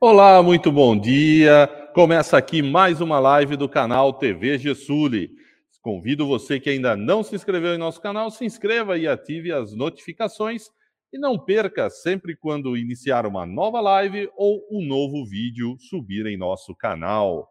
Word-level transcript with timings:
Olá, 0.00 0.40
muito 0.44 0.70
bom 0.70 0.96
dia. 0.96 1.66
Começa 1.92 2.38
aqui 2.38 2.62
mais 2.62 3.00
uma 3.00 3.18
live 3.18 3.56
do 3.56 3.68
canal 3.68 4.12
TV 4.12 4.56
Gessuli. 4.56 5.32
Convido 5.82 6.24
você 6.24 6.60
que 6.60 6.70
ainda 6.70 6.96
não 6.96 7.24
se 7.24 7.34
inscreveu 7.34 7.74
em 7.74 7.78
nosso 7.78 8.00
canal, 8.00 8.30
se 8.30 8.44
inscreva 8.44 8.96
e 8.96 9.08
ative 9.08 9.50
as 9.50 9.74
notificações 9.74 10.66
e 11.12 11.18
não 11.18 11.36
perca 11.36 11.90
sempre 11.90 12.36
quando 12.36 12.76
iniciar 12.76 13.26
uma 13.26 13.44
nova 13.44 13.80
live 13.80 14.30
ou 14.36 14.64
um 14.70 14.86
novo 14.86 15.26
vídeo 15.26 15.76
subir 15.80 16.26
em 16.26 16.36
nosso 16.36 16.76
canal. 16.76 17.48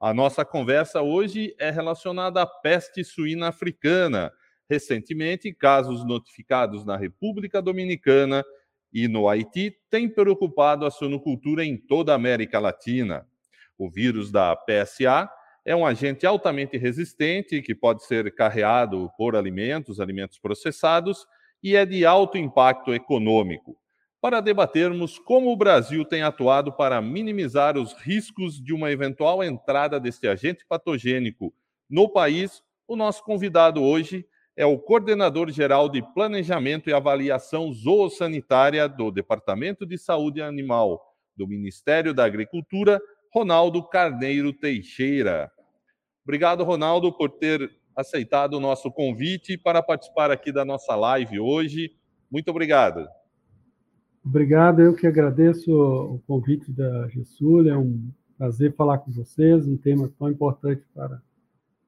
A 0.00 0.12
nossa 0.12 0.44
conversa 0.44 1.00
hoje 1.00 1.54
é 1.60 1.70
relacionada 1.70 2.42
à 2.42 2.46
peste 2.46 3.04
suína 3.04 3.50
africana. 3.50 4.32
Recentemente, 4.68 5.54
casos 5.54 6.04
notificados 6.04 6.84
na 6.84 6.96
República 6.96 7.62
Dominicana 7.62 8.44
e 8.94 9.08
no 9.08 9.28
Haiti 9.28 9.76
tem 9.90 10.08
preocupado 10.08 10.86
a 10.86 10.90
suinocultura 10.90 11.64
em 11.64 11.76
toda 11.76 12.12
a 12.12 12.14
América 12.14 12.60
Latina. 12.60 13.26
O 13.76 13.90
vírus 13.90 14.30
da 14.30 14.54
PSA 14.54 15.28
é 15.64 15.74
um 15.74 15.84
agente 15.84 16.24
altamente 16.24 16.78
resistente 16.78 17.60
que 17.60 17.74
pode 17.74 18.04
ser 18.04 18.32
carreado 18.32 19.10
por 19.18 19.34
alimentos, 19.34 19.98
alimentos 19.98 20.38
processados 20.38 21.26
e 21.60 21.74
é 21.74 21.84
de 21.84 22.06
alto 22.06 22.38
impacto 22.38 22.94
econômico. 22.94 23.76
Para 24.20 24.40
debatermos 24.40 25.18
como 25.18 25.50
o 25.50 25.56
Brasil 25.56 26.04
tem 26.04 26.22
atuado 26.22 26.72
para 26.72 27.02
minimizar 27.02 27.76
os 27.76 27.94
riscos 27.94 28.62
de 28.62 28.72
uma 28.72 28.92
eventual 28.92 29.42
entrada 29.42 29.98
deste 29.98 30.28
agente 30.28 30.64
patogênico 30.68 31.52
no 31.90 32.08
país, 32.08 32.62
o 32.86 32.94
nosso 32.94 33.24
convidado 33.24 33.82
hoje 33.82 34.24
é 34.56 34.64
o 34.64 34.78
coordenador 34.78 35.50
geral 35.50 35.88
de 35.88 36.02
Planejamento 36.14 36.88
e 36.88 36.92
Avaliação 36.92 37.72
Zoossanitária 37.72 38.88
do 38.88 39.10
Departamento 39.10 39.84
de 39.84 39.98
Saúde 39.98 40.40
Animal 40.40 41.00
do 41.36 41.46
Ministério 41.48 42.14
da 42.14 42.24
Agricultura, 42.24 43.00
Ronaldo 43.32 43.82
Carneiro 43.82 44.52
Teixeira. 44.52 45.50
Obrigado, 46.22 46.62
Ronaldo, 46.62 47.12
por 47.12 47.30
ter 47.30 47.68
aceitado 47.96 48.54
o 48.54 48.60
nosso 48.60 48.90
convite 48.90 49.58
para 49.58 49.82
participar 49.82 50.30
aqui 50.30 50.52
da 50.52 50.64
nossa 50.64 50.94
live 50.94 51.40
hoje. 51.40 51.92
Muito 52.30 52.48
obrigado. 52.50 53.06
Obrigado, 54.24 54.80
eu 54.80 54.94
que 54.94 55.06
agradeço 55.06 55.70
o 55.70 56.18
convite 56.26 56.72
da 56.72 57.08
Gessul, 57.08 57.68
é 57.68 57.76
um 57.76 58.08
prazer 58.38 58.74
falar 58.74 58.98
com 58.98 59.12
vocês, 59.12 59.66
um 59.66 59.76
tema 59.76 60.10
tão 60.18 60.30
importante 60.30 60.82
para 60.94 61.20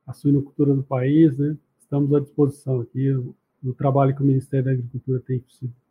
a 0.07 0.13
suinocultura 0.13 0.75
do 0.75 0.83
país, 0.83 1.39
né? 1.39 1.57
Estamos 1.87 2.13
à 2.13 2.21
disposição 2.21 2.81
aqui 2.81 3.13
no 3.63 3.73
trabalho 3.73 4.15
que 4.15 4.23
o 4.23 4.27
Ministério 4.27 4.67
da 4.67 4.73
Agricultura 4.73 5.23
tem, 5.27 5.43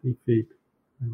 tem 0.02 0.18
feito. 0.26 0.56
Né? 1.00 1.10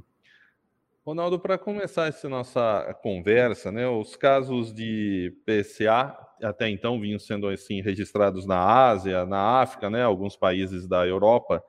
Ronaldo, 1.05 1.39
para 1.39 1.57
começar 1.57 2.07
essa 2.07 2.27
nossa 2.27 2.93
conversa, 3.01 3.71
né, 3.71 3.87
os 3.87 4.15
casos 4.15 4.73
de 4.73 5.33
PSA 5.45 6.17
até 6.41 6.67
então 6.67 6.99
vinham 6.99 7.19
sendo 7.19 7.47
assim 7.47 7.81
registrados 7.81 8.47
na 8.47 8.59
Ásia, 8.59 9.25
na 9.25 9.61
África, 9.61 9.89
né, 9.89 10.01
alguns 10.01 10.35
países 10.35 10.87
da 10.87 11.05
Europa, 11.05 11.63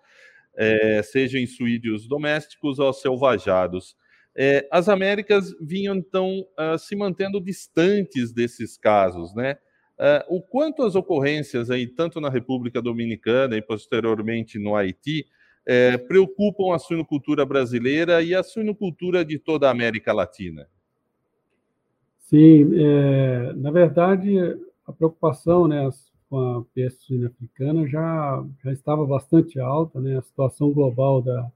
é, 0.57 1.03
sejam 1.03 1.41
em 1.41 1.47
suídeos 1.47 2.09
domésticos 2.09 2.79
ou 2.79 2.93
selvajados. 2.93 3.95
É, 4.35 4.67
as 4.73 4.89
Américas 4.89 5.55
vinham 5.61 5.95
então 5.95 6.41
uh, 6.59 6.79
se 6.79 6.97
mantendo 6.97 7.39
distantes 7.39 8.33
desses 8.33 8.79
casos, 8.79 9.35
né? 9.35 9.59
O 10.29 10.41
quanto 10.41 10.83
as 10.83 10.95
ocorrências 10.95 11.71
aí, 11.71 11.87
tanto 11.87 12.21
na 12.21 12.29
República 12.29 12.83
Dominicana 12.83 13.57
e 13.57 13.63
posteriormente 13.63 14.59
no 14.59 14.75
Haiti, 14.75 15.27
é, 15.65 15.97
preocupam 15.97 16.75
a 16.75 16.79
suinocultura 16.79 17.47
brasileira 17.47 18.21
e 18.23 18.35
a 18.35 18.43
suinocultura 18.43 19.25
de 19.25 19.39
toda 19.39 19.69
a 19.69 19.71
América 19.71 20.13
Latina? 20.13 20.67
Sim, 22.19 22.73
é, 22.75 23.53
na 23.55 23.71
verdade, 23.71 24.39
a 24.87 24.93
preocupação 24.93 25.69
né, 25.69 25.89
com 26.29 26.39
a 26.39 26.65
peste 26.75 27.05
suína 27.05 27.27
africana 27.27 27.87
já, 27.87 28.43
já 28.65 28.73
estava 28.73 29.05
bastante 29.07 29.61
alta, 29.61 30.01
né? 30.01 30.17
A 30.17 30.23
situação 30.23 30.73
global 30.73 31.21
da, 31.21 31.53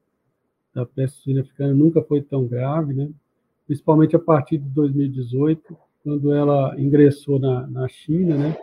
da 0.75 0.85
peste 0.85 1.23
suína 1.23 1.41
africana 1.41 1.73
nunca 1.73 2.03
foi 2.03 2.21
tão 2.21 2.47
grave, 2.47 2.93
né? 2.93 3.11
Principalmente 3.67 4.15
a 4.15 4.19
partir 4.19 4.59
de 4.59 4.69
2018, 4.69 5.77
quando 6.07 6.33
ela 6.33 6.81
ingressou 6.81 7.37
na, 7.41 7.67
na 7.67 7.89
China, 7.89 8.37
né, 8.37 8.57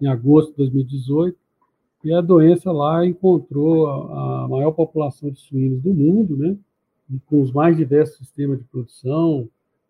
em 0.00 0.06
agosto 0.06 0.52
de 0.52 0.56
2018, 0.56 1.36
e 2.02 2.10
a 2.10 2.22
doença 2.22 2.72
lá 2.72 3.04
encontrou 3.04 3.86
a, 3.86 4.44
a 4.44 4.48
maior 4.48 4.72
população 4.72 5.30
de 5.30 5.38
suínos 5.38 5.82
do 5.82 5.92
mundo, 5.92 6.38
né, 6.38 6.56
com 7.26 7.42
os 7.42 7.52
mais 7.52 7.76
diversos 7.76 8.16
sistemas 8.16 8.56
de 8.56 8.64
produção, 8.64 9.46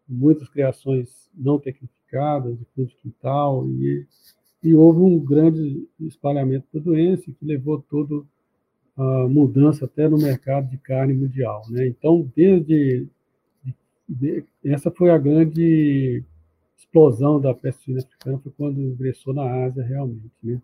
muitas 0.09 0.49
criações 0.49 1.31
não 1.33 1.61
tecnificadas, 1.61 2.59
de 2.59 2.65
fundo 2.75 2.89
de 2.89 2.97
quintal, 2.97 3.65
e, 3.69 4.05
e 4.65 4.75
houve 4.75 4.99
um 4.99 5.17
grande 5.21 5.87
espalhamento 6.00 6.67
da 6.75 6.81
doença 6.81 7.23
que 7.31 7.47
levou 7.47 7.81
todo 7.88 8.27
a 8.97 9.28
mudança 9.28 9.84
até 9.84 10.09
no 10.09 10.19
mercado 10.19 10.69
de 10.69 10.78
carne 10.78 11.15
mundial. 11.15 11.62
Né? 11.71 11.87
Então, 11.87 12.28
desde 12.34 13.06
de, 14.09 14.44
essa 14.65 14.91
foi 14.91 15.11
a 15.11 15.19
grande 15.19 16.25
explosão 16.76 17.41
da 17.41 17.54
peste 17.54 17.84
suína 17.84 18.00
africana 18.00 18.38
foi 18.38 18.53
quando 18.56 18.81
ingressou 18.81 19.32
na 19.32 19.64
Ásia 19.64 19.82
realmente, 19.82 20.31
né? 20.42 20.60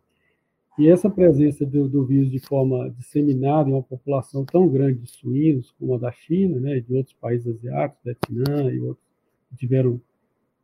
E 0.78 0.89
essa 0.89 1.11
presença 1.11 1.67
do, 1.67 1.87
do, 1.87 2.05
vírus 2.05 2.31
de 2.31 2.39
forma 2.39 2.89
disseminada 2.91 3.69
em 3.69 3.75
uma 3.75 3.83
população 3.83 4.43
tão 4.43 4.67
grande 4.67 5.00
de 5.00 5.11
suínos 5.11 5.71
como 5.78 5.95
a 5.95 5.99
da 5.99 6.11
China, 6.11 6.59
né, 6.59 6.78
e 6.78 6.81
de 6.81 6.95
outros 6.95 7.15
países 7.15 7.47
asiáticos, 7.47 8.03
Vietnã 8.03 8.73
e 8.73 8.81
outros 8.81 9.06
que 9.50 9.56
tiveram 9.56 10.00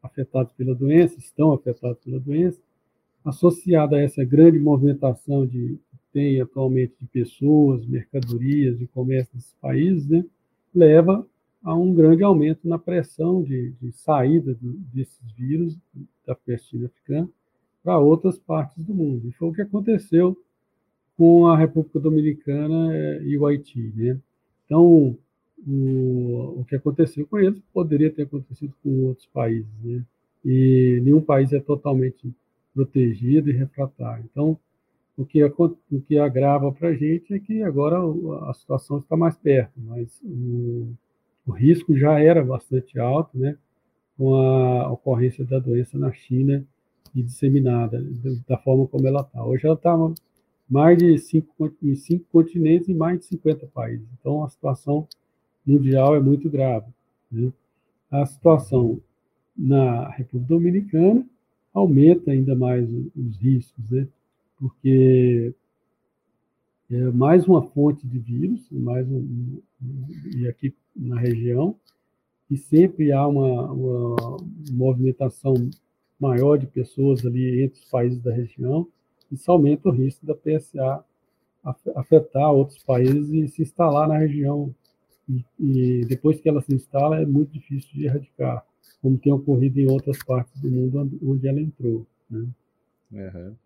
afetados 0.03 0.53
pela 0.54 0.75
doença, 0.75 1.19
estão 1.19 1.53
afetados 1.53 2.03
pela 2.03 2.19
doença, 2.19 2.59
associada 3.22 3.97
a 3.97 4.00
essa 4.00 4.25
grande 4.25 4.59
movimentação 4.59 5.47
de 5.47 5.78
que 5.91 5.98
tem 6.10 6.41
atualmente 6.41 6.94
de 6.98 7.06
pessoas, 7.06 7.84
mercadorias, 7.84 8.78
de 8.78 8.86
comércio 8.86 9.32
nesses 9.34 9.54
países, 9.60 10.09
né, 10.09 10.25
leva 10.75 11.26
a 11.62 11.74
um 11.74 11.92
grande 11.94 12.22
aumento 12.22 12.69
na 12.69 12.78
pressão 12.78 13.42
de, 13.42 13.72
de 13.80 13.92
saída 13.92 14.54
do, 14.54 14.72
desses 14.92 15.32
vírus 15.32 15.76
da 16.26 16.34
peste 16.34 16.84
africana 16.84 17.28
para 17.82 17.98
outras 17.98 18.38
partes 18.38 18.82
do 18.84 18.94
mundo. 18.94 19.28
E 19.28 19.32
foi 19.32 19.48
o 19.48 19.52
que 19.52 19.62
aconteceu 19.62 20.36
com 21.16 21.47
a 21.47 21.56
República 21.56 21.98
Dominicana 21.98 22.94
eh, 22.94 23.22
e 23.24 23.38
o 23.38 23.47
Haiti. 23.47 23.92
Né? 23.97 24.18
Então, 24.64 25.16
o, 25.66 26.60
o 26.60 26.64
que 26.68 26.76
aconteceu 26.76 27.26
com 27.26 27.38
eles 27.38 27.60
poderia 27.72 28.10
ter 28.10 28.22
acontecido 28.22 28.72
com 28.82 29.06
outros 29.06 29.26
países. 29.26 29.66
Né? 29.82 30.04
E 30.44 31.00
nenhum 31.02 31.20
país 31.20 31.52
é 31.52 31.60
totalmente 31.60 32.32
protegido 32.72 33.50
e 33.50 33.52
refratário. 33.52 34.24
Então, 34.30 34.58
o 35.16 35.24
que, 35.24 35.42
o 35.42 36.00
que 36.06 36.16
agrava 36.16 36.70
para 36.70 36.91
a 36.91 36.94
gente 36.94 37.34
é 37.34 37.41
que 37.41 37.62
agora 37.62 37.98
a 38.48 38.54
situação 38.54 38.98
está 38.98 39.16
mais 39.16 39.36
perto, 39.36 39.72
mas 39.78 40.20
o, 40.22 40.94
o 41.48 41.53
risco 41.53 41.97
já 41.97 42.20
era 42.20 42.44
bastante 42.44 43.00
alto, 43.00 43.38
né, 43.38 43.56
com 44.19 44.34
a 44.34 44.92
ocorrência 44.92 45.44
da 45.47 45.59
doença 45.59 45.98
na 45.98 46.12
China 46.12 46.62
e 47.14 47.22
disseminada 47.22 48.04
da 48.47 48.59
forma 48.59 48.86
como 48.86 49.06
ela 49.06 49.22
está. 49.22 49.42
Hoje 49.42 49.64
ela 49.64 49.75
está 49.75 49.97
mais 50.69 50.98
de 50.98 51.16
cinco, 51.16 51.72
em 51.82 51.94
cinco 51.94 52.26
continentes 52.31 52.88
e 52.88 52.94
mais 52.94 53.20
de 53.20 53.25
50 53.26 53.66
países. 53.69 54.06
Então 54.20 54.44
a 54.44 54.48
situação 54.50 55.09
mundial 55.66 56.14
é 56.14 56.20
muito 56.20 56.50
grave. 56.50 56.86
Né? 57.32 57.50
A 58.10 58.26
situação 58.26 59.00
na 59.56 60.10
República 60.10 60.54
Dominicana 60.54 61.25
aumenta 61.72 62.30
ainda 62.30 62.54
mais 62.54 62.86
os 62.92 63.38
riscos, 63.38 63.91
né? 63.91 64.06
porque 64.59 65.54
é 66.91 67.10
mais 67.10 67.47
uma 67.47 67.62
fonte 67.62 68.06
de 68.06 68.18
vírus, 68.18 68.66
mais 68.71 69.06
um, 69.10 69.60
e 70.34 70.48
aqui 70.48 70.74
na 70.98 71.18
região, 71.18 71.77
e 72.50 72.56
sempre 72.56 73.12
há 73.12 73.27
uma, 73.27 73.71
uma 73.72 74.36
movimentação 74.72 75.54
maior 76.18 76.56
de 76.59 76.66
pessoas 76.66 77.24
ali 77.24 77.62
entre 77.62 77.80
os 77.80 77.89
países 77.89 78.21
da 78.21 78.33
região, 78.33 78.89
isso 79.30 79.50
aumenta 79.50 79.89
o 79.89 79.92
risco 79.92 80.27
da 80.27 80.34
PSA 80.34 81.04
afetar 81.95 82.50
outros 82.50 82.83
países 82.83 83.30
e 83.30 83.48
se 83.48 83.62
instalar 83.62 84.09
na 84.09 84.16
região. 84.16 84.74
E, 85.28 85.45
e, 85.60 86.04
depois 86.06 86.41
que 86.41 86.48
ela 86.48 86.62
se 86.62 86.74
instala, 86.74 87.21
é 87.21 87.27
muito 87.27 87.53
difícil 87.53 87.91
de 87.92 88.06
erradicar, 88.06 88.65
como 89.03 89.18
tem 89.18 89.33
ocorrido 89.33 89.78
em 89.78 89.91
outras 89.91 90.22
partes 90.22 90.59
do 90.60 90.71
mundo 90.71 91.18
onde 91.22 91.47
ela 91.47 91.60
entrou. 91.60 92.06
Né? 92.30 92.47
Uhum. 93.10 93.57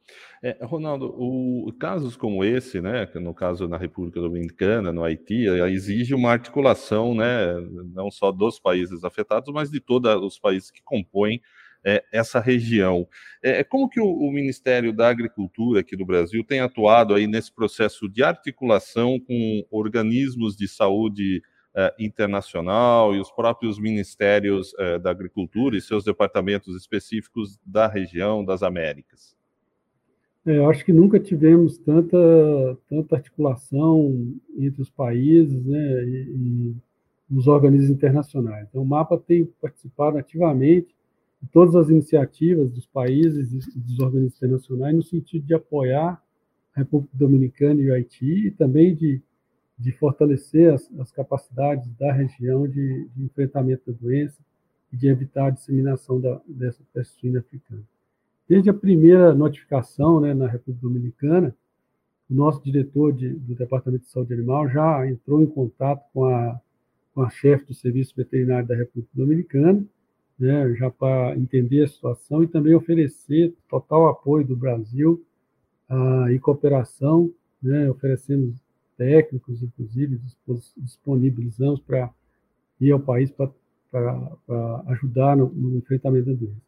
É, 0.41 0.57
Ronaldo, 0.65 1.07
o, 1.19 1.73
casos 1.73 2.17
como 2.17 2.45
esse, 2.45 2.81
né, 2.81 3.09
no 3.17 3.35
caso 3.35 3.67
na 3.67 3.77
República 3.77 4.21
Dominicana, 4.21 4.93
no 4.93 5.03
Haiti, 5.03 5.49
eh, 5.49 5.69
exige 5.71 6.15
uma 6.15 6.31
articulação, 6.31 7.13
né, 7.13 7.55
não 7.93 8.09
só 8.09 8.31
dos 8.31 8.61
países 8.61 9.03
afetados, 9.03 9.53
mas 9.53 9.69
de 9.69 9.81
todos 9.81 10.15
os 10.23 10.39
países 10.39 10.71
que 10.71 10.81
compõem 10.85 11.41
é, 11.85 12.05
essa 12.13 12.39
região. 12.39 13.09
É, 13.43 13.65
como 13.65 13.89
que 13.89 14.01
o, 14.01 14.07
o, 14.07 14.31
Ministério 14.33 14.93
da 14.93 15.09
Agricultura 15.09 15.81
aqui 15.81 15.97
do 15.97 16.07
Brasil 16.07 16.45
tem 16.45 16.61
atuado 16.61 17.15
aí 17.15 17.27
nesse 17.27 17.53
processo 17.53 18.09
de 18.09 18.23
articulação 18.23 19.19
com 19.19 19.67
organismos 19.71 20.57
de 20.57 20.69
saúde 20.69 21.43
internacional 21.99 23.15
e 23.15 23.21
os 23.21 23.31
próprios 23.31 23.79
ministérios 23.79 24.75
da 25.03 25.11
agricultura 25.11 25.77
e 25.77 25.81
seus 25.81 26.05
departamentos 26.05 26.77
específicos 26.77 27.59
da 27.65 27.87
região 27.87 28.45
das 28.45 28.63
Américas? 28.63 29.35
É, 30.45 30.59
eu 30.59 30.69
acho 30.69 30.85
que 30.85 30.93
nunca 30.93 31.21
tivemos 31.21 31.79
tanta, 31.79 32.19
tanta 32.89 33.17
articulação 33.17 34.35
entre 34.59 34.83
os 34.83 34.91
países 34.91 35.65
né, 35.65 36.05
e, 36.05 36.75
e 37.31 37.37
os 37.37 37.47
organismos 37.47 37.91
internacionais. 37.91 38.67
Então, 38.69 38.83
o 38.83 38.87
MAPA 38.87 39.19
tem 39.19 39.45
participado 39.61 40.19
ativamente 40.19 40.95
de 41.41 41.49
todas 41.49 41.75
as 41.77 41.89
iniciativas 41.89 42.73
dos 42.73 42.87
países 42.87 43.53
e 43.53 43.79
dos 43.79 44.01
organismos 44.01 44.37
internacionais 44.37 44.95
no 44.95 45.03
sentido 45.03 45.47
de 45.47 45.55
apoiar 45.55 46.23
a 46.75 46.81
República 46.81 47.17
Dominicana 47.17 47.81
e 47.81 47.91
o 47.91 47.95
Haiti 47.95 48.49
e 48.49 48.51
também 48.51 48.95
de, 48.95 49.23
de 49.79 49.93
fortalecer 49.93 50.73
as, 50.73 50.91
as 50.99 51.11
capacidades 51.11 51.89
da 51.99 52.13
região 52.13 52.69
de, 52.69 53.09
de, 53.15 53.25
enfrentamento 53.25 53.91
da 53.91 53.99
doença 53.99 54.39
e 54.93 54.97
de 54.97 55.09
evitar 55.09 55.47
a 55.47 55.51
disseminação 55.51 56.21
da, 56.21 56.41
dessa 56.47 56.83
peste 56.93 57.19
suína 57.19 57.41
africana. 57.41 57.83
Desde 58.49 58.71
a 58.71 58.75
primeira 58.75 59.35
notificação 59.35 60.21
né, 60.21 60.35
na 60.35 60.47
República 60.47 60.87
Dominicana, 60.87 61.55
o 62.31 62.35
nosso 62.35 62.63
diretor 62.63 63.13
de, 63.13 63.31
do 63.31 63.55
Departamento 63.55 64.05
de 64.05 64.11
Saúde 64.11 64.35
Animal 64.35 64.69
já 64.69 65.07
entrou 65.09 65.43
em 65.43 65.47
contato 65.47 66.05
com 66.13 66.25
a, 66.25 66.61
com 67.15 67.23
a 67.23 67.31
chefe 67.31 67.67
do 67.67 67.75
Serviço 67.75 68.15
Veterinário 68.17 68.67
da 68.67 68.75
República 68.75 69.11
Dominicana, 69.15 69.85
né, 70.39 70.75
já 70.75 70.91
para 70.91 71.37
entender 71.37 71.85
a 71.85 71.89
situação 71.89 72.43
e 72.43 72.49
também 72.49 72.75
oferecer 72.75 73.55
total 73.69 74.09
apoio 74.09 74.47
do 74.47 74.57
Brasil 74.57 75.25
uh, 75.91 76.29
e 76.31 76.39
cooperação, 76.39 77.33
né, 77.63 77.89
oferecemos 77.91 78.55
técnicos, 79.03 79.61
inclusive, 79.65 80.21
disponibilizamos 80.77 81.81
para 81.81 82.09
ir 82.81 82.93
ao 82.93 83.01
país 83.01 83.33
para 83.33 83.51
ajudar 84.87 85.37
no, 85.37 85.49
no 85.49 85.77
enfrentamento 85.77 86.27
da 86.27 86.39
doença. 86.39 86.63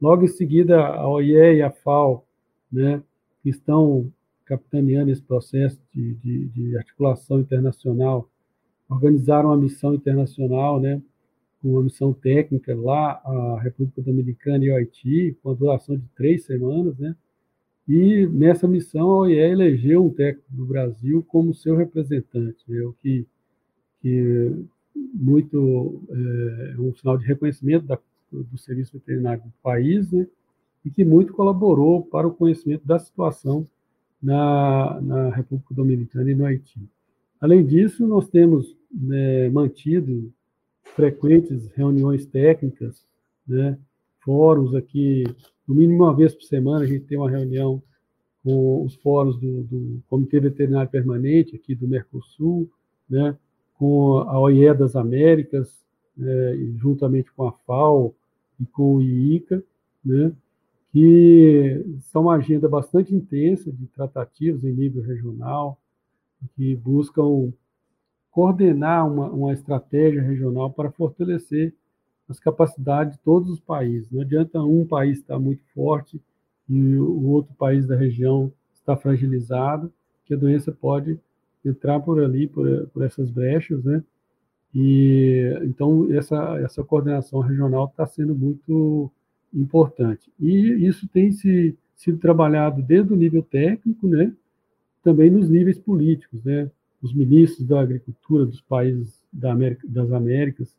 Logo 0.00 0.22
em 0.24 0.28
seguida, 0.28 0.78
a 0.78 1.08
OIE 1.08 1.56
e 1.56 1.62
a 1.62 1.70
FAO, 1.70 2.26
né, 2.70 3.02
que 3.42 3.48
estão 3.48 4.12
capitaneando 4.44 5.10
esse 5.10 5.22
processo 5.22 5.80
de, 5.94 6.14
de, 6.16 6.48
de, 6.48 6.76
articulação 6.76 7.40
internacional, 7.40 8.28
organizaram 8.88 9.48
uma 9.48 9.56
missão 9.56 9.94
internacional, 9.94 10.78
né, 10.78 11.00
uma 11.64 11.82
missão 11.82 12.12
técnica 12.12 12.76
lá, 12.76 13.22
a 13.24 13.60
República 13.62 14.02
Dominicana 14.02 14.64
e 14.64 14.70
o 14.70 14.76
Haiti, 14.76 15.36
com 15.42 15.50
a 15.50 15.54
duração 15.54 15.96
de 15.96 16.06
três 16.14 16.44
semanas, 16.44 16.98
né, 16.98 17.16
e 17.88 18.26
nessa 18.26 18.68
missão 18.68 19.10
a 19.10 19.18
OIE 19.20 19.34
elegeu 19.34 20.04
um 20.04 20.10
técnico 20.10 20.52
do 20.52 20.66
Brasil 20.66 21.24
como 21.28 21.54
seu 21.54 21.76
representante, 21.76 22.58
né, 22.68 22.80
o 22.82 22.92
que, 22.94 23.26
que 24.00 24.52
muito 24.94 26.02
é, 26.10 26.74
um 26.78 26.94
sinal 26.94 27.18
de 27.18 27.26
reconhecimento 27.26 27.86
da 27.86 27.98
do 28.32 28.58
Serviço 28.58 28.92
Veterinário 28.92 29.42
do 29.42 29.52
país, 29.62 30.10
né, 30.10 30.26
e 30.84 30.90
que 30.90 31.04
muito 31.04 31.32
colaborou 31.32 32.02
para 32.02 32.26
o 32.26 32.32
conhecimento 32.32 32.86
da 32.86 32.98
situação 32.98 33.66
na, 34.22 35.00
na 35.00 35.30
República 35.30 35.74
Dominicana 35.74 36.30
e 36.30 36.34
no 36.34 36.44
Haiti. 36.44 36.80
Além 37.40 37.64
disso, 37.64 38.06
nós 38.06 38.28
temos 38.28 38.76
né, 38.90 39.48
mantido 39.50 40.32
frequentes 40.94 41.66
reuniões 41.74 42.26
técnicas, 42.26 43.06
né, 43.46 43.78
fóruns 44.20 44.74
aqui, 44.74 45.24
no 45.70 45.76
mínimo 45.76 46.02
uma 46.02 46.12
vez 46.12 46.34
por 46.34 46.42
semana, 46.42 46.84
a 46.84 46.86
gente 46.86 47.04
tem 47.04 47.16
uma 47.16 47.30
reunião 47.30 47.80
com 48.42 48.84
os 48.84 48.96
fóruns 48.96 49.36
do, 49.38 49.62
do 49.62 50.02
Comitê 50.08 50.40
Veterinário 50.40 50.90
Permanente 50.90 51.54
aqui 51.54 51.76
do 51.76 51.86
Mercosul, 51.86 52.68
né, 53.08 53.36
com 53.78 54.18
a 54.18 54.36
OIE 54.40 54.74
das 54.74 54.96
Américas, 54.96 55.80
né, 56.16 56.56
juntamente 56.76 57.30
com 57.32 57.46
a 57.46 57.52
FAO, 57.52 58.12
e 58.58 58.66
com 58.66 58.96
o 58.96 59.00
IICA, 59.02 59.62
né, 60.04 60.32
que 60.92 61.86
são 62.00 62.22
uma 62.22 62.34
agenda 62.34 62.68
bastante 62.68 63.14
intensa 63.14 63.70
de 63.70 63.86
tratativas 63.86 64.64
em 64.64 64.72
nível 64.72 65.04
regional, 65.04 65.78
que 66.56 66.74
buscam 66.74 67.52
coordenar 68.32 69.08
uma, 69.08 69.30
uma 69.30 69.52
estratégia 69.52 70.20
regional 70.20 70.72
para 70.72 70.90
fortalecer 70.90 71.72
as 72.30 72.38
capacidades 72.38 73.14
de 73.14 73.20
todos 73.22 73.50
os 73.50 73.58
países. 73.58 74.08
Não 74.10 74.20
adianta 74.20 74.62
um 74.62 74.86
país 74.86 75.18
estar 75.18 75.38
muito 75.38 75.62
forte 75.74 76.20
e 76.68 76.94
o 76.94 77.26
outro 77.26 77.52
país 77.54 77.86
da 77.86 77.96
região 77.96 78.52
estar 78.72 78.96
fragilizado, 78.96 79.92
que 80.24 80.34
a 80.34 80.36
doença 80.36 80.70
pode 80.70 81.18
entrar 81.64 81.98
por 81.98 82.22
ali, 82.22 82.46
por, 82.46 82.86
por 82.94 83.02
essas 83.02 83.28
brechas, 83.28 83.82
né? 83.84 84.02
E 84.72 85.58
então 85.62 86.06
essa 86.12 86.60
essa 86.60 86.84
coordenação 86.84 87.40
regional 87.40 87.86
está 87.86 88.06
sendo 88.06 88.34
muito 88.36 89.10
importante. 89.52 90.30
E 90.38 90.86
isso 90.86 91.08
tem 91.08 91.32
se, 91.32 91.76
sido 91.96 92.18
trabalhado 92.18 92.80
desde 92.80 93.12
o 93.12 93.16
nível 93.16 93.42
técnico, 93.42 94.06
né? 94.06 94.32
Também 95.02 95.30
nos 95.30 95.48
níveis 95.48 95.78
políticos, 95.78 96.44
né? 96.44 96.70
Os 97.02 97.12
ministros 97.12 97.66
da 97.66 97.80
agricultura 97.80 98.46
dos 98.46 98.60
países 98.60 99.20
da 99.32 99.50
América, 99.50 99.84
das 99.88 100.12
Américas 100.12 100.76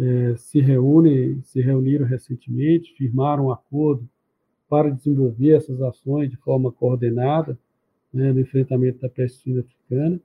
é, 0.00 0.36
se 0.36 0.60
reúnem, 0.60 1.42
se 1.42 1.60
reuniram 1.60 2.06
recentemente, 2.06 2.94
firmaram 2.94 3.46
um 3.46 3.52
acordo 3.52 4.08
para 4.68 4.90
desenvolver 4.90 5.56
essas 5.56 5.82
ações 5.82 6.30
de 6.30 6.36
forma 6.36 6.72
coordenada 6.72 7.58
né, 8.12 8.32
no 8.32 8.40
enfrentamento 8.40 9.00
da 9.00 9.08
peste 9.08 9.58
africana 9.58 10.20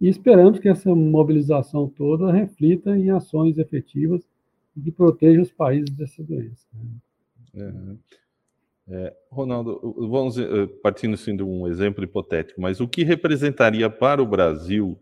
e 0.00 0.08
esperamos 0.08 0.58
que 0.58 0.68
essa 0.68 0.94
mobilização 0.94 1.86
toda 1.86 2.32
reflita 2.32 2.96
em 2.96 3.10
ações 3.10 3.58
efetivas 3.58 4.26
que 4.82 4.90
protejam 4.90 5.42
os 5.42 5.52
países 5.52 5.90
dessa 5.90 6.22
doença. 6.22 6.66
É, 7.54 7.72
é, 8.88 9.16
Ronaldo, 9.30 9.94
vamos 10.08 10.38
eh, 10.38 10.66
partindo 10.82 11.14
assim, 11.14 11.36
de 11.36 11.42
um 11.42 11.68
exemplo 11.68 12.02
hipotético, 12.02 12.60
mas 12.60 12.80
o 12.80 12.88
que 12.88 13.04
representaria 13.04 13.90
para 13.90 14.22
o 14.22 14.26
Brasil 14.26 14.98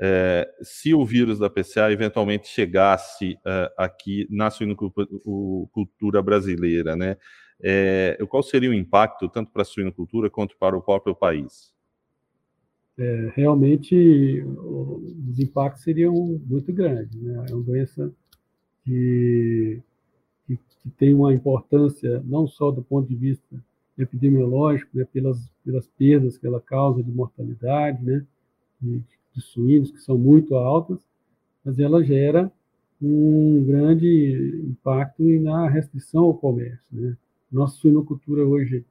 é, 0.00 0.48
se 0.62 0.94
o 0.94 1.04
vírus 1.04 1.38
da 1.38 1.48
PCA 1.48 1.90
eventualmente 1.92 2.48
chegasse 2.48 3.38
é, 3.44 3.72
aqui 3.76 4.26
na 4.30 4.50
suinocultura 4.50 6.22
brasileira, 6.22 6.96
né? 6.96 7.16
É, 7.62 8.18
qual 8.28 8.42
seria 8.42 8.70
o 8.70 8.74
impacto 8.74 9.28
tanto 9.28 9.50
para 9.52 9.62
a 9.62 9.64
suinocultura 9.64 10.28
quanto 10.28 10.56
para 10.58 10.76
o 10.76 10.82
próprio 10.82 11.14
país? 11.14 11.74
é, 12.96 13.32
realmente 13.34 14.42
os 14.46 15.38
impactos 15.38 15.82
seriam 15.82 16.14
muito 16.46 16.72
grandes. 16.72 17.20
Né? 17.20 17.46
É 17.48 17.54
uma 17.54 17.64
doença 17.64 18.12
que, 18.84 19.80
que, 20.46 20.56
que, 20.56 20.90
tem 20.96 21.14
uma 21.14 21.32
importância 21.32 22.22
não 22.24 22.46
só 22.46 22.70
do 22.70 22.82
ponto 22.82 23.08
de 23.08 23.16
vista 23.16 23.56
epidemiológico, 23.98 24.90
né, 24.96 25.04
pelas, 25.12 25.50
pelas 25.64 25.86
perdas 25.86 26.36
que 26.36 26.46
ela 26.46 26.60
causa 26.60 27.02
de 27.02 27.10
mortalidade, 27.10 28.02
né, 28.02 28.24
de 29.34 29.42
suínos 29.42 29.90
que 29.90 30.00
são 30.00 30.16
muito 30.16 30.54
altas, 30.54 30.98
mas 31.64 31.78
ela 31.78 32.02
gera 32.02 32.50
um 33.00 33.64
grande 33.66 34.62
impacto 34.64 35.22
na 35.40 35.68
restrição 35.68 36.24
ao 36.24 36.34
comércio. 36.34 36.78
Né? 36.92 37.16
Nossa 37.50 37.76
suinocultura 37.76 38.44
hoje 38.44 38.84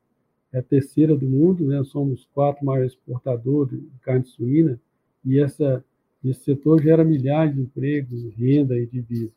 é 0.52 0.60
a 0.60 0.64
terceira 0.64 1.16
do 1.16 1.28
mundo, 1.28 1.66
né? 1.66 1.84
somos 1.84 2.28
quatro 2.34 2.66
maiores 2.66 2.94
exportadores 2.94 3.80
de 3.80 4.00
carne 4.02 4.26
suína, 4.26 4.80
e 5.26 5.40
essa, 5.40 5.84
esse 6.24 6.44
setor 6.44 6.82
gera 6.82 7.04
milhares 7.04 7.56
de 7.56 7.62
empregos, 7.62 8.24
renda 8.36 8.78
e 8.78 8.86
divisas. 8.86 9.32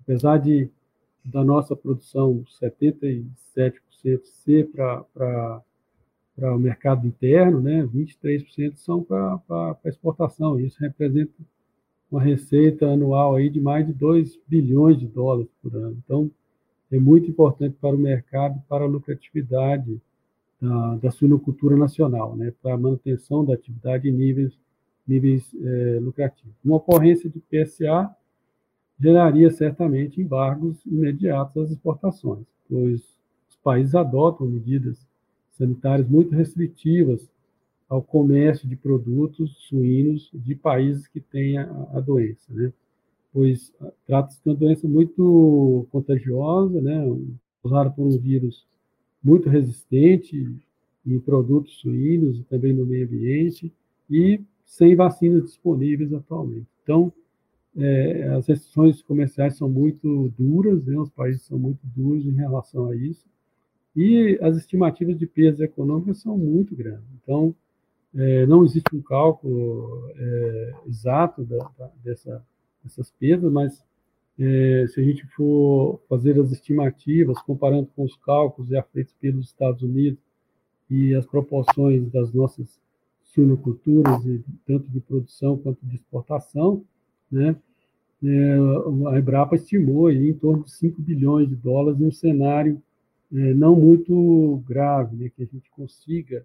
Apesar 0.00 0.38
de 0.38 0.68
da 1.24 1.44
nossa 1.44 1.76
produção 1.76 2.44
77% 2.60 3.24
ser 4.24 4.68
para 4.70 5.62
o 6.38 6.58
mercado 6.58 7.06
interno, 7.06 7.60
né? 7.60 7.84
23% 7.84 8.76
são 8.76 9.02
para 9.02 9.78
exportação. 9.84 10.58
Isso 10.58 10.78
representa 10.80 11.32
uma 12.10 12.22
receita 12.22 12.86
anual 12.86 13.36
aí 13.36 13.48
de 13.48 13.60
mais 13.60 13.86
de 13.86 13.92
2 13.92 14.38
bilhões 14.46 14.98
de 14.98 15.06
dólares 15.06 15.50
por 15.62 15.74
ano. 15.74 15.96
Então, 16.04 16.30
é 16.90 16.98
muito 16.98 17.30
importante 17.30 17.76
para 17.80 17.94
o 17.94 17.98
mercado, 17.98 18.62
para 18.68 18.84
a 18.84 18.88
lucratividade 18.88 20.00
da, 20.60 20.96
da 20.96 21.10
suinocultura 21.10 21.76
nacional, 21.76 22.36
né, 22.36 22.52
para 22.62 22.74
a 22.74 22.78
manutenção 22.78 23.44
da 23.44 23.54
atividade 23.54 24.08
em 24.08 24.12
níveis, 24.12 24.52
níveis 25.08 25.50
é, 25.60 25.98
lucrativos. 26.00 26.54
Uma 26.62 26.76
ocorrência 26.76 27.30
de 27.30 27.40
PSA 27.40 28.14
geraria 29.00 29.50
certamente 29.50 30.20
embargos 30.20 30.84
imediatos 30.84 31.64
às 31.64 31.70
exportações, 31.70 32.46
pois 32.68 33.00
os 33.48 33.56
países 33.64 33.94
adotam 33.94 34.46
medidas 34.46 35.04
sanitárias 35.52 36.08
muito 36.08 36.34
restritivas 36.34 37.28
ao 37.88 38.02
comércio 38.02 38.68
de 38.68 38.74
produtos 38.74 39.54
suínos 39.68 40.30
de 40.32 40.54
países 40.54 41.06
que 41.06 41.20
têm 41.20 41.58
a, 41.58 41.64
a 41.92 42.00
doença, 42.00 42.52
né? 42.52 42.72
Pois 43.32 43.72
ah, 43.80 43.92
trata-se 44.06 44.42
de 44.42 44.48
uma 44.48 44.56
doença 44.56 44.88
muito 44.88 45.86
contagiosa, 45.90 46.80
né? 46.80 47.04
Causada 47.62 47.90
por 47.90 48.06
um 48.06 48.18
vírus 48.18 48.66
muito 49.22 49.48
resistente 49.48 50.50
em 51.06 51.18
produtos 51.18 51.78
suínos 51.80 52.38
e 52.38 52.44
também 52.44 52.72
no 52.72 52.86
meio 52.86 53.06
ambiente, 53.06 53.72
e 54.10 54.40
sem 54.64 54.96
vacinas 54.96 55.44
disponíveis 55.44 56.12
atualmente. 56.12 56.66
Então, 56.82 57.12
é, 57.76 58.28
as 58.28 58.46
restrições 58.46 59.02
comerciais 59.02 59.56
são 59.56 59.68
muito 59.68 60.32
duras, 60.38 60.84
né? 60.84 60.98
os 60.98 61.10
países 61.10 61.42
são 61.42 61.58
muito 61.58 61.80
duros 61.84 62.26
em 62.26 62.32
relação 62.32 62.88
a 62.88 62.96
isso, 62.96 63.26
e 63.94 64.38
as 64.40 64.56
estimativas 64.56 65.18
de 65.18 65.26
perdas 65.26 65.60
econômicas 65.60 66.18
são 66.18 66.36
muito 66.36 66.74
grandes. 66.74 67.04
Então, 67.22 67.54
é, 68.14 68.46
não 68.46 68.64
existe 68.64 68.94
um 68.94 69.02
cálculo 69.02 70.10
é, 70.16 70.74
exato 70.86 71.44
da, 71.44 71.70
da, 71.78 71.90
dessa, 72.02 72.44
dessas 72.82 73.10
perdas, 73.10 73.50
mas 73.52 73.84
é, 74.38 74.86
se 74.88 75.00
a 75.00 75.04
gente 75.04 75.26
for 75.28 76.00
fazer 76.08 76.38
as 76.40 76.50
estimativas, 76.52 77.40
comparando 77.42 77.88
com 77.94 78.04
os 78.04 78.16
cálculos 78.16 78.70
já 78.70 78.82
feitos 78.82 79.14
pelos 79.20 79.46
Estados 79.46 79.82
Unidos 79.82 80.20
e 80.90 81.14
as 81.14 81.26
proporções 81.26 82.10
das 82.10 82.32
nossas 82.32 82.80
suinoculturas, 83.22 84.22
tanto 84.66 84.90
de 84.90 85.00
produção 85.00 85.56
quanto 85.56 85.84
de 85.86 85.96
exportação, 85.96 86.84
né, 87.30 87.56
é, 88.24 88.56
a 89.08 89.18
Embrapa 89.18 89.56
estimou 89.56 90.10
em 90.10 90.32
torno 90.34 90.64
de 90.64 90.70
5 90.70 91.00
bilhões 91.02 91.48
de 91.48 91.56
dólares 91.56 92.00
em 92.00 92.06
um 92.06 92.12
cenário 92.12 92.80
é, 93.32 93.54
não 93.54 93.74
muito 93.74 94.62
grave, 94.66 95.16
né, 95.16 95.30
que 95.34 95.42
a 95.42 95.46
gente 95.46 95.70
consiga 95.70 96.44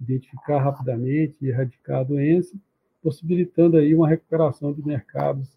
identificar 0.00 0.62
rapidamente 0.62 1.36
e 1.40 1.48
erradicar 1.48 2.00
a 2.00 2.04
doença, 2.04 2.54
possibilitando 3.02 3.76
aí 3.76 3.94
uma 3.94 4.08
recuperação 4.08 4.72
de 4.72 4.84
mercados 4.86 5.48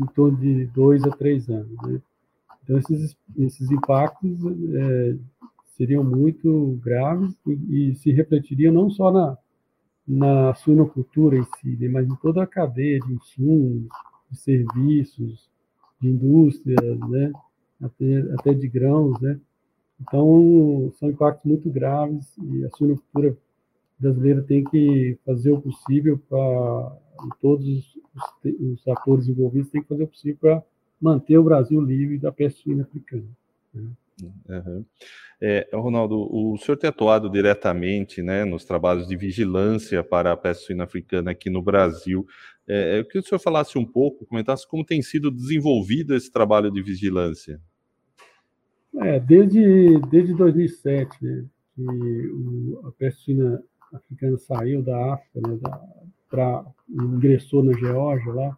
em 0.00 0.06
torno 0.06 0.38
de 0.38 0.66
dois 0.66 1.04
a 1.04 1.10
três 1.10 1.48
anos. 1.48 1.76
Né? 1.86 2.00
Então, 2.62 2.78
esses, 2.78 3.16
esses 3.38 3.70
impactos 3.70 4.38
é, 4.74 5.16
seriam 5.76 6.02
muito 6.02 6.78
graves 6.82 7.34
e, 7.46 7.90
e, 7.90 7.94
se 7.94 8.10
refletiriam 8.10 8.72
não 8.72 8.90
só 8.90 9.12
na, 9.12 9.38
na 10.06 10.54
suinocultura 10.54 11.36
em 11.36 11.44
si, 11.60 11.76
né, 11.78 11.88
mas 11.88 12.08
em 12.08 12.16
toda 12.16 12.42
a 12.42 12.46
cadeia 12.46 12.98
de 12.98 13.12
insumos, 13.12 13.88
de 14.30 14.38
serviços, 14.38 15.48
de 16.00 16.08
indústrias, 16.08 16.98
né, 17.08 17.32
até, 17.80 18.18
até 18.34 18.54
de 18.54 18.68
grãos. 18.68 19.20
Né? 19.20 19.38
Então, 20.00 20.92
são 20.98 21.08
impactos 21.08 21.44
muito 21.44 21.70
graves 21.70 22.36
e 22.38 22.64
a 22.64 22.70
suinocultura 22.70 23.36
brasileira 23.98 24.42
tem 24.42 24.62
que 24.64 25.18
fazer 25.24 25.52
o 25.52 25.60
possível 25.60 26.18
para 26.28 26.96
todos 27.40 27.66
os, 27.66 27.96
os, 28.44 28.88
atores 28.88 29.26
envolvidos 29.26 29.70
têm 29.70 29.82
que 29.82 29.88
fazer 29.88 30.04
o 30.04 30.08
possível 30.08 30.36
para 30.40 30.62
manter 31.00 31.38
o 31.38 31.44
Brasil 31.44 31.80
livre 31.80 32.18
da 32.18 32.30
peste 32.30 32.62
suína 32.62 32.82
africana. 32.82 33.26
Né? 33.72 33.90
Uhum. 34.48 34.84
É, 35.40 35.68
Ronaldo, 35.74 36.16
o 36.16 36.56
senhor 36.56 36.76
tem 36.76 36.88
atuado 36.88 37.28
diretamente 37.28 38.22
né, 38.22 38.44
nos 38.44 38.64
trabalhos 38.64 39.06
de 39.06 39.16
vigilância 39.16 40.02
para 40.02 40.32
a 40.32 40.36
peste 40.36 40.66
suína 40.66 40.84
africana 40.84 41.30
aqui 41.30 41.50
no 41.50 41.62
Brasil. 41.62 42.26
É, 42.66 42.98
eu 42.98 43.04
queria 43.04 43.22
que 43.22 43.26
o 43.26 43.28
senhor 43.28 43.38
falasse 43.38 43.78
um 43.78 43.84
pouco, 43.84 44.26
comentasse 44.26 44.66
como 44.66 44.84
tem 44.84 45.02
sido 45.02 45.30
desenvolvido 45.30 46.14
esse 46.14 46.30
trabalho 46.30 46.70
de 46.70 46.82
vigilância. 46.82 47.60
É, 48.98 49.20
desde, 49.20 50.00
desde 50.10 50.34
2007, 50.34 51.24
né, 51.24 51.44
que 51.74 51.82
o, 51.82 52.92
a 53.00 53.10
suína 53.10 53.62
africana 53.92 54.38
saiu 54.38 54.82
da 54.82 55.14
África, 55.14 55.40
né, 55.46 55.58
da, 55.60 55.82
pra, 56.30 56.64
ingressou 56.88 57.62
na 57.62 57.72
Geórgia 57.74 58.32
lá, 58.32 58.56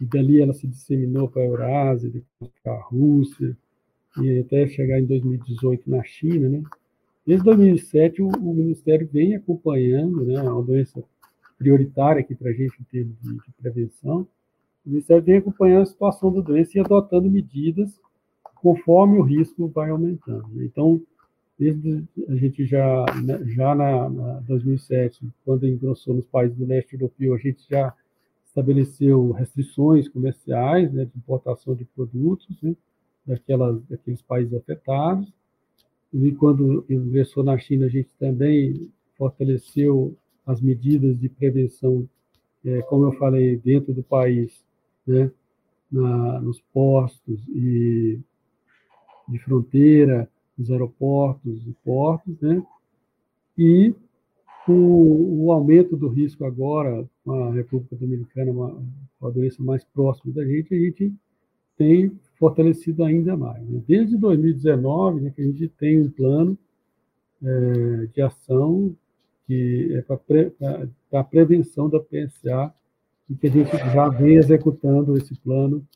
e 0.00 0.04
dali 0.04 0.40
ela 0.40 0.52
se 0.52 0.66
disseminou 0.66 1.28
para 1.28 1.42
a 1.42 1.46
Eurásia, 1.46 2.10
depois 2.10 2.50
para 2.62 2.72
a 2.72 2.82
Rússia, 2.82 3.56
e 4.20 4.40
até 4.40 4.66
chegar 4.68 5.00
em 5.00 5.06
2018 5.06 5.88
na 5.88 6.02
China, 6.02 6.48
né? 6.48 6.62
Desde 7.26 7.44
2007 7.44 8.20
o, 8.20 8.28
o 8.28 8.54
Ministério 8.54 9.08
vem 9.10 9.34
acompanhando, 9.36 10.24
né, 10.24 10.42
uma 10.42 10.62
doença 10.62 11.02
prioritária 11.56 12.20
aqui 12.20 12.34
para 12.34 12.50
a 12.50 12.52
gente 12.52 12.74
em 12.80 12.84
termos 12.84 13.14
de, 13.22 13.34
de, 13.34 13.52
prevenção, 13.60 14.26
o 14.84 14.90
Ministério 14.90 15.22
vem 15.22 15.36
acompanhando 15.36 15.82
a 15.82 15.86
situação 15.86 16.32
da 16.32 16.40
doença 16.40 16.76
e 16.76 16.80
adotando 16.80 17.30
medidas 17.30 17.98
conforme 18.62 19.18
o 19.18 19.22
risco 19.22 19.66
vai 19.68 19.90
aumentando. 19.90 20.46
Né? 20.54 20.64
Então, 20.64 21.02
desde 21.58 22.04
a 22.28 22.36
gente 22.36 22.64
já, 22.64 23.04
né, 23.22 23.44
já 23.46 23.74
na, 23.74 24.08
na 24.08 24.40
2007, 24.40 25.28
quando 25.44 25.66
engrossou 25.66 26.14
nos 26.14 26.26
países 26.26 26.56
do 26.56 26.64
leste 26.64 26.94
europeu, 26.94 27.34
a 27.34 27.38
gente 27.38 27.60
já 27.68 27.92
estabeleceu 28.46 29.32
restrições 29.32 30.08
comerciais 30.08 30.92
né, 30.92 31.04
de 31.04 31.18
importação 31.18 31.74
de 31.74 31.84
produtos 31.84 32.56
né, 32.62 32.76
daquelas, 33.26 33.82
daqueles 33.88 34.22
países 34.22 34.54
afetados. 34.54 35.32
E 36.12 36.30
quando 36.32 36.84
ingressou 36.88 37.42
na 37.42 37.58
China, 37.58 37.86
a 37.86 37.88
gente 37.88 38.10
também 38.18 38.90
fortaleceu 39.16 40.14
as 40.46 40.60
medidas 40.60 41.18
de 41.18 41.28
prevenção, 41.28 42.08
é, 42.64 42.80
como 42.82 43.06
eu 43.06 43.12
falei, 43.12 43.56
dentro 43.56 43.92
do 43.92 44.02
país, 44.02 44.64
né, 45.06 45.30
na, 45.90 46.40
nos 46.40 46.60
postos 46.72 47.40
e 47.48 48.20
de 49.28 49.38
fronteira, 49.38 50.28
nos 50.56 50.70
aeroportos 50.70 51.66
e 51.66 51.72
portos, 51.84 52.38
né? 52.40 52.62
E 53.56 53.94
o, 54.68 55.44
o, 55.44 55.52
aumento 55.52 55.96
do 55.96 56.08
risco 56.08 56.44
agora, 56.44 57.08
com 57.24 57.32
a 57.32 57.52
República 57.52 57.96
Dominicana, 57.96 58.50
uma, 58.50 58.82
uma 59.20 59.30
doença 59.30 59.62
mais 59.62 59.84
próxima 59.84 60.32
da 60.32 60.44
gente, 60.44 60.74
a 60.74 60.78
gente 60.78 61.12
tem 61.76 62.12
fortalecido 62.38 63.04
ainda 63.04 63.36
mais. 63.36 63.62
Né? 63.68 63.82
Desde 63.86 64.16
2019, 64.16 65.20
né, 65.20 65.32
que 65.34 65.42
a 65.42 65.44
gente 65.44 65.68
tem 65.68 66.00
um 66.00 66.10
plano 66.10 66.56
é, 67.42 68.06
de 68.14 68.22
ação 68.22 68.94
que 69.46 69.92
é 69.94 70.02
para 70.02 70.16
pre, 70.16 70.52
prevenção 71.30 71.88
da 71.88 71.98
PSA, 71.98 72.72
e 73.28 73.34
que 73.34 73.46
a 73.46 73.50
gente 73.50 73.70
já 73.70 74.08
vem 74.08 74.36
executando 74.36 75.16
esse 75.16 75.34
plano 75.40 75.86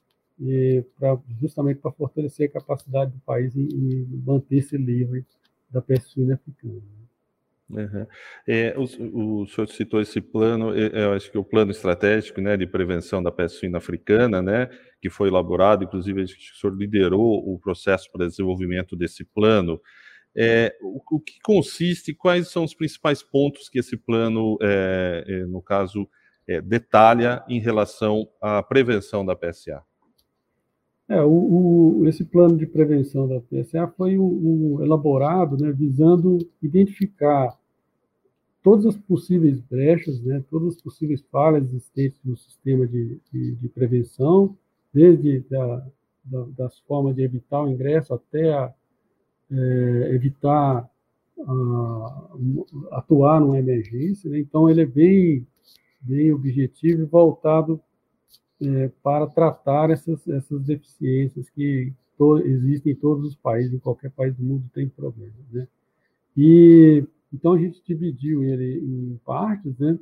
e 0.41 0.85
pra, 0.99 1.19
justamente 1.41 1.81
para 1.81 1.93
fortalecer 1.93 2.49
a 2.49 2.53
capacidade 2.53 3.13
do 3.13 3.21
país 3.21 3.57
em, 3.57 4.07
manter-se 4.25 4.77
livre 4.77 5.25
da 5.71 5.81
peste 5.81 6.11
suína 6.11 6.35
africana. 6.35 6.83
Uhum. 7.69 8.07
É, 8.47 8.75
o, 8.79 9.43
o 9.43 9.47
senhor 9.49 9.69
citou 9.69 10.01
esse 10.01 10.21
plano, 10.21 10.73
é, 10.73 11.05
eu 11.05 11.13
acho 11.15 11.31
que 11.31 11.39
o 11.39 11.43
plano 11.43 11.73
estratégico 11.73 12.41
né, 12.41 12.57
de 12.57 12.67
prevenção 12.67 13.21
da 13.21 13.33
peste 13.33 13.59
suína 13.59 13.79
africana, 13.79 14.41
né, 14.41 14.71
que 15.03 15.11
foi 15.11 15.29
elaborado, 15.29 15.83
inclusive 15.83 16.23
o 16.23 16.29
senhor 16.29 16.77
liderou 16.77 17.53
o 17.53 17.59
processo 17.59 18.11
para 18.13 18.27
desenvolvimento 18.27 18.95
desse 18.95 19.25
plano. 19.25 19.81
É, 20.37 20.77
o, 20.81 21.01
o, 21.17 21.21
que 21.21 21.41
consiste, 21.43 22.15
quais 22.15 22.49
são 22.49 22.63
os 22.63 22.75
principais 22.75 23.23
pontos 23.23 23.69
que 23.69 23.81
esse 23.81 23.97
plano, 23.97 24.59
é, 24.63 25.25
é 25.27 25.47
no 25.47 25.63
caso, 25.63 26.09
é, 26.47 26.61
detalha 26.61 27.43
em 27.49 27.59
relação 27.59 28.29
à 28.41 28.63
prevenção 28.63 29.27
da 29.27 29.35
PSA? 29.35 29.83
É, 31.09 31.23
o, 31.23 32.01
o, 32.01 32.09
esse 32.09 32.25
plano 32.25 32.57
de 32.57 32.67
prevenção 32.67 33.29
da 33.29 33.41
PSA 33.41 33.87
foi 33.97 34.15
elaborado 34.15 35.57
né, 35.57 35.71
visando 35.71 36.39
identificar 36.61 37.57
todas 38.61 38.87
as 38.87 38.97
possíveis 38.97 39.61
brechas, 39.61 40.21
né, 40.21 40.43
todas 40.51 40.75
as 40.75 40.83
possíveis 40.83 41.23
falhas 41.31 41.63
existentes 41.69 42.21
no 42.25 42.37
sistema 42.37 42.85
de, 42.85 43.21
de, 43.33 43.55
de 43.55 43.69
prevenção, 43.69 44.57
desde 44.93 45.41
da, 45.49 45.87
da, 46.25 46.45
das 46.57 46.79
formas 46.81 47.15
de 47.15 47.23
evitar 47.23 47.63
o 47.63 47.69
ingresso 47.69 48.13
até 48.13 48.53
a, 48.53 48.75
é, 49.53 50.11
evitar 50.13 50.91
a, 51.47 52.37
atuar 52.91 53.41
numa 53.41 53.61
emergência. 53.61 54.29
Né? 54.29 54.41
Então, 54.41 54.69
ele 54.69 54.83
é 54.83 54.87
bem, 54.87 55.47
bem 56.01 56.33
objetivo 56.33 57.03
e 57.03 57.07
voltado 57.07 57.81
é, 58.61 58.89
para 59.03 59.27
tratar 59.27 59.91
essas, 59.91 60.27
essas 60.29 60.63
deficiências 60.63 61.49
que 61.51 61.93
to, 62.17 62.39
existem 62.39 62.93
em 62.93 62.97
todos 62.97 63.25
os 63.27 63.35
países, 63.37 63.73
em 63.73 63.79
qualquer 63.79 64.11
país 64.11 64.35
do 64.35 64.43
mundo 64.43 64.65
tem 64.73 64.89
problemas. 64.89 65.35
Né? 65.53 65.67
E 66.37 67.05
então 67.33 67.53
a 67.53 67.59
gente 67.59 67.83
dividiu 67.85 68.43
ele 68.43 68.79
em 68.79 69.21
partes, 69.25 69.77
né? 69.79 69.99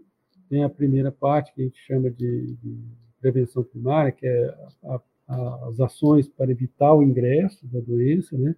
Tem 0.48 0.62
a 0.62 0.68
primeira 0.68 1.10
parte 1.10 1.52
que 1.52 1.62
a 1.62 1.64
gente 1.64 1.78
chama 1.80 2.10
de, 2.10 2.54
de 2.62 2.78
prevenção 3.20 3.64
primária, 3.64 4.12
que 4.12 4.26
é 4.26 4.54
a, 4.84 5.00
a, 5.28 5.68
as 5.68 5.80
ações 5.80 6.28
para 6.28 6.50
evitar 6.50 6.92
o 6.94 7.02
ingresso 7.02 7.66
da 7.66 7.80
doença, 7.80 8.36
né? 8.36 8.54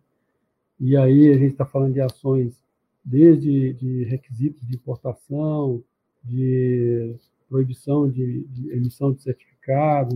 E 0.79 0.97
aí 0.97 1.31
a 1.31 1.39
gente 1.39 1.53
está 1.53 1.65
falando 1.65 1.95
de 1.95 2.01
ações 2.01 2.63
desde 3.05 3.73
de 3.75 4.05
requisitos 4.05 4.67
de 4.67 4.75
importação, 4.75 5.83
de 6.25 7.15
proibição 7.49 8.11
de, 8.11 8.45
de 8.49 8.73
emissão 8.73 9.13
de 9.13 9.23
certificados 9.23 9.56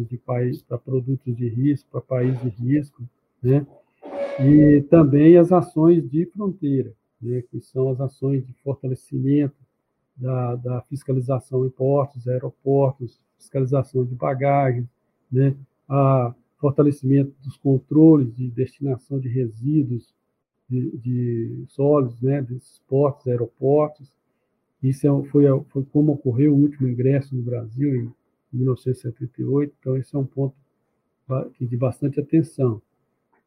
de 0.07 0.17
país 0.17 0.63
para 0.63 0.79
produtos 0.79 1.37
de 1.37 1.49
risco, 1.49 1.89
para 1.91 2.01
países 2.01 2.41
de 2.41 2.49
risco, 2.49 3.03
né? 3.43 3.67
E 4.39 4.83
também 4.83 5.37
as 5.37 5.51
ações 5.51 6.09
de 6.09 6.27
fronteira, 6.27 6.93
né? 7.21 7.43
Que 7.51 7.61
são 7.61 7.91
as 7.91 8.01
ações 8.01 8.47
de 8.47 8.53
fortalecimento 8.63 9.57
da, 10.17 10.55
da 10.57 10.81
fiscalização 10.83 11.67
em 11.67 11.71
portos, 11.71 12.29
aeroportos, 12.29 13.21
fiscalização 13.37 14.05
de 14.05 14.15
bagagens, 14.15 14.87
né? 15.31 15.55
A 15.89 16.35
fortalecimento 16.59 17.35
dos 17.43 17.57
controles 17.57 18.35
de 18.37 18.49
destinação 18.49 19.19
de 19.19 19.29
resíduos 19.29 20.15
de, 20.69 20.97
de 20.99 21.65
sólidos, 21.69 22.21
né? 22.23 22.41
Desses 22.41 22.81
portos, 22.87 23.27
aeroportos, 23.27 24.13
isso 24.83 25.07
é, 25.07 25.29
foi, 25.29 25.45
foi 25.69 25.85
como 25.93 26.13
ocorreu 26.13 26.55
o 26.55 26.59
último 26.59 26.89
ingresso 26.89 27.35
no 27.35 27.43
Brasil, 27.43 27.95
em 27.95 28.13
1978, 28.57 29.75
então 29.79 29.97
esse 29.97 30.15
é 30.15 30.19
um 30.19 30.27
ponto 30.27 30.55
de 31.61 31.77
bastante 31.77 32.19
atenção. 32.19 32.83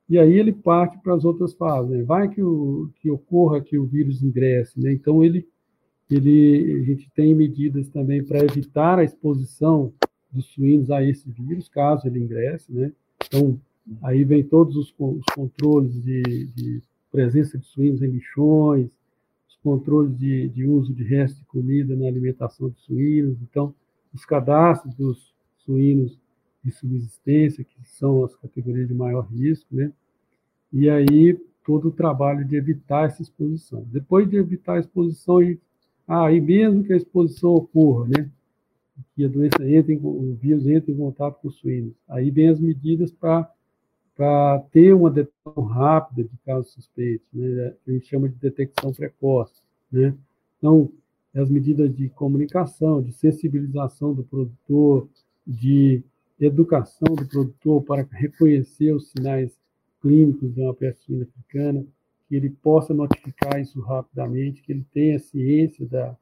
E 0.09 0.17
aí 0.17 0.37
ele 0.37 0.51
parte 0.51 0.97
para 0.99 1.15
as 1.15 1.25
outras 1.25 1.53
fases. 1.53 1.91
Né? 1.91 2.03
Vai 2.03 2.29
que, 2.29 2.41
o, 2.41 2.89
que 3.01 3.09
ocorra 3.09 3.61
que 3.61 3.77
o 3.77 3.85
vírus 3.85 4.21
ingresse, 4.21 4.79
né? 4.79 4.91
então 4.91 5.23
ele, 5.23 5.47
ele, 6.09 6.81
a 6.81 6.83
gente 6.83 7.09
tem 7.15 7.33
medidas 7.33 7.89
também 7.89 8.23
para 8.23 8.43
evitar 8.43 8.99
a 8.99 9.03
exposição 9.03 9.93
dos 10.31 10.45
suínos 10.47 10.89
a 10.91 11.03
esse 11.03 11.29
vírus, 11.29 11.69
caso 11.69 12.07
ele 12.07 12.19
ingresse. 12.19 12.71
Né? 12.71 12.91
Então, 13.25 13.59
aí 14.01 14.23
vem 14.23 14.43
todos 14.43 14.75
os, 14.75 14.93
os 14.97 15.25
controles 15.33 16.01
de, 16.03 16.21
de, 16.47 16.81
presença 17.11 17.59
de 17.59 17.65
suínos 17.67 18.01
em 18.01 18.07
lixões, 18.07 18.89
os 19.47 19.55
controles 19.63 20.17
de, 20.17 20.49
de 20.49 20.65
uso 20.65 20.91
de 20.91 21.03
restos 21.03 21.39
de 21.39 21.45
comida 21.45 21.95
na 21.95 22.07
alimentação 22.07 22.69
de 22.69 22.79
suínos, 22.81 23.37
então, 23.41 23.73
os 24.13 24.25
cadastros 24.25 24.93
dos 24.95 25.33
suínos 25.57 26.19
de 26.63 26.71
subsistência, 26.71 27.63
que 27.63 27.89
são 27.89 28.23
as 28.23 28.35
categorias 28.35 28.87
de 28.87 28.93
maior 28.93 29.25
risco, 29.25 29.75
né? 29.75 29.91
E 30.71 30.89
aí 30.89 31.37
todo 31.65 31.89
o 31.89 31.91
trabalho 31.91 32.45
de 32.45 32.55
evitar 32.55 33.07
essa 33.07 33.21
exposição. 33.21 33.85
Depois 33.91 34.29
de 34.29 34.37
evitar 34.37 34.73
a 34.73 34.79
exposição, 34.79 35.41
e, 35.41 35.59
ah, 36.07 36.29
mesmo 36.29 36.83
que 36.83 36.93
a 36.93 36.97
exposição 36.97 37.51
ocorra, 37.51 38.07
né? 38.07 38.29
Que 39.15 39.25
a 39.25 39.27
doença 39.27 39.67
entre, 39.67 39.95
o 39.95 40.33
vírus 40.35 40.67
entre 40.67 40.91
em 40.91 40.97
contato 40.97 41.39
com 41.41 41.47
os 41.47 41.55
suínos. 41.55 41.93
Aí 42.07 42.29
vem 42.29 42.49
as 42.49 42.59
medidas 42.59 43.11
para 43.11 43.49
para 44.15 44.59
ter 44.71 44.93
uma 44.93 45.09
detecção 45.09 45.63
rápida 45.63 46.23
de 46.23 46.37
casos 46.45 46.71
suspeitos, 46.71 47.27
né? 47.33 47.73
a 47.87 47.91
gente 47.91 48.05
chama 48.05 48.29
de 48.29 48.35
detecção 48.35 48.93
precoce. 48.93 49.61
Né? 49.91 50.13
Então, 50.57 50.91
as 51.35 51.49
medidas 51.49 51.93
de 51.95 52.09
comunicação, 52.09 53.01
de 53.01 53.11
sensibilização 53.11 54.13
do 54.13 54.23
produtor, 54.23 55.07
de 55.45 56.03
educação 56.39 57.15
do 57.15 57.25
produtor 57.27 57.83
para 57.83 58.07
reconhecer 58.11 58.91
os 58.93 59.09
sinais 59.11 59.57
clínicos 60.01 60.53
de 60.53 60.61
uma 60.61 60.73
peste 60.73 61.05
suína 61.05 61.23
africana, 61.23 61.85
que 62.27 62.35
ele 62.35 62.49
possa 62.49 62.93
notificar 62.93 63.59
isso 63.59 63.79
rapidamente, 63.81 64.61
que 64.61 64.71
ele 64.71 64.85
tenha 64.93 65.17
ciência 65.19 65.85
da, 65.87 66.15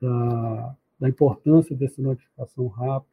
da, 0.00 0.76
da 1.00 1.08
importância 1.08 1.76
dessa 1.76 2.00
notificação 2.00 2.66
rápida 2.68 3.12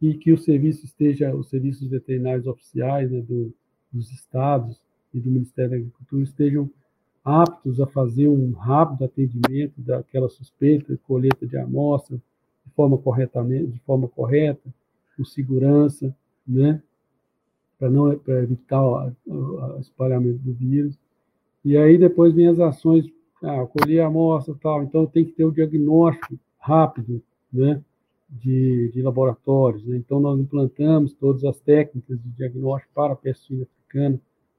e 0.00 0.14
que 0.14 0.32
o 0.32 0.38
serviço 0.38 0.84
esteja, 0.84 1.34
os 1.34 1.48
serviços 1.48 1.88
veterinários 1.88 2.46
oficiais 2.46 3.10
né, 3.10 3.20
do, 3.20 3.54
dos 3.92 4.10
estados 4.10 4.80
e 5.14 5.20
do 5.20 5.30
Ministério 5.30 5.70
da 5.70 5.76
Agricultura 5.76 6.22
estejam 6.22 6.70
aptos 7.24 7.80
a 7.80 7.86
fazer 7.86 8.28
um 8.28 8.52
rápido 8.52 9.04
atendimento 9.04 9.80
daquela 9.80 10.28
suspeita, 10.28 10.98
colheita 11.06 11.46
de 11.46 11.56
amostra 11.56 12.16
de 12.64 12.72
forma 12.74 12.98
corretamente, 12.98 13.72
de 13.72 13.80
forma 13.80 14.08
correta, 14.08 14.72
com 15.16 15.24
segurança, 15.24 16.14
né? 16.46 16.82
Para 17.78 17.90
não 17.90 18.16
para 18.16 18.42
evitar 18.42 18.82
o, 18.82 19.78
espalhamento 19.80 20.38
do 20.38 20.52
vírus. 20.52 20.98
E 21.64 21.76
aí 21.76 21.98
depois 21.98 22.32
vem 22.34 22.48
as 22.48 22.58
ações, 22.58 23.06
ah, 23.42 23.66
colher 23.66 24.00
a 24.00 24.06
amostra, 24.06 24.54
tal. 24.60 24.82
Então 24.82 25.06
tem 25.06 25.24
que 25.24 25.32
ter 25.32 25.44
o 25.44 25.52
diagnóstico 25.52 26.38
rápido, 26.58 27.22
né? 27.52 27.82
De, 28.28 28.90
de 28.92 29.02
laboratórios. 29.02 29.84
Né? 29.84 29.96
Então 29.96 30.18
nós 30.18 30.40
implantamos 30.40 31.12
todas 31.12 31.44
as 31.44 31.60
técnicas 31.60 32.18
de 32.22 32.30
diagnóstico 32.30 32.92
para 32.94 33.12
a 33.12 33.16
peste 33.16 33.62
africana. 33.62 34.18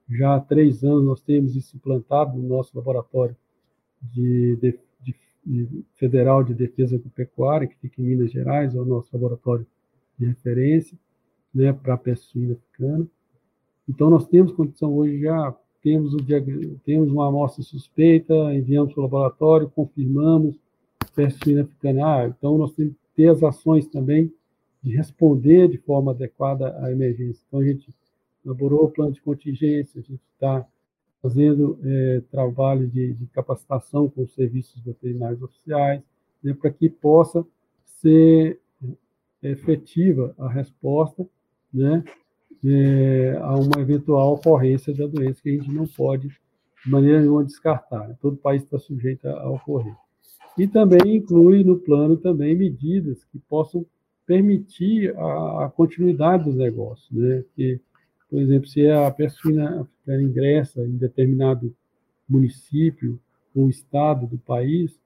Já 0.09 0.35
há 0.35 0.39
três 0.39 0.83
anos 0.83 1.05
nós 1.05 1.21
temos 1.21 1.55
isso 1.55 1.75
implantado 1.75 2.37
no 2.37 2.47
nosso 2.47 2.75
laboratório 2.75 3.35
de, 4.01 4.57
de, 4.57 4.79
de 5.45 5.85
Federal 5.95 6.43
de 6.43 6.53
Defesa 6.53 6.95
Agropecuária, 6.95 7.67
que 7.67 7.77
fica 7.77 8.01
em 8.01 8.05
Minas 8.05 8.31
Gerais, 8.31 8.75
é 8.75 8.79
o 8.79 8.85
nosso 8.85 9.09
laboratório 9.13 9.65
de 10.17 10.25
referência 10.25 10.97
né, 11.53 11.71
para 11.71 11.93
a 11.93 11.97
peste 11.97 12.25
suína 12.27 12.53
africana. 12.53 13.07
Então, 13.87 14.09
nós 14.09 14.27
temos 14.27 14.53
condição 14.53 14.93
hoje 14.93 15.21
já, 15.21 15.55
temos, 15.81 16.15
temos 16.85 17.11
uma 17.11 17.27
amostra 17.27 17.63
suspeita, 17.63 18.33
enviamos 18.53 18.93
para 18.93 19.01
o 19.01 19.03
laboratório, 19.03 19.69
confirmamos 19.69 20.57
peste 21.15 21.43
suína 21.43 21.63
africana. 21.63 22.05
Ah, 22.05 22.27
então, 22.27 22.57
nós 22.57 22.73
temos 22.73 22.93
que 22.93 23.15
ter 23.15 23.29
as 23.29 23.43
ações 23.43 23.87
também 23.87 24.31
de 24.81 24.95
responder 24.95 25.69
de 25.69 25.77
forma 25.77 26.11
adequada 26.11 26.77
à 26.83 26.91
emergência. 26.91 27.41
Então, 27.47 27.59
a 27.59 27.65
gente 27.65 27.93
elaborou 28.45 28.85
o 28.85 28.91
plano 28.91 29.11
de 29.11 29.21
contingência, 29.21 29.99
a 29.99 30.03
gente 30.03 30.21
está 30.33 30.65
fazendo 31.21 31.79
é, 31.83 32.21
trabalho 32.29 32.87
de, 32.87 33.13
de, 33.13 33.25
capacitação 33.27 34.09
com 34.09 34.23
os 34.23 34.33
serviços 34.33 34.81
veterinários 34.81 35.41
oficiais, 35.41 36.01
né, 36.43 36.53
para 36.53 36.69
que 36.69 36.89
possa 36.89 37.45
ser 37.85 38.59
efetiva 39.41 40.35
a 40.37 40.49
resposta 40.49 41.25
né, 41.73 42.03
é, 42.65 43.37
a 43.41 43.55
uma 43.55 43.79
eventual 43.79 44.33
ocorrência 44.33 44.93
da 44.93 45.07
doença 45.07 45.41
que 45.41 45.49
a 45.49 45.53
gente 45.53 45.71
não 45.71 45.87
pode, 45.87 46.27
de 46.27 46.91
maneira 46.91 47.21
nenhuma, 47.21 47.43
descartar. 47.43 48.17
Todo 48.21 48.35
país 48.35 48.63
está 48.63 48.77
sujeito 48.77 49.25
a, 49.27 49.49
ocorrer. 49.49 49.95
E 50.57 50.67
também 50.67 51.17
inclui 51.17 51.63
no 51.63 51.77
plano 51.77 52.17
também 52.17 52.55
medidas 52.55 53.23
que 53.25 53.39
possam 53.39 53.85
permitir 54.25 55.15
a, 55.17 55.65
a 55.65 55.69
continuidade 55.69 56.45
dos 56.45 56.55
negócios, 56.55 57.09
né? 57.11 57.43
Que, 57.55 57.79
por 58.33 58.41
exemplo, 58.41 58.67
se 58.67 58.89
a 58.89 59.11
pessoa 59.11 59.87
ingressa 60.07 60.81
em 60.81 60.97
determinado 60.97 61.71
município 62.27 63.19
ou 63.55 63.69
estado 63.69 64.25
do 64.25 64.39
país, 64.39 64.99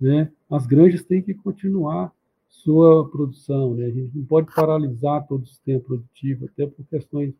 né, 0.00 0.28
as 0.50 0.66
granjas 0.66 1.04
têm 1.04 1.22
que 1.22 1.34
continuar 1.34 2.12
sua 2.48 3.08
produção. 3.08 3.74
Né? 3.74 3.86
A 3.86 3.90
gente 3.90 4.18
não 4.18 4.24
pode 4.24 4.52
paralisar 4.52 5.24
todo 5.28 5.44
o 5.44 5.46
sistema 5.46 5.78
produtivo, 5.78 6.46
até 6.46 6.66
por 6.66 6.84
questões 6.86 7.32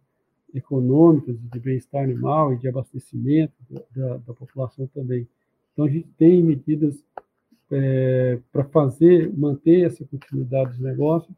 econômicas, 0.54 1.36
de 1.52 1.58
bem-estar 1.58 2.04
animal 2.04 2.52
e 2.52 2.58
de 2.58 2.68
abastecimento 2.68 3.54
da, 3.90 4.18
da, 4.18 4.34
população 4.34 4.88
também. 4.94 5.26
Então, 5.72 5.86
a 5.86 5.90
gente 5.90 6.06
tem 6.16 6.44
medidas 6.44 7.04
é, 7.72 8.38
para 8.52 8.62
fazer, 8.66 9.36
manter 9.36 9.84
essa 9.84 10.04
continuidade 10.04 10.70
dos 10.70 10.80
negócios 10.80 11.34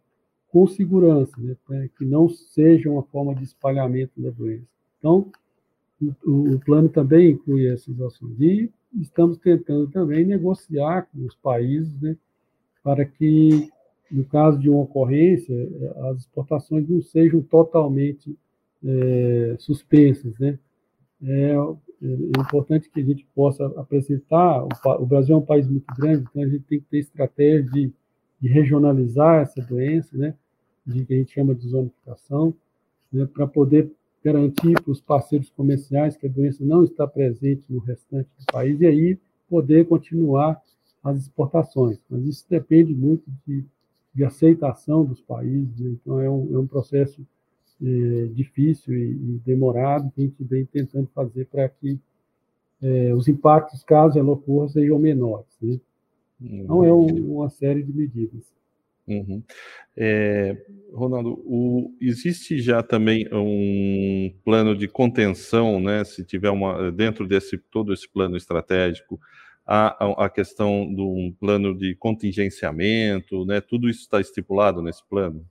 com 0.57 0.66
segurança, 0.66 1.38
né? 1.38 1.55
para 1.66 1.87
que 1.87 2.03
não 2.03 2.31
seja 2.31 2.90
uma 2.90 3.03
forma 3.03 3.35
de 3.35 3.45
espalhamento 3.45 4.12
da 4.16 4.31
doença. 4.31 4.64
Então, 4.99 5.31
o, 6.25 6.55
o 6.55 6.61
plano 6.61 6.88
também 6.88 7.33
inclui 7.33 7.69
essas 7.69 8.01
ações. 8.01 8.40
E 8.40 8.73
estamos 8.99 9.37
tentando 9.37 9.87
também 9.88 10.25
negociar 10.25 11.09
com 11.12 11.27
os 11.27 11.35
países, 11.35 12.01
né, 12.01 12.16
para 12.83 13.05
que, 13.05 13.71
no 14.11 14.25
caso 14.25 14.59
de 14.59 14.71
uma 14.71 14.81
ocorrência, 14.81 15.55
as 16.11 16.21
exportações 16.21 16.88
não 16.88 17.03
sejam 17.03 17.42
totalmente 17.42 18.35
é, 18.83 19.57
suspensas. 19.59 20.38
Né? 20.38 20.59
É, 21.23 21.53
é, 21.53 22.40
importante 22.40 22.88
que 22.88 23.01
a 23.01 23.05
gente 23.05 23.27
possa 23.35 23.66
apresentar. 23.79 24.64
O, 24.64 24.69
o, 25.03 25.05
Brasil 25.05 25.35
é 25.35 25.38
um 25.38 25.45
país 25.45 25.69
muito 25.69 25.95
grande, 25.95 26.25
então 26.31 26.42
a 26.42 26.49
gente 26.49 26.64
tem 26.64 26.81
que 26.81 26.87
ter 26.87 27.01
estratégia 27.01 27.62
de, 27.71 27.92
de 28.40 28.49
regionalizar 28.49 29.42
essa 29.42 29.61
doença, 29.61 30.16
né? 30.16 30.35
Que 30.87 31.14
a 31.14 31.16
gente 31.16 31.33
chama 31.33 31.55
de 31.55 31.68
zonificação, 31.68 32.55
né? 33.12 33.27
para 33.27 33.46
poder 33.46 33.90
garantir 34.25 34.75
para 34.83 34.90
os 34.90 35.01
parceiros 35.01 35.51
comerciais 35.51 36.16
que 36.16 36.27
a 36.27 36.31
doença 36.31 36.64
não 36.64 36.85
está 36.85 37.07
presente 37.07 37.62
no 37.68 37.79
restante 37.79 38.29
do 38.38 38.53
país 38.53 38.81
e 38.81 38.87
aí 38.87 39.18
poder 39.49 39.87
continuar 39.87 40.61
as 41.03 41.18
exportações. 41.18 41.99
Mas 42.11 42.25
isso 42.25 42.44
depende 42.49 42.94
muito 42.94 43.25
de, 43.46 43.64
de 44.14 44.25
aceitação 44.25 45.05
dos 45.05 45.20
países, 45.20 45.79
né? 45.79 45.90
então 45.90 46.20
é 46.20 46.29
um, 46.29 46.55
é 46.55 46.59
um 46.59 46.66
processo 46.66 47.25
é, 47.81 48.27
difícil 48.33 48.94
e, 48.94 49.12
e, 49.12 49.40
demorado 49.44 50.11
que 50.11 50.22
a 50.22 50.25
gente 50.25 50.42
vem 50.42 50.64
tentando 50.64 51.09
fazer 51.14 51.46
para 51.46 51.68
que 51.68 51.99
é, 52.83 53.14
os 53.14 53.29
impactos, 53.29 53.85
caso 53.85 54.18
ela 54.18 54.33
ocorra, 54.33 54.68
sejam 54.68 54.99
menores. 54.99 55.46
Né? 55.61 55.79
Então 56.40 56.85
é 56.85 56.92
um, 56.92 57.37
uma 57.37 57.49
série 57.49 57.83
de 57.83 57.92
medidas. 57.92 58.56
Uhum. 59.09 59.42
É, 59.97 60.57
Ronaldo, 60.92 61.40
o, 61.47 61.95
existe 62.01 62.59
já 62.59 62.83
também 62.83 63.29
um 63.33 64.35
plano 64.45 64.77
de 64.77 64.88
contenção, 64.88 65.81
né? 65.81 66.05
Se 66.05 66.25
tiver 66.25 66.51
uma 66.51 66.90
dentro 66.90 67.27
desse 67.27 67.57
todo 67.57 67.92
esse 67.92 68.09
plano 68.09 68.37
estratégico, 68.37 69.21
a, 69.66 70.25
a 70.25 70.29
questão 70.29 70.92
de 70.92 71.01
um 71.01 71.35
plano 71.38 71.77
de 71.77 71.95
contingenciamento, 71.95 73.45
né? 73.45 73.61
Tudo 73.61 73.88
isso 73.88 74.01
está 74.01 74.21
estipulado 74.21 74.83
nesse 74.83 75.05
plano? 75.09 75.45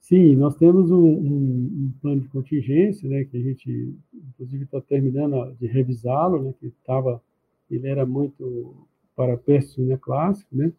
Sim, 0.00 0.36
nós 0.36 0.56
temos 0.56 0.90
um, 0.90 0.96
um, 0.96 1.86
um 1.86 1.92
plano 2.00 2.20
de 2.20 2.28
contingência, 2.28 3.08
né? 3.08 3.24
Que 3.24 3.36
a 3.38 3.40
gente, 3.40 3.94
inclusive, 4.14 4.64
está 4.64 4.80
terminando 4.80 5.54
de 5.58 5.66
revisá-lo, 5.66 6.42
né? 6.42 6.54
Que 6.60 6.66
estava, 6.66 7.22
ele 7.70 7.88
era 7.88 8.04
muito 8.04 8.74
para 9.16 9.36
peste 9.36 9.72
suína 9.72 9.96
clássica, 9.96 10.48
né? 10.52 10.72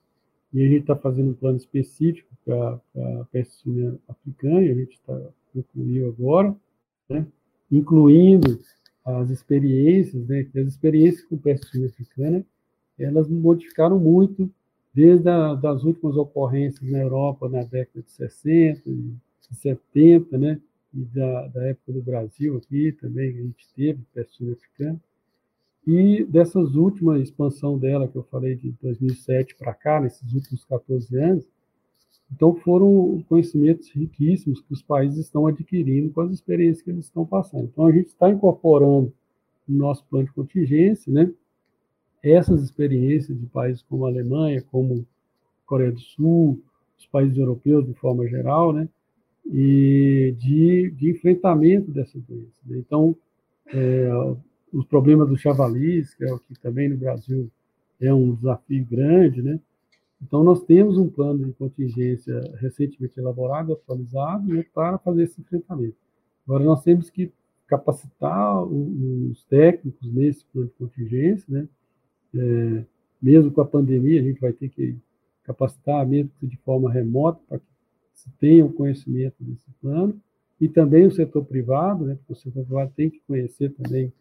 E 0.55 0.63
a 0.63 0.69
gente 0.69 0.81
está 0.83 0.95
fazendo 0.95 1.31
um 1.31 1.33
plano 1.33 1.57
específico 1.57 2.29
para 2.45 2.79
a 2.95 3.25
peste 3.29 3.69
africana, 4.07 4.63
e 4.63 4.71
a 4.71 4.73
gente 4.73 4.93
está 4.93 5.19
concluindo 5.53 6.07
agora, 6.07 6.55
né? 7.09 7.27
Incluindo 7.69 8.61
as 9.03 9.29
experiências, 9.29 10.25
né, 10.25 10.47
as 10.55 10.67
experiências 10.67 11.25
com 11.25 11.37
peste 11.37 11.83
africana, 11.83 12.45
elas 12.97 13.27
modificaram 13.27 13.99
muito 13.99 14.49
desde 14.93 15.27
a, 15.27 15.55
das 15.55 15.83
últimas 15.83 16.15
ocorrências 16.15 16.89
na 16.89 16.99
Europa 16.99 17.49
na 17.49 17.63
década 17.63 18.01
de 18.01 18.11
60 18.11 18.89
e 18.89 19.13
70, 19.51 20.37
né? 20.37 20.61
E 20.93 21.03
da, 21.03 21.47
da 21.49 21.65
época 21.65 21.91
do 21.91 22.01
Brasil 22.01 22.55
aqui 22.55 22.93
também, 22.93 23.29
a 23.29 23.41
gente 23.41 23.67
teve 23.75 23.99
peste 24.13 24.49
africana. 24.49 24.97
E 25.87 26.23
dessas 26.23 26.75
últimas 26.75 27.21
expansão 27.21 27.77
dela, 27.77 28.07
que 28.07 28.15
eu 28.15 28.23
falei 28.23 28.55
de 28.55 28.71
2007 28.81 29.55
para 29.55 29.73
cá, 29.73 30.01
nesses 30.01 30.33
últimos 30.33 30.65
14 30.65 31.15
anos, 31.17 31.47
então 32.33 32.55
foram 32.55 33.23
conhecimentos 33.29 33.89
riquíssimos 33.91 34.61
que 34.61 34.73
os 34.73 34.81
países 34.81 35.19
estão 35.19 35.45
adquirindo 35.45 36.11
com 36.11 36.21
as 36.21 36.31
experiências 36.31 36.81
que 36.81 36.89
eles 36.89 37.05
estão 37.05 37.25
passando. 37.25 37.65
Então 37.65 37.85
a 37.85 37.91
gente 37.91 38.07
está 38.07 38.29
incorporando 38.29 39.13
no 39.67 39.77
nosso 39.77 40.03
plano 40.05 40.25
de 40.25 40.33
contingência, 40.33 41.11
né, 41.11 41.31
essas 42.23 42.63
experiências 42.63 43.39
de 43.39 43.45
países 43.45 43.83
como 43.83 44.05
a 44.05 44.09
Alemanha, 44.09 44.63
como 44.71 45.05
a 45.63 45.67
Coreia 45.67 45.91
do 45.91 45.99
Sul, 45.99 46.59
os 46.97 47.05
países 47.05 47.37
europeus 47.37 47.85
de 47.85 47.93
forma 47.93 48.27
geral, 48.27 48.73
né, 48.73 48.89
e 49.45 50.33
de, 50.39 50.91
de 50.91 51.11
enfrentamento 51.11 51.91
dessa 51.91 52.17
doença. 52.19 52.59
Né? 52.65 52.79
Então, 52.79 53.15
é, 53.67 54.09
os 54.75 54.85
problemas 54.85 55.29
do 55.29 55.37
chavalis, 55.37 56.13
que 56.15 56.25
é 56.25 56.33
o 56.33 56.37
que 56.37 56.53
também 56.59 56.89
no 56.89 56.97
Brasil 56.97 57.49
é 57.99 58.13
um 58.13 58.35
desafio 58.35 58.85
grande, 58.85 59.41
né? 59.41 59.59
Então, 60.21 60.43
nós 60.43 60.63
temos 60.63 60.97
um 60.97 61.07
plano 61.07 61.45
de 61.45 61.53
contingência 61.53 62.41
recentemente 62.59 63.17
elaborado, 63.17 63.73
atualizado, 63.73 64.53
né, 64.53 64.65
para 64.73 64.97
fazer 64.97 65.23
esse 65.23 65.39
enfrentamento. 65.39 65.95
Agora, 66.45 66.63
nós 66.63 66.83
temos 66.83 67.09
que 67.09 67.31
capacitar 67.67 68.63
os 68.63 69.43
técnicos 69.45 70.11
nesse 70.13 70.43
plano 70.45 70.67
de 70.67 70.73
contingência, 70.73 71.45
né? 71.47 71.67
É, 72.35 72.85
mesmo 73.21 73.51
com 73.51 73.61
a 73.61 73.65
pandemia, 73.65 74.19
a 74.19 74.23
gente 74.23 74.41
vai 74.41 74.51
ter 74.51 74.69
que 74.69 74.97
capacitar, 75.43 76.05
mesmo 76.05 76.31
que 76.39 76.47
de 76.47 76.57
forma 76.57 76.91
remota, 76.91 77.39
para 77.47 77.59
que 77.59 77.65
se 78.13 78.29
tenha 78.39 78.65
o 78.65 78.73
conhecimento 78.73 79.35
desse 79.39 79.71
plano, 79.81 80.19
e 80.59 80.67
também 80.67 81.05
o 81.05 81.11
setor 81.11 81.45
privado, 81.45 82.05
né? 82.05 82.15
porque 82.15 82.33
o 82.33 82.35
setor 82.35 82.65
privado 82.65 82.91
tem 82.95 83.09
que 83.09 83.21
conhecer 83.27 83.71
também 83.73 84.11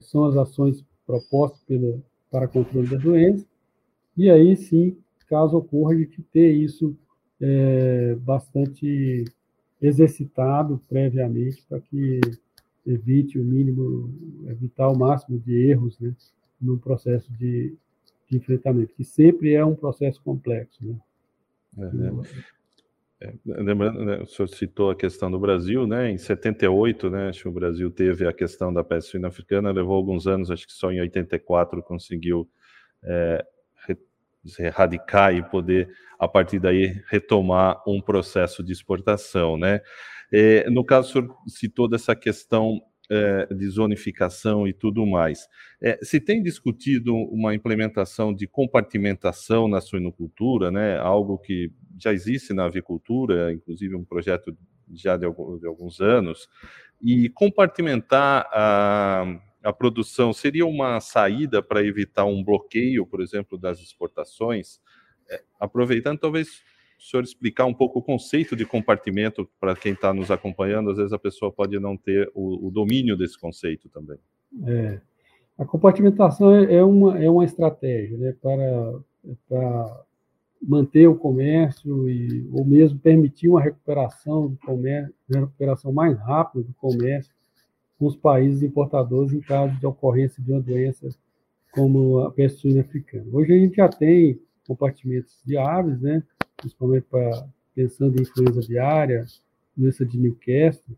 são 0.00 0.24
as 0.24 0.36
ações 0.36 0.84
propostas 1.06 1.62
pelo, 1.64 2.02
para 2.30 2.48
controle 2.48 2.88
da 2.88 2.96
doença, 2.96 3.46
e 4.16 4.30
aí 4.30 4.56
sim, 4.56 4.96
caso 5.28 5.56
ocorra, 5.56 5.92
a 5.92 5.96
gente 5.96 6.22
ter 6.32 6.50
isso 6.52 6.96
é, 7.40 8.14
bastante 8.16 9.24
exercitado 9.80 10.80
previamente 10.88 11.64
para 11.68 11.80
que 11.80 12.20
evite 12.86 13.38
o 13.38 13.44
mínimo, 13.44 14.12
evitar 14.46 14.88
o 14.88 14.98
máximo 14.98 15.38
de 15.38 15.54
erros 15.54 15.98
né, 15.98 16.14
no 16.60 16.78
processo 16.78 17.32
de, 17.32 17.74
de 18.28 18.36
enfrentamento, 18.36 18.94
que 18.94 19.04
sempre 19.04 19.54
é 19.54 19.64
um 19.64 19.74
processo 19.74 20.20
complexo. 20.22 20.84
Né? 20.84 20.98
Uhum. 21.78 22.22
É, 23.22 23.34
lembrando, 23.44 24.02
né, 24.02 24.18
o 24.22 24.26
senhor 24.26 24.48
citou 24.48 24.90
a 24.90 24.96
questão 24.96 25.30
do 25.30 25.38
Brasil, 25.38 25.86
né? 25.86 26.10
Em 26.10 26.16
78, 26.16 27.10
né? 27.10 27.28
Acho 27.28 27.42
que 27.42 27.48
o 27.48 27.52
Brasil 27.52 27.90
teve 27.90 28.26
a 28.26 28.32
questão 28.32 28.72
da 28.72 28.82
peste 28.82 29.10
suína 29.10 29.28
africana, 29.28 29.70
levou 29.70 29.94
alguns 29.94 30.26
anos, 30.26 30.50
acho 30.50 30.66
que 30.66 30.72
só 30.72 30.90
em 30.90 31.00
84 31.00 31.82
conseguiu 31.82 32.48
é, 33.04 33.44
erradicar 34.58 35.34
e 35.34 35.42
poder, 35.42 35.90
a 36.18 36.26
partir 36.26 36.58
daí, 36.58 37.02
retomar 37.08 37.82
um 37.86 38.00
processo 38.00 38.62
de 38.62 38.72
exportação, 38.72 39.58
né? 39.58 39.80
É, 40.32 40.68
no 40.70 40.84
caso, 40.84 41.08
o 41.08 41.12
senhor 41.12 41.36
citou 41.48 41.88
dessa 41.88 42.14
questão 42.16 42.80
é, 43.10 43.52
de 43.52 43.68
zonificação 43.68 44.68
e 44.68 44.72
tudo 44.72 45.04
mais. 45.04 45.48
É, 45.82 45.98
se 46.02 46.20
tem 46.20 46.42
discutido 46.42 47.14
uma 47.14 47.54
implementação 47.54 48.32
de 48.32 48.46
compartimentação 48.46 49.66
na 49.66 49.80
suinocultura, 49.80 50.70
né, 50.70 50.96
algo 50.98 51.36
que 51.36 51.72
já 51.98 52.12
existe 52.12 52.52
na 52.54 52.66
avicultura, 52.66 53.52
inclusive 53.52 53.96
um 53.96 54.04
projeto 54.04 54.56
já 54.92 55.16
de, 55.16 55.26
alguns, 55.26 55.60
de 55.60 55.66
alguns 55.66 56.00
anos, 56.00 56.48
e 57.02 57.28
compartimentar 57.30 58.48
a, 58.52 59.40
a 59.62 59.72
produção 59.72 60.32
seria 60.32 60.66
uma 60.66 61.00
saída 61.00 61.62
para 61.62 61.84
evitar 61.84 62.24
um 62.24 62.44
bloqueio, 62.44 63.06
por 63.06 63.20
exemplo, 63.20 63.58
das 63.58 63.80
exportações? 63.80 64.80
É, 65.28 65.42
aproveitando, 65.58 66.18
talvez 66.18 66.62
o 67.00 67.02
senhor 67.02 67.22
explicar 67.24 67.64
um 67.64 67.72
pouco 67.72 67.98
o 67.98 68.02
conceito 68.02 68.54
de 68.54 68.66
compartimento 68.66 69.48
para 69.58 69.74
quem 69.74 69.92
está 69.92 70.12
nos 70.12 70.30
acompanhando, 70.30 70.90
às 70.90 70.98
vezes 70.98 71.14
a 71.14 71.18
pessoa 71.18 71.50
pode 71.50 71.78
não 71.80 71.96
ter 71.96 72.30
o, 72.34 72.68
o 72.68 72.70
domínio 72.70 73.16
desse 73.16 73.40
conceito 73.40 73.88
também. 73.88 74.18
É, 74.66 75.00
a 75.58 75.64
compartimentação 75.64 76.54
é, 76.54 76.74
é 76.74 76.84
uma, 76.84 77.18
é 77.18 77.30
uma 77.30 77.44
estratégia 77.44 78.18
né, 78.18 78.34
para, 78.42 79.00
para 79.48 80.04
manter 80.62 81.06
o 81.06 81.16
comércio 81.16 82.06
e, 82.06 82.46
ou 82.52 82.66
mesmo 82.66 82.98
permitir 82.98 83.48
uma 83.48 83.62
recuperação 83.62 84.48
do 84.48 84.58
comércio, 84.58 85.14
uma 85.30 85.40
recuperação 85.40 85.90
mais 85.90 86.18
rápida 86.18 86.64
do 86.64 86.74
comércio 86.74 87.32
com 87.98 88.06
os 88.06 88.16
países 88.16 88.62
importadores 88.62 89.32
em 89.32 89.40
caso 89.40 89.74
de 89.80 89.86
ocorrência 89.86 90.42
de 90.42 90.52
uma 90.52 90.60
doença 90.60 91.08
como 91.72 92.18
a 92.20 92.30
peste 92.30 92.78
africana. 92.78 93.24
Hoje 93.32 93.54
a 93.54 93.58
gente 93.58 93.76
já 93.76 93.88
tem 93.88 94.38
compartimentos 94.66 95.40
de 95.46 95.56
aves, 95.56 95.98
né, 96.00 96.22
principalmente 96.60 97.06
pensando 97.74 98.18
em 98.18 98.22
influenza 98.22 98.60
aviária, 98.60 99.24
doença 99.76 100.04
de 100.04 100.18
Newcastle, 100.18 100.96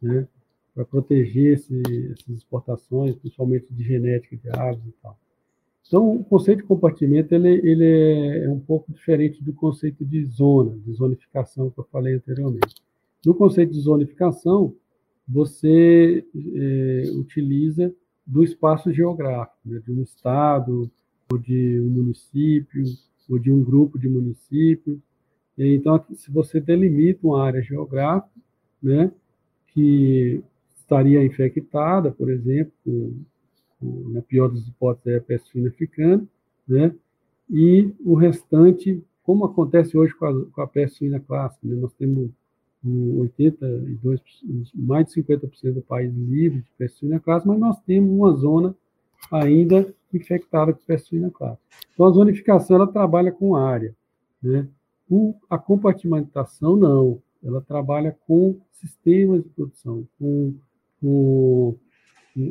né, 0.00 0.26
para 0.74 0.84
proteger 0.84 1.54
esse, 1.54 1.82
essas 2.12 2.36
exportações, 2.36 3.14
principalmente 3.16 3.66
de 3.70 3.84
genética 3.84 4.36
de 4.36 4.48
aves 4.58 4.84
e 4.86 4.92
tal. 5.02 5.18
Então, 5.86 6.16
o 6.16 6.24
conceito 6.24 6.62
de 6.62 6.68
compartimento 6.68 7.34
ele, 7.34 7.48
ele 7.48 8.44
é 8.44 8.48
um 8.48 8.60
pouco 8.60 8.90
diferente 8.90 9.42
do 9.44 9.52
conceito 9.52 10.04
de 10.04 10.24
zona, 10.24 10.78
de 10.78 10.92
zonificação 10.92 11.70
que 11.70 11.78
eu 11.78 11.84
falei 11.92 12.14
anteriormente. 12.14 12.76
No 13.26 13.34
conceito 13.34 13.72
de 13.72 13.80
zonificação, 13.80 14.74
você 15.28 16.24
é, 16.34 17.10
utiliza 17.14 17.94
do 18.26 18.42
espaço 18.42 18.92
geográfico, 18.92 19.58
né, 19.66 19.80
de 19.84 19.92
um 19.92 20.02
estado, 20.02 20.90
ou 21.30 21.38
de 21.38 21.80
um 21.80 21.90
município, 21.90 22.84
ou 23.32 23.38
de 23.38 23.50
um 23.50 23.62
grupo 23.62 23.98
de 23.98 24.08
municípios. 24.08 24.98
Então, 25.56 26.02
se 26.14 26.30
você 26.30 26.60
delimita 26.60 27.26
uma 27.26 27.42
área 27.44 27.62
geográfica, 27.62 28.30
né, 28.82 29.12
que 29.68 30.42
estaria 30.76 31.24
infectada, 31.24 32.10
por 32.10 32.30
exemplo, 32.30 33.14
na 33.80 34.22
pior 34.22 34.48
das 34.48 34.66
hipóteses, 34.66 35.06
é 35.06 35.16
a 35.16 35.20
peste 35.20 35.48
suína 35.50 35.68
africana, 35.68 36.26
né? 36.68 36.94
E 37.50 37.92
o 38.04 38.14
restante, 38.14 39.02
como 39.22 39.44
acontece 39.44 39.96
hoje 39.96 40.14
com 40.14 40.26
a, 40.26 40.46
com 40.46 40.60
a 40.60 40.66
peste 40.66 40.98
suína 40.98 41.20
clássica, 41.20 41.66
né? 41.66 41.76
nós 41.76 41.92
temos 41.94 42.30
82, 42.84 44.20
mais 44.74 45.06
de 45.06 45.22
50% 45.22 45.74
do 45.74 45.82
país 45.82 46.12
livre 46.14 46.60
de 46.60 46.70
peste 46.76 46.98
suína 46.98 47.20
clássica, 47.20 47.50
mas 47.50 47.60
nós 47.60 47.80
temos 47.80 48.10
uma 48.10 48.32
zona 48.32 48.74
ainda 49.30 49.94
infectada 50.12 50.72
com 50.72 50.84
peste 50.84 51.08
suína 51.08 51.30
clássica. 51.30 51.62
Então, 51.92 52.06
a 52.06 52.10
zonificação, 52.10 52.76
ela 52.76 52.86
trabalha 52.86 53.32
com 53.32 53.56
área, 53.56 53.94
né? 54.42 54.68
O, 55.08 55.34
a 55.48 55.58
compartimentação, 55.58 56.76
não. 56.76 57.22
Ela 57.42 57.60
trabalha 57.60 58.16
com 58.26 58.60
sistemas 58.72 59.42
de 59.42 59.48
produção, 59.50 60.06
com, 60.18 60.54
com 61.00 61.76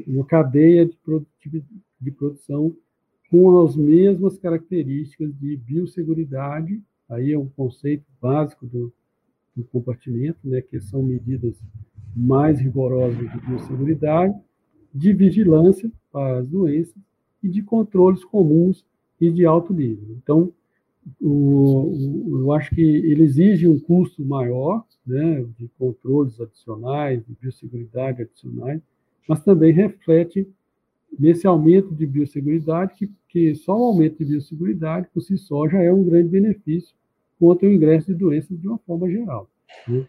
uma 0.07 0.25
cadeia 0.25 0.85
de, 0.85 1.63
de 1.99 2.11
produção 2.11 2.75
com 3.29 3.63
as 3.63 3.75
mesmas 3.77 4.37
características 4.37 5.33
de 5.39 5.55
biosseguridade, 5.55 6.81
aí 7.09 7.31
é 7.31 7.39
um 7.39 7.47
conceito 7.47 8.05
básico 8.21 8.67
do, 8.67 8.93
do 9.55 9.63
compartimento, 9.63 10.39
né, 10.43 10.61
que 10.61 10.81
são 10.81 11.01
medidas 11.01 11.55
mais 12.13 12.59
rigorosas 12.59 13.17
de 13.17 13.39
biosseguridade, 13.39 14.37
de 14.93 15.13
vigilância 15.13 15.89
as 16.13 16.47
doenças 16.47 16.95
e 17.43 17.49
de 17.49 17.61
controles 17.61 18.23
comuns 18.23 18.85
e 19.19 19.31
de 19.31 19.45
alto 19.45 19.73
nível. 19.73 20.15
Então, 20.21 20.51
o, 21.19 22.29
o, 22.29 22.39
eu 22.41 22.51
acho 22.53 22.73
que 22.73 22.81
ele 22.81 23.23
exige 23.23 23.67
um 23.67 23.79
custo 23.79 24.23
maior, 24.23 24.85
né, 25.05 25.45
de 25.57 25.67
controles 25.79 26.39
adicionais, 26.39 27.25
de 27.25 27.33
biosseguridade 27.39 28.21
adicionais, 28.21 28.81
mas 29.27 29.43
também 29.43 29.73
reflete 29.73 30.47
nesse 31.17 31.45
aumento 31.45 31.93
de 31.93 32.05
biosseguridade, 32.05 32.93
que, 32.95 33.11
que 33.27 33.55
só 33.55 33.77
o 33.77 33.85
aumento 33.85 34.17
de 34.17 34.25
biosseguridade, 34.25 35.07
por 35.13 35.21
si 35.21 35.37
só, 35.37 35.67
já 35.67 35.81
é 35.81 35.91
um 35.91 36.03
grande 36.03 36.29
benefício 36.29 36.95
contra 37.39 37.67
o 37.67 37.71
ingresso 37.71 38.07
de 38.07 38.13
doenças 38.13 38.59
de 38.59 38.67
uma 38.67 38.77
forma 38.79 39.09
geral. 39.09 39.49
Né? 39.87 40.07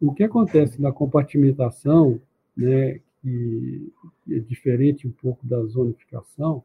O 0.00 0.14
que 0.14 0.22
acontece 0.22 0.80
na 0.80 0.92
compartimentação, 0.92 2.20
né, 2.56 3.00
que 3.22 3.92
é 4.30 4.38
diferente 4.38 5.06
um 5.06 5.10
pouco 5.10 5.46
da 5.46 5.62
zonificação, 5.64 6.64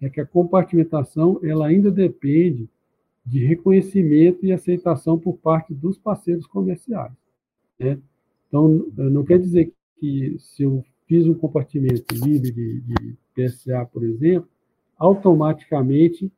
é 0.00 0.10
que 0.10 0.20
a 0.20 0.26
compartimentação 0.26 1.40
ela 1.42 1.66
ainda 1.66 1.90
depende 1.90 2.68
de 3.24 3.44
reconhecimento 3.44 4.44
e 4.44 4.52
aceitação 4.52 5.18
por 5.18 5.36
parte 5.38 5.74
dos 5.74 5.98
parceiros 5.98 6.46
comerciais. 6.46 7.12
Né? 7.78 7.98
Então, 8.46 8.86
não 8.96 9.24
quer 9.24 9.38
dizer 9.38 9.72
que 9.98 10.36
se 10.38 10.62
eu 10.62 10.84
fiz 11.06 11.26
um 11.26 11.34
compartimento 11.34 12.14
livre 12.14 12.52
de, 12.52 12.80
de 12.80 13.16
PSA, 13.34 13.84
por 13.86 14.04
exemplo, 14.04 14.48
automaticamente 14.98 16.30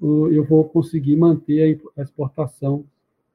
eu 0.00 0.44
vou 0.44 0.64
conseguir 0.68 1.16
manter 1.16 1.80
a 1.96 2.02
exportação 2.02 2.84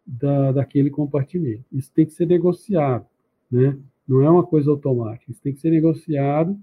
da, 0.05 0.51
daquele 0.51 0.89
compartimento. 0.89 1.63
Isso 1.71 1.91
tem 1.93 2.05
que 2.05 2.13
ser 2.13 2.27
negociado, 2.27 3.05
né? 3.49 3.77
Não 4.07 4.21
é 4.21 4.29
uma 4.29 4.45
coisa 4.45 4.69
automática. 4.71 5.31
Isso 5.31 5.41
tem 5.41 5.53
que 5.53 5.59
ser 5.59 5.69
negociado 5.69 6.57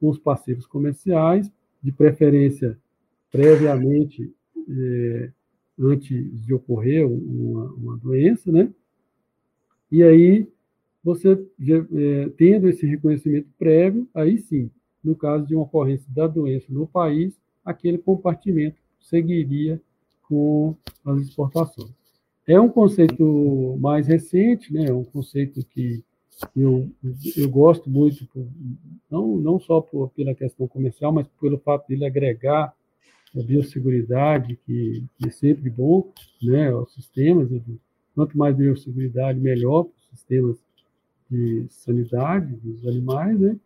com 0.00 0.08
os 0.08 0.18
parceiros 0.18 0.66
comerciais, 0.66 1.50
de 1.82 1.92
preferência 1.92 2.78
previamente, 3.30 4.32
é, 4.68 5.30
antes 5.78 6.40
de 6.40 6.54
ocorrer 6.54 7.06
uma, 7.06 7.72
uma, 7.72 7.96
doença, 7.98 8.50
né? 8.50 8.72
E 9.90 10.02
aí, 10.02 10.48
você, 11.02 11.32
é, 11.32 12.28
tendo 12.36 12.68
esse 12.68 12.86
reconhecimento 12.86 13.48
prévio, 13.58 14.08
aí 14.14 14.38
sim, 14.38 14.70
no 15.02 15.14
caso 15.14 15.46
de 15.46 15.54
uma 15.54 15.64
ocorrência 15.64 16.06
da 16.14 16.26
doença 16.26 16.66
no 16.70 16.86
país, 16.86 17.38
aquele 17.64 17.98
compartimento 17.98 18.76
seguiria 19.00 19.80
com 20.22 20.74
as 21.04 21.20
exportações. 21.20 21.92
É 22.46 22.58
um 22.58 22.68
conceito 22.68 23.76
mais 23.80 24.06
recente, 24.06 24.72
né? 24.72 24.86
É 24.86 24.94
um 24.94 25.04
conceito 25.04 25.64
que 25.66 26.02
eu, 26.56 26.90
eu 27.36 27.48
gosto 27.48 27.88
muito, 27.88 28.26
não, 29.10 29.36
não 29.36 29.58
só 29.60 29.80
por, 29.80 30.10
pela 30.10 30.34
questão 30.34 30.66
comercial, 30.66 31.12
mas 31.12 31.26
pelo 31.40 31.58
fato 31.58 31.86
de 31.86 31.94
ele 31.94 32.04
agregar 32.04 32.74
a 33.36 33.42
biosseguridade, 33.42 34.58
que, 34.64 35.04
que 35.18 35.28
é 35.28 35.30
sempre 35.30 35.68
bom, 35.68 36.12
né, 36.42 36.70
aos 36.70 36.92
sistemas. 36.94 37.48
Quanto 38.14 38.38
mais 38.38 38.54
biosseguridade, 38.56 39.40
melhor 39.40 39.84
para 39.84 39.92
os 39.96 40.08
sistemas 40.10 40.56
de 41.30 41.66
sanidade 41.68 42.54
dos 42.56 42.86
animais, 42.86 43.38
né? 43.40 43.56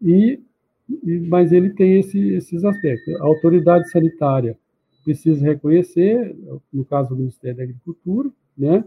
E, 0.00 0.40
e 0.88 1.20
mas 1.20 1.52
ele 1.52 1.70
tem 1.70 1.98
esse, 1.98 2.18
esses 2.34 2.64
aspectos. 2.64 3.14
A 3.20 3.24
autoridade 3.24 3.90
sanitária 3.90 4.56
precisa 5.04 5.44
reconhecer, 5.44 6.34
no 6.72 6.84
caso 6.84 7.10
do 7.10 7.16
Ministério 7.16 7.56
da 7.56 7.62
Agricultura, 7.64 8.30
né? 8.56 8.84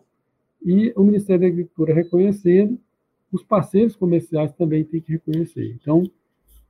E 0.66 0.92
o 0.96 1.04
Ministério 1.04 1.42
da 1.42 1.48
Agricultura 1.48 1.94
reconhecendo, 1.94 2.80
os 3.36 3.44
parceiros 3.44 3.96
comerciais 3.96 4.54
também 4.54 4.84
têm 4.84 5.02
que 5.02 5.12
reconhecer. 5.12 5.78
Então, 5.80 6.04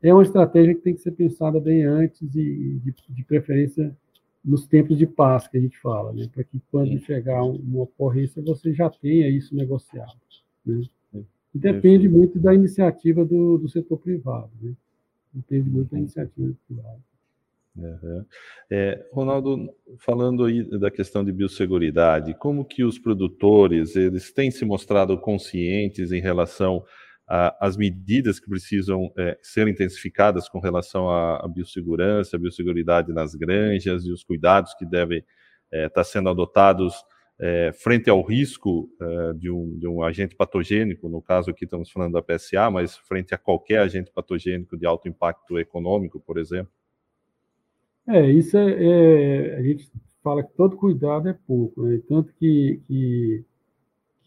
é 0.01 0.13
uma 0.13 0.23
estratégia 0.23 0.75
que 0.75 0.81
tem 0.81 0.93
que 0.93 1.01
ser 1.01 1.11
pensada 1.11 1.59
bem 1.59 1.83
antes 1.83 2.21
e, 2.35 2.79
de, 2.83 2.93
de 3.09 3.23
preferência, 3.23 3.95
nos 4.43 4.67
tempos 4.67 4.97
de 4.97 5.07
paz 5.07 5.47
que 5.47 5.57
a 5.57 5.61
gente 5.61 5.79
fala, 5.79 6.13
né? 6.13 6.27
para 6.31 6.43
que 6.43 6.61
quando 6.69 6.89
Sim. 6.89 6.99
chegar 6.99 7.43
uma 7.43 7.83
ocorrência 7.83 8.43
você 8.43 8.71
já 8.73 8.89
tenha 8.89 9.27
isso 9.27 9.55
negociado. 9.55 10.19
Né? 10.65 10.83
Depende 11.53 12.07
muito 12.07 12.37
da 12.37 12.53
iniciativa 12.53 13.25
do, 13.25 13.57
do 13.57 13.67
setor 13.69 13.97
privado. 13.97 14.51
Né? 14.61 14.73
Depende 15.33 15.69
muito 15.69 15.91
da 15.91 15.97
iniciativa 15.97 16.53
privada. 16.67 16.99
É, 18.71 19.05
Ronaldo, 19.11 19.69
falando 19.99 20.45
aí 20.45 20.63
da 20.79 20.89
questão 20.89 21.25
de 21.25 21.31
biosseguridade, 21.31 22.33
como 22.35 22.65
que 22.65 22.83
os 22.83 22.97
produtores 22.97 23.95
eles 23.95 24.31
têm 24.31 24.49
se 24.49 24.63
mostrado 24.63 25.17
conscientes 25.17 26.11
em 26.11 26.21
relação 26.21 26.83
às 27.27 27.75
medidas 27.75 28.39
que 28.39 28.47
precisam 28.47 29.11
é, 29.17 29.37
ser 29.41 29.67
intensificadas 29.67 30.47
com 30.47 30.59
relação 30.59 31.09
à, 31.09 31.43
à 31.43 31.47
biossegurança, 31.47 32.37
à 32.37 32.39
biosseguridade 32.39 33.11
nas 33.11 33.33
granjas 33.33 34.05
e 34.05 34.11
os 34.11 34.23
cuidados 34.23 34.73
que 34.75 34.85
devem 34.85 35.23
é, 35.71 35.87
estar 35.87 36.03
sendo 36.03 36.29
adotados 36.29 36.93
é, 37.39 37.71
frente 37.73 38.09
ao 38.09 38.21
risco 38.21 38.89
é, 39.01 39.33
de 39.33 39.49
um, 39.51 39.77
de, 39.77 39.87
um, 39.87 40.03
agente 40.03 40.35
patogênico, 40.35 41.09
no 41.09 41.21
caso 41.21 41.49
aqui 41.49 41.65
estamos 41.65 41.91
falando 41.91 42.13
da 42.13 42.21
PSA, 42.21 42.69
mas 42.71 42.95
frente 42.95 43.33
a 43.33 43.37
qualquer 43.37 43.79
agente 43.79 44.11
patogênico 44.11 44.77
de 44.77 44.85
alto 44.85 45.09
impacto 45.09 45.59
econômico, 45.59 46.19
por 46.19 46.37
exemplo? 46.37 46.71
É, 48.07 48.29
isso 48.31 48.55
é, 48.57 48.83
é, 48.83 49.57
a 49.57 49.63
gente 49.63 49.89
fala 50.23 50.43
que 50.43 50.53
todo 50.55 50.77
cuidado 50.77 51.27
é 51.27 51.33
pouco, 51.33 51.83
né? 51.83 51.99
tanto 52.07 52.33
que, 52.33 52.79
que, 52.87 53.43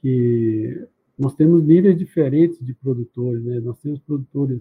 que 0.00 0.88
nós 1.18 1.34
temos 1.34 1.62
níveis 1.62 1.96
diferentes 1.96 2.58
de 2.64 2.74
produtores, 2.74 3.42
né? 3.44 3.58
Nós 3.60 3.78
temos 3.80 3.98
produtores 4.00 4.60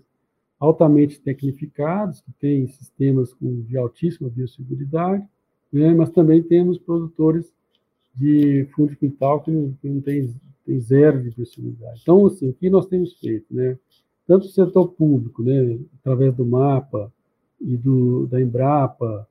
altamente 0.59 1.19
tecnificados, 1.19 2.21
que 2.21 2.31
têm 2.39 2.67
sistemas 2.67 3.33
com, 3.33 3.61
de 3.61 3.77
altíssima 3.77 4.29
biosseguridade, 4.29 5.23
né? 5.71 5.93
mas 5.93 6.09
também 6.09 6.41
temos 6.41 6.79
produtores 6.79 7.53
de 8.15 8.67
fundo 8.75 8.89
de 8.89 8.97
quintal 8.97 9.41
que 9.41 9.51
não, 9.51 9.73
que 9.79 9.87
não 9.87 10.01
tem, 10.01 10.33
tem 10.65 10.79
zero 10.79 11.21
de 11.21 11.29
biosseguridade. 11.29 11.99
Então, 12.01 12.25
assim, 12.25 12.49
o 12.49 12.53
que 12.53 12.69
nós 12.69 12.87
temos 12.87 13.13
feito, 13.19 13.45
né? 13.53 13.77
Tanto 14.25 14.45
o 14.45 14.49
setor 14.49 14.89
público, 14.89 15.41
né, 15.41 15.79
através 16.01 16.35
do 16.35 16.45
mapa, 16.45 17.13
e 17.59 17.75
do, 17.77 18.27
da 18.27 18.41
Embrapa, 18.41 19.27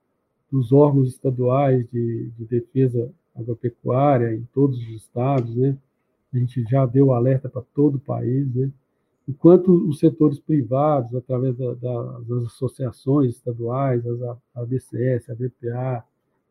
dos 0.50 0.72
órgãos 0.72 1.08
estaduais 1.08 1.86
de, 1.90 2.30
de 2.38 2.44
defesa 2.44 3.10
agropecuária 3.34 4.34
em 4.34 4.46
todos 4.54 4.78
os 4.78 4.88
estados, 4.88 5.54
né? 5.54 5.76
A 6.32 6.38
gente 6.38 6.62
já 6.64 6.84
deu 6.86 7.12
alerta 7.12 7.48
para 7.48 7.62
todo 7.74 7.96
o 7.96 8.00
país, 8.00 8.52
né? 8.54 8.70
Enquanto 9.28 9.72
os 9.88 9.98
setores 9.98 10.38
privados, 10.38 11.14
através 11.14 11.56
da, 11.56 11.74
da, 11.74 12.20
das 12.20 12.44
associações 12.46 13.34
estaduais, 13.34 14.06
as 14.06 14.38
ABCS, 14.54 15.30
a 15.30 15.34
BPA, 15.34 16.04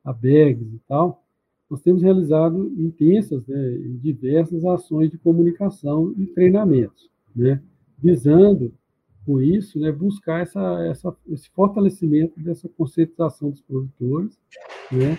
a 0.04 0.14
BEGS 0.14 0.74
e 0.74 0.80
tal, 0.88 1.24
nós 1.70 1.82
temos 1.82 2.02
realizado 2.02 2.68
intensas 2.78 3.46
né, 3.48 3.72
e 3.76 3.98
diversas 3.98 4.64
ações 4.66 5.10
de 5.10 5.18
comunicação 5.18 6.14
e 6.18 6.28
treinamentos, 6.28 7.10
né, 7.36 7.62
visando 7.98 8.72
com 9.26 9.42
isso, 9.42 9.80
né, 9.80 9.92
buscar 9.92 10.42
essa, 10.42 10.86
essa, 10.86 11.16
esse 11.30 11.50
fortalecimento 11.50 12.40
dessa 12.40 12.70
conscientização 12.70 13.50
dos 13.50 13.62
produtores, 13.62 14.40
né, 14.92 15.18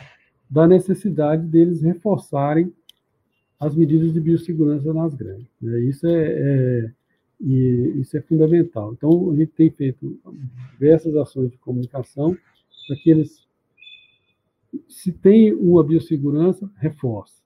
da 0.49 0.67
necessidade 0.67 1.45
deles 1.47 1.83
reforçarem 1.83 2.73
as 3.59 3.75
medidas 3.75 4.13
de 4.13 4.21
biossegurança 4.21 4.93
nas 4.93 5.15
granjas. 5.15 5.49
Né? 5.61 5.81
Isso, 5.81 6.07
é, 6.07 6.33
é, 6.33 6.93
isso 7.41 8.17
é 8.17 8.21
fundamental. 8.21 8.93
Então, 8.93 9.31
a 9.31 9.37
gente 9.37 9.53
tem 9.53 9.71
feito 9.71 10.19
diversas 10.73 11.17
ações 11.17 11.51
de 11.51 11.59
comunicação 11.59 12.37
para 12.87 12.97
que 12.97 13.11
eles, 13.11 13.47
se 14.89 15.11
tem 15.11 15.53
uma 15.53 15.83
biossegurança, 15.83 16.71
reforce. 16.77 17.43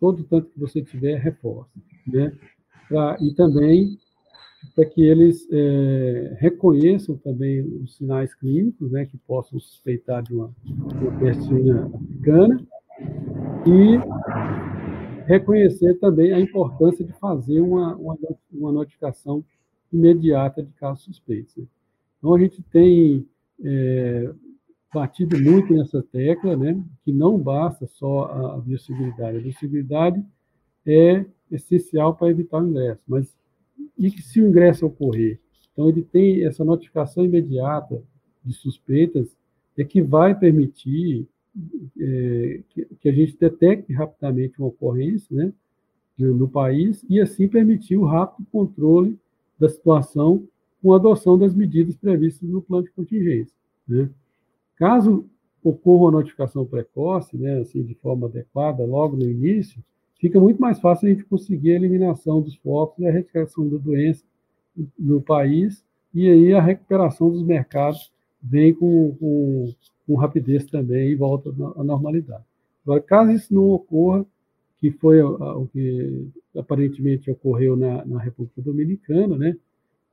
Todo 0.00 0.24
tanto 0.24 0.48
que 0.50 0.58
você 0.58 0.80
tiver, 0.80 1.18
reforce. 1.18 1.72
Né? 2.06 2.32
Pra, 2.88 3.18
e 3.20 3.34
também 3.34 3.98
para 4.74 4.84
que 4.84 5.02
eles 5.02 5.46
é, 5.50 6.36
reconheçam 6.38 7.16
também 7.16 7.60
os 7.60 7.96
sinais 7.96 8.34
clínicos, 8.34 8.90
né, 8.90 9.06
que 9.06 9.16
possam 9.18 9.58
suspeitar 9.58 10.22
de 10.22 10.34
uma, 10.34 10.52
uma 10.64 11.30
africana, 11.30 12.66
e 13.66 13.98
reconhecer 15.26 15.94
também 15.98 16.32
a 16.32 16.40
importância 16.40 17.04
de 17.04 17.12
fazer 17.14 17.60
uma, 17.60 17.94
uma, 17.96 18.16
uma 18.52 18.72
notificação 18.72 19.44
imediata 19.92 20.62
de 20.62 20.72
casos 20.72 21.04
suspeitos. 21.04 21.56
Né? 21.56 21.64
Então, 22.18 22.34
a 22.34 22.38
gente 22.38 22.62
tem 22.62 23.26
é, 23.62 24.32
batido 24.92 25.40
muito 25.40 25.72
nessa 25.72 26.02
tecla, 26.02 26.56
né, 26.56 26.82
que 27.04 27.12
não 27.12 27.38
basta 27.38 27.86
só 27.86 28.54
a 28.54 28.58
biosseguridade. 28.58 29.36
A 29.36 29.40
biosseguridade 29.40 30.24
é 30.86 31.24
essencial 31.50 32.14
para 32.14 32.30
evitar 32.30 32.62
o 32.62 32.68
ingresso, 32.68 33.02
mas 33.06 33.36
e 33.96 34.10
que 34.10 34.22
se 34.22 34.40
o 34.40 34.48
ingresso 34.48 34.86
ocorrer, 34.86 35.38
então 35.72 35.88
ele 35.88 36.02
tem 36.02 36.44
essa 36.44 36.64
notificação 36.64 37.24
imediata 37.24 38.02
de 38.44 38.52
suspeitas, 38.52 39.36
é 39.76 39.84
que 39.84 40.02
vai 40.02 40.36
permitir 40.36 41.26
é, 41.98 42.60
que, 42.68 42.84
que, 43.00 43.08
a 43.08 43.12
gente 43.12 43.36
detecte 43.38 43.92
rapidamente 43.92 44.58
uma 44.58 44.68
ocorrência 44.68 45.34
né, 45.34 45.52
no 46.18 46.48
país 46.48 47.04
e 47.08 47.20
assim 47.20 47.48
permitir 47.48 47.96
o 47.96 48.04
rápido 48.04 48.46
controle 48.50 49.18
da 49.58 49.68
situação 49.68 50.46
com 50.82 50.92
a 50.92 50.96
adoção 50.96 51.38
das 51.38 51.54
medidas 51.54 51.96
previstas 51.96 52.48
no 52.48 52.62
plano 52.62 52.84
de 52.84 52.92
contingência. 52.92 53.54
Né. 53.86 54.10
Caso 54.76 55.24
ocorra 55.62 56.04
uma 56.04 56.12
notificação 56.12 56.64
precoce, 56.64 57.36
né, 57.36 57.60
assim, 57.60 57.82
de 57.82 57.94
forma 57.94 58.26
adequada, 58.26 58.84
logo 58.84 59.16
no 59.16 59.28
início, 59.28 59.82
fica 60.18 60.40
muito 60.40 60.60
mais 60.60 60.78
fácil 60.80 61.06
a 61.06 61.10
gente 61.10 61.24
conseguir 61.24 61.72
a 61.72 61.76
eliminação 61.76 62.40
dos 62.42 62.56
focos 62.56 62.98
e 62.98 63.06
a 63.06 63.08
erradicação 63.08 63.68
da 63.68 63.78
doença 63.78 64.24
no 64.98 65.20
país, 65.20 65.84
e 66.14 66.28
aí 66.28 66.52
a 66.52 66.60
recuperação 66.60 67.30
dos 67.30 67.42
mercados 67.42 68.12
vem 68.42 68.72
com, 68.74 69.14
com, 69.18 69.74
com 70.06 70.14
rapidez 70.14 70.64
também 70.66 71.10
e 71.10 71.14
volta 71.14 71.50
à 71.76 71.84
normalidade. 71.84 72.44
Agora, 72.84 73.00
caso 73.00 73.32
isso 73.32 73.54
não 73.54 73.70
ocorra, 73.70 74.24
que 74.78 74.90
foi 74.92 75.20
o 75.20 75.66
que 75.72 76.28
aparentemente 76.56 77.30
ocorreu 77.30 77.76
na, 77.76 78.04
na 78.04 78.18
República 78.20 78.62
Dominicana, 78.62 79.36
né, 79.36 79.56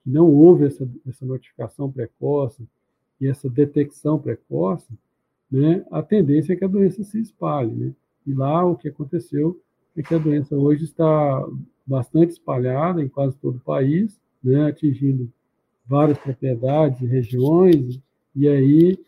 que 0.04 0.10
não 0.10 0.32
houve 0.32 0.66
essa, 0.66 0.88
essa 1.08 1.26
notificação 1.26 1.92
precoce 1.92 2.68
e 3.22 3.28
essa 3.28 3.50
detecção 3.50 4.20
precoce, 4.20 4.92
né, 5.50 5.86
a 5.92 6.02
tendência 6.02 6.54
é 6.54 6.56
que 6.56 6.66
a 6.66 6.68
doença 6.68 7.04
se 7.04 7.20
espalhe. 7.20 7.72
Né? 7.72 7.94
E 8.26 8.34
lá 8.34 8.66
o 8.66 8.76
que 8.76 8.90
aconteceu 8.90 9.60
é 9.96 10.04
que 10.04 10.14
a 10.14 10.18
doença 10.20 10.56
hoje 10.56 10.84
está 10.84 11.48
bastante 11.86 12.32
espalhada 12.32 13.02
em 13.02 13.08
quase 13.08 13.36
todo 13.38 13.58
o 13.58 13.62
país, 13.62 14.20
né, 14.44 14.68
atingindo 14.68 15.32
várias 15.88 16.18
propriedades 16.18 17.02
e 17.02 17.06
regiões, 17.06 18.00
e 18.36 18.48
aí 18.48 19.00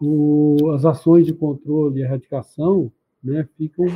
o, 0.00 0.70
as 0.74 0.84
ações 0.84 1.26
de 1.26 1.34
controle 1.34 2.00
e 2.00 2.02
erradicação 2.02 2.90
né, 3.22 3.46
ficam 3.56 3.86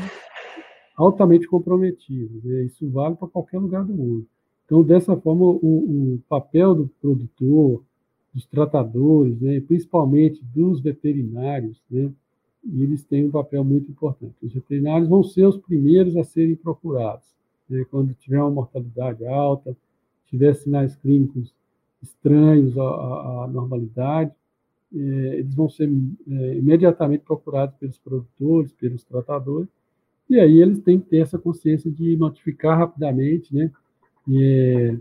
altamente 0.96 1.46
comprometidas. 1.46 2.42
Né? 2.44 2.64
Isso 2.64 2.88
vale 2.90 3.16
para 3.16 3.28
qualquer 3.28 3.59
lugar 3.59 3.85
do 3.85 3.94
mundo. 3.94 4.26
Então, 4.64 4.83
dessa 4.83 5.16
forma, 5.16 5.44
o, 5.44 6.14
o 6.14 6.22
papel 6.28 6.74
do 6.74 6.90
produtor, 7.00 7.83
dos 8.33 8.46
tratadores, 8.46 9.40
né, 9.40 9.61
principalmente 9.61 10.42
dos 10.44 10.80
veterinários, 10.80 11.80
né, 11.90 12.11
eles 12.66 13.05
têm 13.05 13.27
um 13.27 13.31
papel 13.31 13.64
muito 13.64 13.90
importante. 13.90 14.35
Os 14.42 14.53
veterinários 14.53 15.09
vão 15.09 15.22
ser 15.22 15.46
os 15.46 15.57
primeiros 15.57 16.16
a 16.16 16.24
serem 16.24 16.57
procurados. 16.57 17.27
Né, 17.68 17.85
quando 17.90 18.14
tiver 18.14 18.40
uma 18.40 18.50
mortalidade 18.50 19.24
alta, 19.27 19.77
tiver 20.27 20.55
sinais 20.55 20.96
clínicos 20.96 21.55
estranhos 22.03 22.77
à, 22.79 22.83
à 23.44 23.48
normalidade, 23.50 24.33
é, 24.94 24.98
eles 25.38 25.55
vão 25.55 25.68
ser 25.68 25.90
é, 26.29 26.55
imediatamente 26.57 27.24
procurados 27.24 27.74
pelos 27.77 27.98
produtores, 27.98 28.72
pelos 28.72 29.05
tratadores, 29.05 29.68
e 30.29 30.38
aí 30.38 30.61
eles 30.61 30.81
têm 30.81 31.00
que 31.00 31.09
ter 31.09 31.18
essa 31.18 31.38
consciência 31.38 31.90
de 31.90 32.16
notificar 32.16 32.79
rapidamente, 32.79 33.55
né? 33.55 33.70
E, 34.27 34.96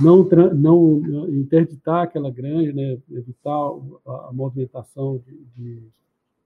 não, 0.00 0.26
não 0.54 1.28
interditar 1.28 2.04
aquela 2.04 2.30
granja, 2.30 2.72
né? 2.72 2.98
evitar 3.10 3.70
a, 4.06 4.30
movimentação 4.32 5.20
de, 5.26 5.38
de, 5.56 5.82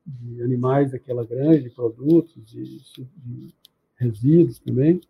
de, 0.07 0.43
animais 0.43 0.93
daquela 0.93 1.25
granja, 1.25 1.63
de 1.63 1.71
produtos, 1.71 2.35
de, 2.45 2.79
de 3.25 3.55
resíduos 3.97 4.59
também, 4.59 5.01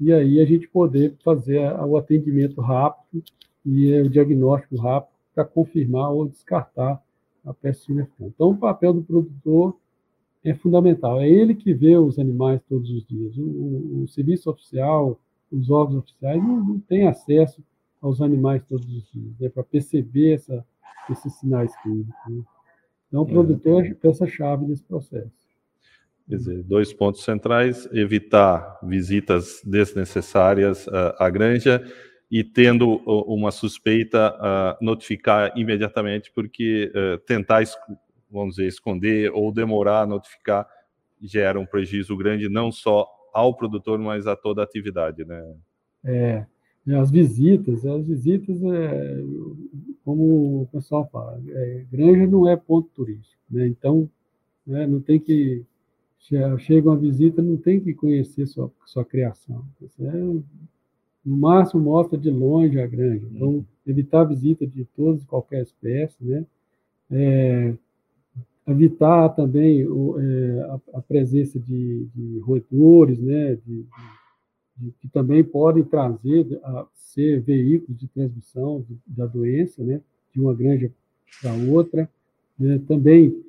e 0.00 0.12
aí 0.12 0.40
a 0.40 0.44
gente 0.44 0.68
poder 0.68 1.14
fazer 1.22 1.60
o 1.84 1.96
atendimento 1.96 2.60
rápido 2.60 3.22
e 3.64 3.92
o 4.00 4.10
diagnóstico 4.10 4.76
rápido 4.76 5.12
para 5.34 5.44
confirmar 5.44 6.10
ou 6.10 6.28
descartar 6.28 7.00
a 7.44 7.54
peste 7.54 7.92
africana. 7.92 8.32
Então, 8.34 8.50
o 8.50 8.56
papel 8.56 8.92
do 8.92 9.02
produtor 9.02 9.76
é 10.44 10.54
fundamental. 10.54 11.20
É 11.20 11.28
ele 11.28 11.54
que 11.54 11.72
vê 11.72 11.96
os 11.96 12.18
animais 12.18 12.60
todos 12.68 12.90
os 12.90 13.06
dias. 13.06 13.36
O, 13.36 13.42
o, 13.42 14.02
o 14.02 14.08
serviço 14.08 14.50
oficial, 14.50 15.18
os 15.50 15.70
órgãos 15.70 15.98
oficiais 15.98 16.42
não, 16.42 16.64
não 16.64 16.80
têm 16.80 17.06
acesso 17.06 17.62
aos 18.00 18.20
animais 18.20 18.62
todos 18.68 18.86
os 18.86 19.10
dias, 19.12 19.38
né, 19.38 19.48
para 19.48 19.62
perceber 19.62 20.34
essa, 20.34 20.66
esses 21.08 21.32
sinais 21.34 21.74
clínicos. 21.82 22.14
Né? 22.28 22.42
Então, 23.12 23.22
o 23.22 23.26
produtor 23.26 23.84
é 23.84 23.92
peça-chave 23.92 24.64
nesse 24.64 24.82
processo. 24.82 25.30
Quer 26.26 26.36
dizer, 26.36 26.62
dois 26.62 26.94
pontos 26.94 27.22
centrais: 27.22 27.86
evitar 27.92 28.78
visitas 28.82 29.60
desnecessárias 29.62 30.88
à 31.18 31.28
granja 31.28 31.84
e, 32.30 32.42
tendo 32.42 32.96
uma 33.06 33.50
suspeita, 33.50 34.34
notificar 34.80 35.52
imediatamente, 35.58 36.32
porque 36.34 36.90
eh, 36.94 37.18
tentar, 37.26 37.62
vamos 38.30 38.56
dizer, 38.56 38.68
esconder 38.68 39.30
ou 39.34 39.52
demorar 39.52 40.02
a 40.02 40.06
notificar 40.06 40.66
gera 41.20 41.60
um 41.60 41.66
prejuízo 41.66 42.16
grande, 42.16 42.48
não 42.48 42.72
só 42.72 43.06
ao 43.34 43.54
produtor, 43.54 43.98
mas 43.98 44.26
a 44.26 44.34
toda 44.34 44.62
a 44.62 44.64
atividade, 44.64 45.22
né? 45.26 45.54
É, 46.02 46.46
as 46.96 47.10
visitas, 47.10 47.84
as 47.84 48.06
visitas, 48.06 48.62
é, 48.62 49.22
como 50.04 50.62
o 50.62 50.68
pessoal 50.72 51.08
fala, 51.10 51.40
é, 51.48 51.84
granja 51.90 52.26
não 52.26 52.48
é 52.48 52.56
ponto 52.56 52.88
turístico, 52.94 53.40
né? 53.50 53.66
Então, 53.66 54.08
né, 54.66 54.86
não 54.86 55.00
tem 55.00 55.18
que 55.18 55.64
chega 56.58 56.88
uma 56.88 56.96
visita, 56.96 57.42
não 57.42 57.56
tem 57.56 57.80
que 57.80 57.92
conhecer 57.94 58.46
sua, 58.46 58.70
sua 58.86 59.04
criação. 59.04 59.64
Você, 59.80 60.04
é, 60.04 60.12
no 60.12 61.36
máximo, 61.36 61.82
mostra 61.82 62.18
de 62.18 62.30
longe 62.30 62.80
a 62.80 62.86
granja. 62.86 63.26
Então, 63.30 63.48
uhum. 63.48 63.64
evitar 63.86 64.20
a 64.20 64.24
visita 64.24 64.66
de 64.66 64.84
todas 64.96 65.22
e 65.22 65.26
qualquer 65.26 65.62
espécie, 65.62 66.16
né? 66.24 66.46
É, 67.10 67.74
evitar 68.66 69.30
também 69.30 69.86
o, 69.86 70.18
é, 70.18 70.60
a, 70.62 70.98
a, 70.98 71.02
presença 71.02 71.58
de, 71.58 72.06
de 72.14 72.38
roedores, 72.40 73.20
né? 73.20 73.56
De, 73.56 73.82
de, 73.82 73.88
que 75.00 75.08
também 75.08 75.44
podem 75.44 75.84
trazer, 75.84 76.60
a, 76.62 76.86
ser 76.94 77.40
veículos 77.40 77.98
de 77.98 78.08
transmissão 78.08 78.84
da 79.06 79.26
doença, 79.26 79.82
né? 79.82 80.00
De 80.32 80.40
uma 80.40 80.54
granja 80.54 80.90
para 81.40 81.52
outra. 81.54 82.08
Né? 82.58 82.80
Também 82.86 83.44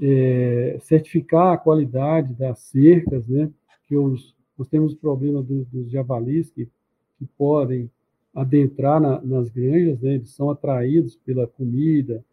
é, 0.00 0.78
certificar 0.80 1.54
a 1.54 1.58
qualidade 1.58 2.34
das 2.34 2.58
cercas, 2.60 3.26
né? 3.26 3.50
Que 3.86 3.96
os, 3.96 4.34
nós 4.56 4.68
temos 4.68 4.92
o 4.92 4.96
problema 4.96 5.42
do, 5.42 5.64
dos 5.66 5.90
javalis 5.90 6.50
que, 6.50 6.68
que 7.18 7.26
podem 7.36 7.90
adentrar 8.34 9.00
na, 9.00 9.20
nas 9.20 9.48
granjas, 9.48 10.00
né? 10.00 10.14
Eles 10.14 10.30
são 10.30 10.50
atraídos 10.50 11.16
pela 11.16 11.46
comida, 11.46 12.24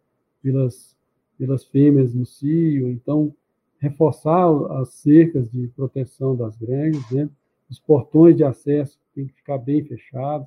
pelas, 0.42 0.96
pelas 1.38 1.64
fêmeas 1.64 2.14
no 2.14 2.26
cio, 2.26 2.88
então 2.90 3.34
reforçar 3.78 4.48
as 4.80 4.90
cercas 4.94 5.50
de 5.50 5.68
proteção 5.68 6.36
das 6.36 6.56
granjas, 6.56 7.10
né? 7.10 7.28
Os 7.70 7.78
portões 7.78 8.36
de 8.36 8.44
acesso 8.44 8.98
têm 9.14 9.26
que 9.26 9.34
ficar 9.34 9.58
bem 9.58 9.84
fechados, 9.84 10.46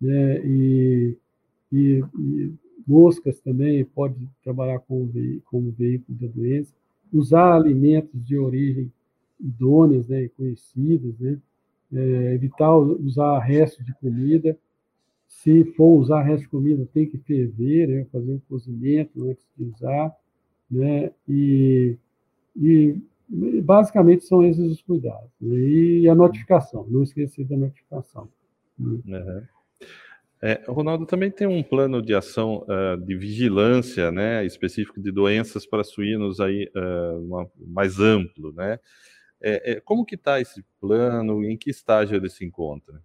né? 0.00 0.40
E, 0.46 1.16
e, 1.72 2.04
e 2.18 2.54
moscas 2.86 3.40
também 3.40 3.84
pode 3.84 4.28
trabalhar 4.42 4.78
como, 4.80 5.10
como 5.46 5.72
veículo 5.72 6.16
da 6.18 6.28
doença, 6.28 6.72
usar 7.12 7.54
alimentos 7.54 8.24
de 8.24 8.38
origem 8.38 8.92
idôneas 9.40 10.06
né, 10.08 10.24
e 10.24 10.28
conhecidas, 10.30 11.18
né, 11.18 11.38
é, 11.92 12.34
evitar 12.34 12.74
usar 12.76 13.38
restos 13.40 13.84
de 13.84 13.92
comida, 13.94 14.56
se 15.26 15.64
for 15.72 15.98
usar 15.98 16.22
restos 16.22 16.42
de 16.42 16.48
comida, 16.48 16.88
tem 16.92 17.06
que 17.06 17.18
ferver, 17.18 17.88
né, 17.88 18.06
fazer 18.10 18.32
um 18.32 18.40
cozimento 18.48 19.28
antes 19.28 19.44
de 19.56 19.64
usar, 19.64 20.14
né, 20.70 21.10
e, 21.28 21.96
e 22.56 22.96
basicamente 23.28 24.24
são 24.24 24.44
esses 24.44 24.72
os 24.72 24.82
cuidados. 24.82 25.30
Né, 25.40 25.56
e 25.56 26.08
a 26.08 26.14
notificação, 26.14 26.86
não 26.88 27.02
esquecer 27.02 27.44
da 27.44 27.56
notificação. 27.56 28.28
Uhum. 28.78 29.02
É, 30.42 30.62
Ronaldo 30.68 31.06
também 31.06 31.30
tem 31.30 31.46
um 31.46 31.62
plano 31.62 32.02
de 32.02 32.14
ação 32.14 32.64
uh, 32.68 32.96
de 33.02 33.16
vigilância, 33.16 34.12
né, 34.12 34.44
específico 34.44 35.00
de 35.00 35.10
doenças 35.10 35.66
para 35.66 35.82
suínos 35.82 36.40
aí 36.40 36.70
uh, 36.76 37.24
uma, 37.24 37.50
mais 37.66 37.98
amplo, 37.98 38.52
né? 38.52 38.78
É, 39.40 39.72
é, 39.72 39.80
como 39.80 40.04
que 40.04 40.14
está 40.14 40.40
esse 40.40 40.64
plano? 40.80 41.44
Em 41.44 41.56
que 41.56 41.70
estágio 41.70 42.16
ele 42.16 42.28
se 42.28 42.44
encontra? 42.44 43.02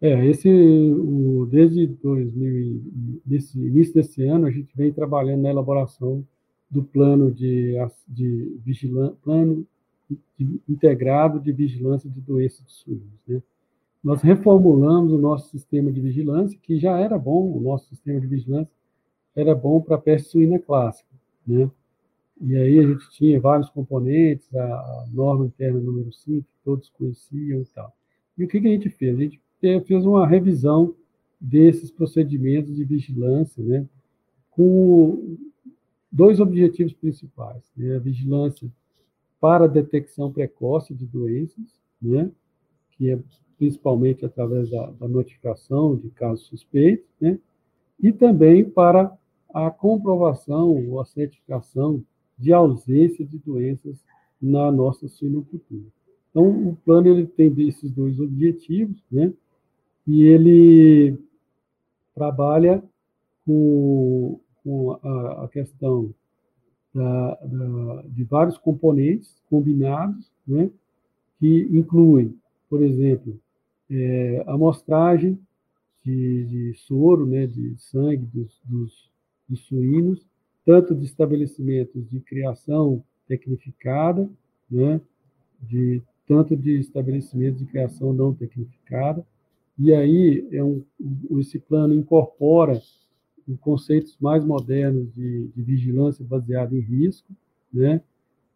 É, 0.00 0.26
esse, 0.26 0.48
o, 0.48 1.46
desde 1.50 1.86
2000, 1.86 3.22
desse, 3.24 3.58
início 3.58 3.94
desse 3.94 4.22
ano, 4.24 4.46
a 4.46 4.50
gente 4.50 4.76
vem 4.76 4.92
trabalhando 4.92 5.42
na 5.42 5.50
elaboração 5.50 6.26
do 6.74 6.82
plano 6.82 7.30
de, 7.30 7.76
de 8.08 8.58
vigilância, 8.64 9.16
plano 9.22 9.64
integrado 10.68 11.38
de 11.38 11.52
vigilância 11.52 12.10
de 12.10 12.20
doenças 12.20 12.66
de 12.66 12.72
suínos, 12.72 13.20
né? 13.28 13.40
nós 14.02 14.20
reformulamos 14.20 15.12
o 15.12 15.18
nosso 15.18 15.48
sistema 15.50 15.92
de 15.92 16.00
vigilância, 16.00 16.58
que 16.60 16.76
já 16.76 16.98
era 16.98 17.16
bom, 17.16 17.56
o 17.56 17.60
nosso 17.60 17.88
sistema 17.88 18.20
de 18.20 18.26
vigilância 18.26 18.70
era 19.36 19.54
bom 19.54 19.80
para 19.80 19.94
a 19.94 20.00
peste 20.00 20.30
suína 20.30 20.58
clássica, 20.58 21.08
né? 21.46 21.70
E 22.40 22.56
aí 22.56 22.80
a 22.80 22.82
gente 22.82 23.08
tinha 23.10 23.40
vários 23.40 23.70
componentes, 23.70 24.52
a 24.54 25.06
norma 25.12 25.46
interna 25.46 25.78
número 25.80 26.12
5, 26.12 26.42
que 26.42 26.64
todos 26.64 26.90
conheciam 26.90 27.62
e 27.62 27.66
tal. 27.66 27.94
E 28.36 28.44
o 28.44 28.48
que, 28.48 28.60
que 28.60 28.66
a 28.66 28.70
gente 28.70 28.90
fez? 28.90 29.16
A 29.16 29.22
gente 29.22 29.40
fez 29.86 30.04
uma 30.04 30.26
revisão 30.26 30.94
desses 31.40 31.90
procedimentos 31.90 32.74
de 32.74 32.84
vigilância, 32.84 33.62
né? 33.62 33.86
Com 34.50 35.36
dois 36.14 36.38
objetivos 36.38 36.92
principais, 36.92 37.62
né? 37.76 37.96
A 37.96 37.98
vigilância 37.98 38.70
para 39.40 39.66
detecção 39.66 40.32
precoce 40.32 40.94
de 40.94 41.04
doenças, 41.04 41.80
né? 42.00 42.30
Que 42.92 43.10
é 43.10 43.18
principalmente 43.58 44.24
através 44.24 44.70
da, 44.70 44.90
da 44.92 45.08
notificação 45.08 45.96
de 45.96 46.10
casos 46.10 46.46
suspeitos, 46.46 47.06
né? 47.20 47.38
e 48.00 48.12
também 48.12 48.68
para 48.68 49.16
a 49.52 49.70
comprovação 49.70 50.70
ou 50.88 51.00
a 51.00 51.04
certificação 51.04 52.02
de 52.36 52.52
ausência 52.52 53.24
de 53.24 53.38
doenças 53.38 54.04
na 54.40 54.70
nossa 54.70 55.08
suinocultura. 55.08 55.86
Então, 56.30 56.68
o 56.68 56.76
plano 56.84 57.08
ele 57.08 57.26
tem 57.26 57.52
esses 57.68 57.90
dois 57.92 58.18
objetivos, 58.18 59.00
né? 59.10 59.32
E 60.06 60.24
ele 60.24 61.16
trabalha 62.14 62.82
com, 63.46 64.40
com 64.64 64.98
a, 65.02 65.44
a 65.44 65.48
questão 65.48 66.12
da, 66.94 67.34
da, 67.34 68.02
de 68.08 68.24
vários 68.24 68.56
componentes 68.56 69.36
combinados, 69.50 70.32
né? 70.46 70.70
Que 71.38 71.68
incluem, 71.70 72.34
por 72.70 72.82
exemplo, 72.82 73.38
é, 73.90 74.42
amostragem 74.46 75.38
de, 76.04 76.44
de, 76.44 76.74
soro, 76.74 77.26
né, 77.26 77.46
de 77.46 77.74
sangue 77.78 78.26
dos, 78.26 78.60
dos, 78.64 79.10
dos 79.48 79.60
suínos, 79.66 80.24
tanto 80.64 80.94
de 80.94 81.04
estabelecimentos 81.04 82.08
de 82.08 82.20
criação 82.20 83.02
tecnificada, 83.26 84.28
né, 84.70 85.00
de, 85.60 86.02
tanto 86.26 86.56
de 86.56 86.78
estabelecimentos 86.78 87.58
de 87.58 87.66
criação 87.66 88.12
não 88.12 88.34
tecnificada, 88.34 89.26
e 89.78 89.92
aí 89.92 90.46
é 90.52 90.62
um, 90.62 90.82
esse 91.38 91.58
plano 91.58 91.94
incorpora 91.94 92.80
conceitos 93.60 94.16
mais 94.20 94.44
modernos 94.44 95.12
de, 95.14 95.48
de 95.48 95.62
vigilância 95.62 96.24
baseada 96.24 96.74
em 96.74 96.80
risco, 96.80 97.32
né? 97.72 98.00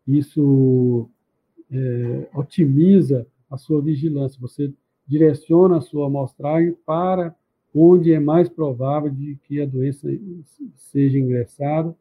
Isso 0.06 1.08
é, 1.70 2.28
otimiza 2.34 3.26
a 3.50 3.56
sua 3.56 3.82
vigilância. 3.82 4.40
Você 4.40 4.72
direciona 5.06 5.78
a 5.78 5.80
sua 5.80 6.06
amostragem 6.06 6.74
para 6.86 7.34
onde 7.74 8.12
é 8.12 8.18
mais 8.18 8.48
provável 8.48 9.10
de 9.10 9.36
que 9.44 9.60
a 9.60 9.66
doença 9.66 10.08
seja 10.74 11.18
ingressada, 11.18 11.94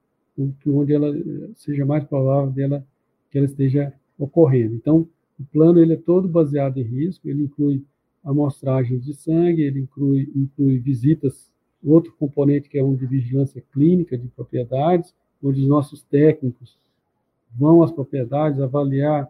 onde 0.66 0.94
ela 0.94 1.14
seja 1.56 1.86
mais 1.86 2.04
provável 2.04 2.52
dela 2.52 2.86
que 3.30 3.38
ela 3.38 3.46
esteja 3.46 3.94
ocorrendo. 4.18 4.76
Então, 4.76 5.08
o 5.40 5.44
plano 5.52 5.80
ele 5.80 5.94
é 5.94 5.98
todo 5.98 6.28
baseado 6.28 6.78
em 6.78 6.84
risco, 6.84 7.28
ele 7.28 7.44
inclui 7.44 7.84
amostragens 8.24 9.06
de 9.06 9.14
sangue, 9.14 9.62
ele 9.62 9.80
inclui, 9.80 10.32
inclui 10.36 10.80
visitas, 10.80 11.50
outro 11.92 12.14
componente 12.14 12.70
que 12.70 12.78
é 12.78 12.84
um 12.84 12.96
de 12.96 13.06
vigilância 13.06 13.64
clínica 13.74 14.18
de 14.18 14.28
propriedades, 14.28 15.14
onde 15.44 15.62
os 15.62 15.68
nossos 15.68 16.04
técnicos 16.04 16.78
vão 17.58 17.84
às 17.84 17.92
propriedades 17.92 18.60
avaliar 18.60 19.30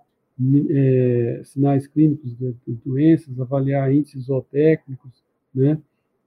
é, 0.69 1.41
sinais 1.43 1.87
clínicos 1.87 2.35
de, 2.37 2.55
doenças, 2.85 3.39
avaliar 3.39 3.91
índices 3.91 4.25
zootécnicos, 4.25 5.11
né, 5.53 5.79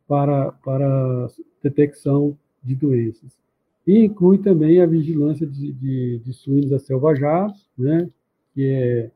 para, 0.07 0.51
para 0.53 1.31
detecção 1.62 2.37
de 2.62 2.74
doenças. 2.74 3.39
E 3.87 4.05
inclui 4.05 4.39
também 4.39 4.81
a 4.81 4.87
vigilância 4.87 5.47
de, 5.47 5.72
de, 5.72 6.18
de 6.18 6.33
suínos 6.33 6.72
acelvajados, 6.72 7.66
né, 7.78 8.09
que 8.55 8.66
é, 8.66 9.11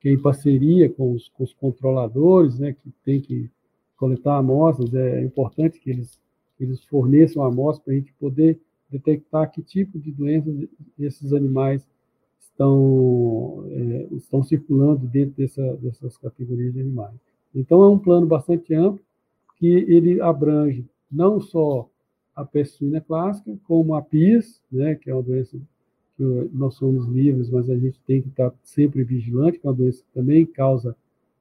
que 0.00 0.08
é 0.08 0.12
em 0.12 0.18
parceria 0.18 0.88
com 0.88 1.12
os, 1.12 1.28
com 1.28 1.44
os 1.44 1.52
controladores, 1.52 2.58
né, 2.58 2.72
que 2.72 2.90
tem 3.04 3.20
que 3.20 3.50
coletar 3.96 4.38
amostras, 4.38 4.94
é 4.94 5.22
importante 5.22 5.78
que 5.78 5.90
eles, 5.90 6.18
eles 6.64 6.82
forneçam 6.84 7.42
amostras 7.42 7.84
para 7.84 7.92
a 7.94 7.96
gente 7.96 8.12
poder 8.14 8.60
detectar 8.90 9.50
que 9.50 9.62
tipo 9.62 9.98
de 9.98 10.10
doenças 10.10 10.68
esses 10.98 11.32
animais 11.32 11.86
estão, 12.40 13.64
é, 13.70 14.08
estão 14.12 14.42
circulando 14.42 15.06
dentro 15.06 15.34
dessa, 15.36 15.76
dessas 15.76 16.16
categorias 16.16 16.74
de 16.74 16.80
animais. 16.80 17.14
Então, 17.54 17.82
é 17.82 17.88
um 17.88 17.98
plano 17.98 18.26
bastante 18.26 18.74
amplo, 18.74 19.02
que 19.56 19.66
ele 19.66 20.20
abrange 20.20 20.84
não 21.10 21.40
só 21.40 21.88
a 22.34 22.44
peste 22.44 22.78
suína 22.78 23.00
clássica, 23.00 23.56
como 23.66 23.94
a 23.94 24.02
PIS, 24.02 24.62
né, 24.70 24.94
que 24.94 25.10
é 25.10 25.14
uma 25.14 25.22
doença 25.22 25.58
que 26.16 26.22
nós 26.52 26.74
somos 26.74 27.06
livres, 27.06 27.50
mas 27.50 27.68
a 27.68 27.76
gente 27.76 27.98
tem 28.06 28.22
que 28.22 28.28
estar 28.28 28.52
sempre 28.62 29.02
vigilante, 29.02 29.58
que 29.58 29.66
é 29.66 29.70
uma 29.70 29.76
doença 29.76 30.02
que 30.02 30.12
também 30.12 30.46
causa 30.46 30.96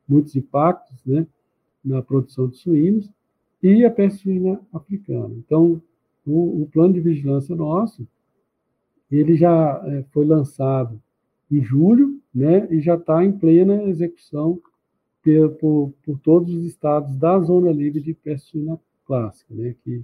muitos 0.08 0.36
impactos 0.36 0.98
né, 1.06 1.28
na 1.84 2.02
produção 2.02 2.48
de 2.48 2.58
suínos, 2.58 3.10
e 3.62 3.86
a 3.86 3.92
peste 3.92 4.30
africana. 4.74 5.36
Então, 5.38 5.82
o, 6.26 6.64
o 6.64 6.70
plano 6.72 6.94
de 6.94 7.02
vigilância 7.02 7.56
nosso, 7.56 8.08
ele 9.12 9.36
já 9.36 9.82
é, 9.86 10.04
foi 10.12 10.26
lançado 10.26 11.02
em 11.52 11.64
julho, 11.64 12.20
né, 12.34 12.68
e 12.72 12.80
já 12.80 12.96
está 12.96 13.24
em 13.24 13.32
plena 13.32 13.84
execução 13.84 14.62
por, 15.24 15.50
por, 15.56 15.94
por, 16.04 16.20
todos 16.20 16.54
os 16.54 16.64
estados 16.66 17.16
da 17.18 17.40
zona 17.40 17.72
livre 17.72 18.00
de 18.02 18.14
peste 18.14 18.52
suína 18.52 18.80
clássica, 19.06 19.54
né, 19.54 19.76
que, 19.84 20.04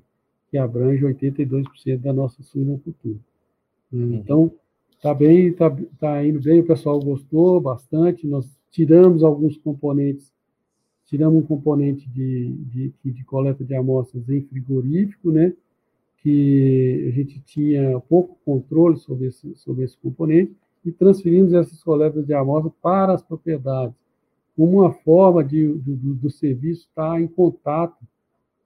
que 0.49 0.57
abrange 0.57 1.05
82% 1.05 1.99
da 1.99 2.11
nossa 2.11 2.41
suinocultura. 2.41 3.19
Uhum. 3.91 4.15
Então, 4.15 4.51
está 4.95 5.13
bem, 5.13 5.49
está 5.49 5.69
tá 5.99 6.25
indo 6.25 6.41
bem, 6.41 6.61
o 6.61 6.65
pessoal 6.65 6.99
gostou 6.99 7.61
bastante, 7.61 8.25
nós 8.25 8.49
tiramos 8.71 9.23
alguns 9.23 9.55
componentes, 9.57 10.33
tiramos 11.05 11.43
um 11.43 11.45
componente 11.45 12.09
de, 12.09 12.51
de, 12.51 12.93
de 13.03 13.23
coleta 13.23 13.63
de 13.63 13.75
amostras 13.75 14.27
em 14.29 14.41
frigorífico, 14.41 15.31
né, 15.31 15.53
que 16.17 17.05
a 17.07 17.11
gente 17.15 17.39
tinha 17.41 17.99
pouco 17.99 18.37
controle 18.43 18.97
sobre 18.97 19.27
esse, 19.27 19.53
sobre 19.55 19.85
esse 19.85 19.95
componente, 19.97 20.55
e 20.83 20.91
transferimos 20.91 21.53
essas 21.53 21.83
coletas 21.83 22.25
de 22.25 22.33
amostra 22.33 22.71
para 22.81 23.13
as 23.13 23.21
propriedades, 23.21 23.95
como 24.55 24.79
uma 24.79 24.91
forma 24.91 25.43
de, 25.43 25.67
do, 25.67 26.15
do 26.15 26.29
serviço 26.29 26.87
estar 26.87 27.21
em 27.21 27.27
contato 27.27 27.97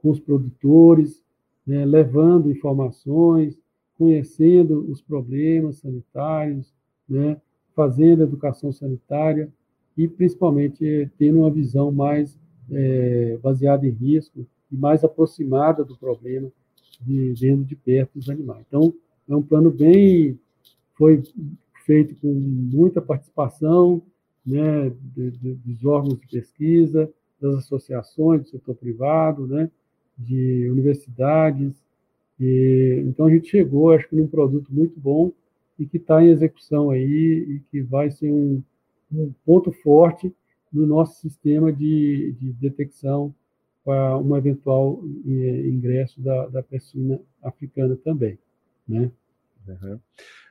com 0.02 0.10
os 0.10 0.20
produtores, 0.20 1.22
né, 1.66 1.86
levando 1.86 2.52
informações, 2.52 3.58
conhecendo 3.98 4.90
os 4.90 5.02
problemas 5.02 5.78
sanitários, 5.78 6.74
né, 7.08 7.42
fazendo 7.76 8.24
educação 8.24 8.72
sanitária 8.72 9.52
e, 10.00 10.08
principalmente, 10.08 11.12
tendo 11.18 11.40
uma 11.40 11.52
visão 11.52 11.92
mais 11.92 12.40
é, 12.72 13.38
baseada 13.44 13.86
em 13.86 13.90
risco 13.90 14.48
e 14.72 14.78
mais 14.78 15.04
aproximada 15.04 15.84
do 15.84 15.98
problema, 15.98 16.50
de, 17.02 17.34
vendo 17.34 17.66
de 17.66 17.76
perto 17.76 18.18
os 18.18 18.30
animais. 18.30 18.64
Então, 18.66 18.94
é 19.28 19.36
um 19.36 19.42
plano 19.42 19.70
bem. 19.70 20.40
Foi 20.94 21.22
feito 21.86 22.16
com 22.16 22.32
muita 22.34 23.02
participação 23.02 24.02
né, 24.46 24.90
de, 25.14 25.32
de, 25.32 25.54
dos 25.56 25.84
órgãos 25.84 26.18
de 26.18 26.28
pesquisa, 26.28 27.12
das 27.42 27.56
associações 27.56 28.44
do 28.44 28.48
setor 28.48 28.76
privado, 28.76 29.48
né, 29.48 29.70
de 30.18 30.70
universidades. 30.72 31.74
E, 32.40 33.04
então, 33.06 33.26
a 33.26 33.30
gente 33.30 33.50
chegou, 33.50 33.92
acho 33.92 34.08
que, 34.08 34.16
num 34.16 34.28
produto 34.28 34.74
muito 34.74 34.98
bom 34.98 35.34
e 35.78 35.86
que 35.86 35.98
está 35.98 36.24
em 36.24 36.30
execução 36.30 36.90
aí 36.90 37.02
e 37.50 37.62
que 37.70 37.82
vai 37.82 38.10
ser 38.10 38.32
um, 38.32 38.64
um 39.12 39.34
ponto 39.46 39.72
forte 39.72 40.34
no 40.72 40.86
nosso 40.86 41.20
sistema 41.20 41.72
de, 41.74 42.36
de 42.40 42.54
detecção 42.54 43.34
para 43.84 44.18
um 44.18 44.36
eventual 44.38 45.02
eh, 45.26 45.68
ingresso 45.68 46.22
da, 46.22 46.48
da 46.48 46.62
persina 46.62 47.20
africana 47.42 47.96
também, 47.96 48.38
né? 48.88 49.12
Uhum. 49.68 50.00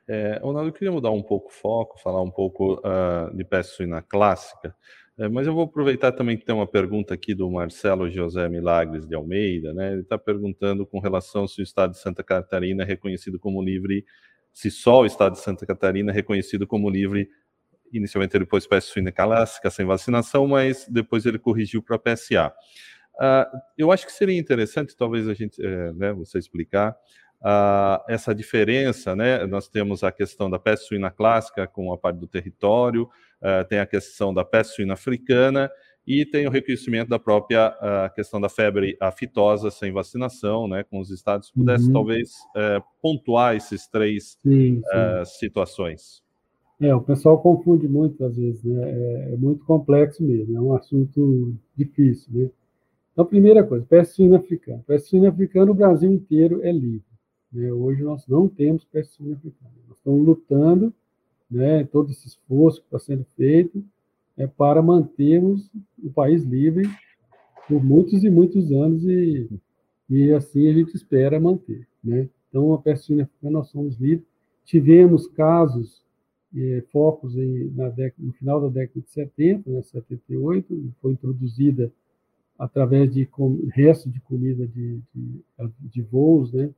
É, 0.08 0.40
Ronaldo, 0.42 0.70
eu 0.70 0.72
queria 0.72 0.90
mudar 0.90 1.10
um 1.10 1.22
pouco 1.22 1.48
o 1.48 1.52
foco, 1.52 2.00
falar 2.00 2.22
um 2.22 2.30
pouco 2.30 2.80
uh, 2.80 3.36
de 3.36 3.44
peste 3.44 3.76
suína 3.76 4.00
clássica, 4.00 4.74
é, 5.18 5.28
mas 5.28 5.46
eu 5.46 5.52
vou 5.52 5.64
aproveitar 5.64 6.12
também 6.12 6.36
que 6.36 6.44
tem 6.44 6.54
uma 6.54 6.66
pergunta 6.66 7.12
aqui 7.12 7.34
do 7.34 7.50
Marcelo 7.50 8.08
José 8.08 8.48
Milagres 8.48 9.06
de 9.06 9.14
Almeida, 9.14 9.74
né? 9.74 9.92
Ele 9.92 10.02
está 10.02 10.16
perguntando 10.16 10.86
com 10.86 10.98
relação 10.98 11.46
se 11.46 11.60
o 11.60 11.62
estado 11.62 11.90
de 11.90 11.98
Santa 11.98 12.22
Catarina 12.22 12.84
é 12.84 12.86
reconhecido 12.86 13.38
como 13.38 13.62
livre, 13.62 14.04
se 14.52 14.70
só 14.70 15.02
o 15.02 15.06
estado 15.06 15.32
de 15.32 15.40
Santa 15.40 15.66
Catarina 15.66 16.10
é 16.10 16.14
reconhecido 16.14 16.66
como 16.66 16.88
livre, 16.88 17.28
inicialmente 17.92 18.38
depois 18.38 18.66
peste 18.66 18.92
suína 18.92 19.12
clássica, 19.12 19.70
sem 19.70 19.86
vacinação, 19.86 20.46
mas 20.46 20.86
depois 20.88 21.26
ele 21.26 21.38
corrigiu 21.38 21.82
para 21.82 21.96
a 21.96 21.98
PSA. 21.98 22.52
Uh, 23.18 23.58
eu 23.76 23.90
acho 23.90 24.06
que 24.06 24.12
seria 24.12 24.38
interessante, 24.38 24.96
talvez 24.96 25.28
a 25.28 25.34
gente, 25.34 25.60
é, 25.60 25.92
né, 25.92 26.12
você 26.12 26.38
explicar 26.38 26.96
uh, 27.40 28.02
essa 28.08 28.34
diferença, 28.34 29.16
né? 29.16 29.44
Nós 29.46 29.68
temos 29.68 30.04
a 30.04 30.12
questão 30.12 30.48
da 30.48 30.58
peste 30.58 30.86
suína 30.86 31.10
clássica 31.10 31.66
com 31.66 31.92
a 31.92 31.98
parte 31.98 32.18
do 32.18 32.28
território, 32.28 33.04
uh, 33.42 33.66
tem 33.68 33.80
a 33.80 33.86
questão 33.86 34.32
da 34.32 34.44
peste 34.44 34.76
suína 34.76 34.94
africana 34.94 35.70
e 36.06 36.24
tem 36.24 36.46
o 36.46 36.50
reconhecimento 36.50 37.08
da 37.08 37.18
própria 37.18 38.10
questão 38.14 38.40
da 38.40 38.48
febre 38.48 38.96
aftosa 38.98 39.70
sem 39.70 39.92
vacinação, 39.92 40.66
né? 40.66 40.82
Com 40.84 41.00
os 41.00 41.10
estados, 41.10 41.50
pudesse 41.50 41.86
uhum. 41.88 41.92
talvez 41.92 42.30
uh, 42.56 42.82
pontuar 43.02 43.56
esses 43.56 43.86
três 43.88 44.38
sim, 44.42 44.76
sim. 44.76 44.82
Uh, 44.82 45.26
situações. 45.26 46.22
É, 46.80 46.94
o 46.94 47.00
pessoal 47.00 47.40
confunde 47.40 47.88
muito 47.88 48.24
às 48.24 48.36
vezes, 48.36 48.62
né? 48.62 48.90
É, 48.90 49.32
é, 49.32 49.36
muito 49.36 49.64
complexo 49.64 50.22
mesmo, 50.22 50.56
é 50.56 50.60
um 50.60 50.74
assunto 50.74 51.54
difícil, 51.76 52.32
né? 52.32 52.50
Então, 53.12 53.26
primeira 53.26 53.64
coisa, 53.64 53.84
peste 53.84 54.14
suína 54.14 54.36
africana. 54.36 54.80
Peste 54.86 55.08
suína 55.08 55.28
africana, 55.30 55.72
o 55.72 55.74
Brasil 55.74 56.12
inteiro 56.12 56.60
é 56.62 56.70
livre. 56.70 57.02
Né? 57.52 57.72
Hoje 57.72 58.00
nós 58.04 58.24
não 58.28 58.46
temos 58.48 58.84
peste 58.84 59.14
suína 59.14 59.34
africana. 59.34 59.72
Nós 59.88 59.98
estamos 59.98 60.24
lutando, 60.24 60.94
né, 61.50 61.82
todo 61.84 62.12
esse 62.12 62.28
esforço 62.28 62.80
que 62.80 62.86
está 62.86 62.98
sendo 63.00 63.24
feito, 63.36 63.82
é 64.36 64.46
para 64.46 64.80
mantermos 64.80 65.68
o 66.00 66.10
país 66.10 66.44
livre 66.44 66.88
por 67.66 67.82
muitos 67.82 68.22
e 68.22 68.30
muitos 68.30 68.70
anos 68.70 69.02
e, 69.04 69.48
e 70.08 70.32
assim 70.32 70.68
a 70.68 70.72
gente 70.72 70.94
espera 70.94 71.40
manter. 71.40 71.88
Né? 72.04 72.28
Então, 72.48 72.72
a 72.72 72.78
peste 72.78 73.06
suína 73.06 73.24
africana 73.24 73.58
nós 73.58 73.68
somos 73.68 73.96
livres. 73.98 74.28
Tivemos 74.64 75.26
casos, 75.26 76.04
eh, 76.56 76.82
focos 76.92 77.36
em, 77.36 77.70
na 77.74 77.88
década, 77.88 78.26
no 78.26 78.32
final 78.32 78.60
da 78.60 78.68
década 78.68 79.00
de 79.00 79.10
70, 79.10 79.70
né, 79.70 79.82
78, 79.82 80.92
foi 81.00 81.12
introduzida 81.12 81.92
através 82.58 83.12
de 83.12 83.26
com, 83.26 83.68
resto 83.72 84.10
de 84.10 84.20
comida 84.20 84.66
de, 84.66 85.00
de, 85.14 85.42
de 85.80 86.02
voos, 86.02 86.52
né, 86.52 86.70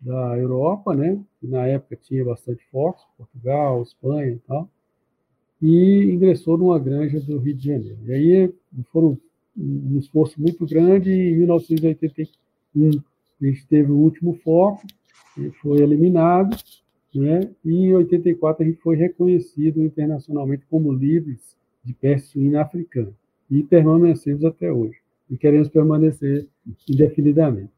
da 0.00 0.38
Europa, 0.38 0.94
né? 0.94 1.18
Que 1.40 1.46
na 1.46 1.66
época 1.66 1.96
tinha 1.96 2.24
bastante 2.24 2.62
focos, 2.70 3.02
Portugal, 3.16 3.82
Espanha 3.82 4.32
e 4.32 4.38
tal, 4.46 4.68
e 5.60 6.10
ingressou 6.12 6.58
numa 6.58 6.78
granja 6.78 7.18
do 7.20 7.38
Rio 7.38 7.54
de 7.54 7.64
Janeiro. 7.64 7.98
E 8.04 8.12
aí 8.12 8.54
foram 8.92 9.18
um 9.56 9.98
esforço 9.98 10.40
muito 10.40 10.66
grande 10.66 11.10
e 11.10 11.30
em 11.32 11.36
1981 11.38 13.02
a 13.40 13.46
gente 13.46 13.66
teve 13.66 13.90
o 13.90 13.96
último 13.96 14.34
foco, 14.44 14.86
foi 15.60 15.80
eliminado, 15.80 16.56
né? 17.14 17.50
E 17.64 17.86
em 17.86 17.94
84 17.94 18.62
a 18.62 18.66
gente 18.66 18.80
foi 18.80 18.96
reconhecido 18.96 19.82
internacionalmente 19.82 20.66
como 20.66 20.92
livres 20.92 21.56
de 21.84 21.92
peste 21.94 22.28
suína 22.28 22.62
africana 22.62 23.12
e 23.50 23.62
permanecemos 23.62 24.44
até 24.44 24.72
hoje 24.72 24.98
e 25.30 25.36
queremos 25.36 25.68
permanecer 25.68 26.46
indefinidamente. 26.88 27.70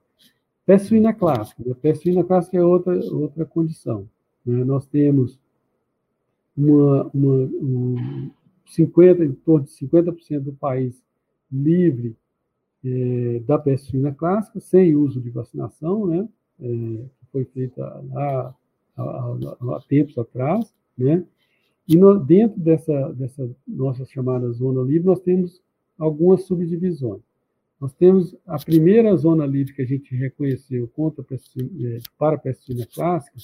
Peste 0.64 0.88
suína 0.88 1.12
clássica. 1.12 1.62
A 1.70 1.74
peste 1.74 2.04
suína 2.04 2.24
clássica 2.24 2.56
é 2.56 2.64
outra, 2.64 2.98
outra 3.12 3.44
condição. 3.44 4.08
Né? 4.44 4.64
Nós 4.64 4.86
temos 4.86 5.38
uma, 6.56 7.10
uma, 7.12 7.34
um 7.44 8.30
50, 8.66 9.24
em 9.24 9.32
torno 9.32 9.64
de 9.64 9.72
50% 9.72 10.40
do 10.40 10.52
país 10.52 11.00
livre 11.50 12.16
é, 12.84 13.40
da 13.46 13.58
peste 13.58 13.90
suína 13.90 14.12
clássica, 14.12 14.60
sem 14.60 14.94
uso 14.96 15.20
de 15.20 15.30
vacinação, 15.30 16.06
né? 16.06 16.28
É, 16.60 17.04
foi 17.30 17.44
feita 17.44 17.84
há, 18.14 18.54
há, 18.96 19.80
tempos 19.88 20.16
atrás, 20.18 20.72
né? 20.96 21.24
E 21.88 21.96
no, 21.96 22.18
dentro 22.18 22.58
dessa, 22.60 23.12
dessa 23.12 23.48
nossa 23.66 24.04
chamada 24.04 24.50
zona 24.50 24.82
livre, 24.82 25.06
nós 25.06 25.20
temos 25.20 25.62
algumas 25.98 26.42
subdivisões. 26.42 27.22
Nós 27.80 27.92
temos 27.94 28.34
a 28.46 28.58
primeira 28.58 29.14
zona 29.16 29.46
livre 29.46 29.74
que 29.74 29.82
a 29.82 29.86
gente 29.86 30.14
reconheceu 30.16 30.88
contra 30.88 31.22
é, 31.22 31.98
para 32.18 32.36
a 32.36 32.38
peste 32.38 32.64
suína 32.64 32.86
clássica, 32.86 33.38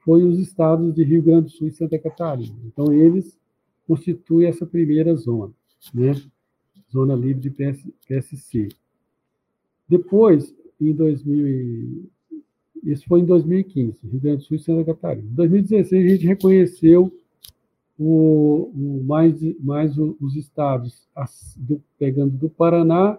foi 0.00 0.22
os 0.22 0.38
estados 0.38 0.94
de 0.94 1.02
Rio 1.02 1.22
Grande 1.22 1.46
do 1.46 1.50
Sul 1.50 1.68
e 1.68 1.72
Santa 1.72 1.98
Catarina. 1.98 2.54
Então, 2.66 2.92
eles 2.92 3.38
constituem 3.86 4.46
essa 4.46 4.66
primeira 4.66 5.14
zona, 5.16 5.52
né? 5.94 6.12
Zona 6.92 7.14
livre 7.14 7.40
de 7.40 7.50
PS, 7.50 7.88
PSC. 8.06 8.68
Depois, 9.88 10.54
em 10.80 10.92
2000, 10.92 12.10
isso 12.84 13.06
foi 13.06 13.20
em 13.20 13.24
2015, 13.24 13.98
Rio 14.06 14.20
Grande 14.20 14.36
do 14.38 14.42
Sul 14.44 14.56
e 14.56 14.60
Santa 14.60 14.84
Catarina. 14.84 15.26
Em 15.26 15.34
2016, 15.34 16.04
a 16.04 16.08
gente 16.08 16.26
reconheceu 16.26 17.12
o, 17.98 18.70
o 18.74 19.04
mais, 19.04 19.40
mais 19.60 19.96
os 19.98 20.36
estados, 20.36 21.08
as, 21.14 21.56
do, 21.58 21.82
pegando 21.98 22.36
do 22.36 22.48
Paraná 22.48 23.18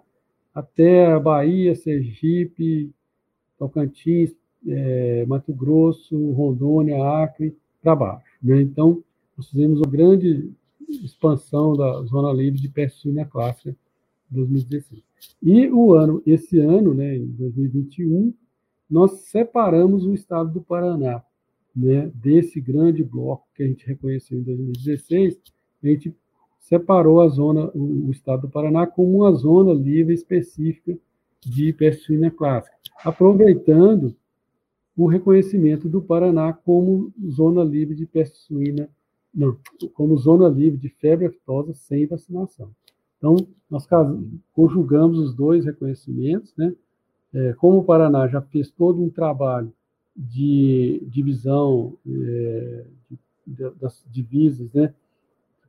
até 0.54 1.12
a 1.12 1.20
Bahia, 1.20 1.76
Sergipe, 1.76 2.92
Tocantins, 3.58 4.36
é, 4.68 5.26
Mato 5.26 5.54
Grosso, 5.54 6.32
Rondônia, 6.32 7.04
Acre, 7.24 7.56
para 7.82 7.96
baixo. 7.96 8.26
Né? 8.42 8.62
Então, 8.62 9.04
nós 9.38 9.50
fizemos 9.50 9.80
uma 9.80 9.92
grande 9.92 10.52
expansão 10.90 11.74
da 11.76 12.04
zona 12.04 12.32
livre 12.32 12.60
de 12.60 12.70
peste 12.70 13.00
suína 13.02 13.26
clássica 13.26 13.76
em 14.32 14.36
2016. 14.36 15.04
E 15.42 15.68
o 15.70 15.94
ano, 15.94 16.22
esse 16.26 16.60
ano, 16.60 16.94
né, 16.94 17.18
em 17.18 17.26
2021, 17.26 18.34
nós 18.90 19.22
separamos 19.26 20.06
o 20.06 20.14
estado 20.14 20.52
do 20.52 20.62
Paraná, 20.62 21.24
né, 21.76 22.10
desse 22.16 22.62
grande 22.62 23.04
bloco 23.04 23.48
que 23.54 23.64
a 23.64 23.68
gente 23.68 23.86
reconheceu 23.86 24.40
em 24.40 24.44
2016, 24.44 25.38
a 25.84 25.88
gente 25.88 26.16
separou 26.60 27.22
a 27.22 27.28
zona, 27.28 27.70
o, 27.76 28.10
estado 28.12 28.44
do 28.44 28.50
Paraná 28.50 28.88
como 28.88 29.20
uma 29.20 29.32
zona 29.34 29.74
livre 29.74 30.14
específica 30.14 30.98
de 31.42 31.76
suína 31.94 32.32
clássica, 32.32 32.76
aproveitando 33.04 34.16
o 34.98 35.06
reconhecimento 35.06 35.88
do 35.90 36.02
Paraná 36.02 36.54
como 36.54 37.14
zona 37.30 37.64
livre 37.64 37.94
de 37.94 38.08
suína, 38.34 38.90
não, 39.34 39.58
como 39.94 40.18
zona 40.18 40.48
livre 40.48 40.80
de 40.80 40.90
febre 40.90 41.28
aftosa 41.28 41.74
sem 41.74 42.08
vacinação. 42.08 42.72
Então, 43.18 43.36
nós 43.70 43.88
conjugamos 44.54 45.20
os 45.20 45.36
dois 45.36 45.66
reconhecimentos, 45.66 46.54
né? 46.58 46.74
É, 47.36 47.54
como 47.54 47.80
o 47.80 47.84
Paraná 47.84 48.28
já 48.30 48.42
fez 48.42 48.72
todo 48.72 49.04
um 49.04 49.10
trabalho 49.10 49.72
de 50.16 51.04
divisão 51.08 51.98
é, 52.08 52.86
de, 53.46 53.70
das 53.72 54.02
divisas, 54.10 54.72
né? 54.72 54.94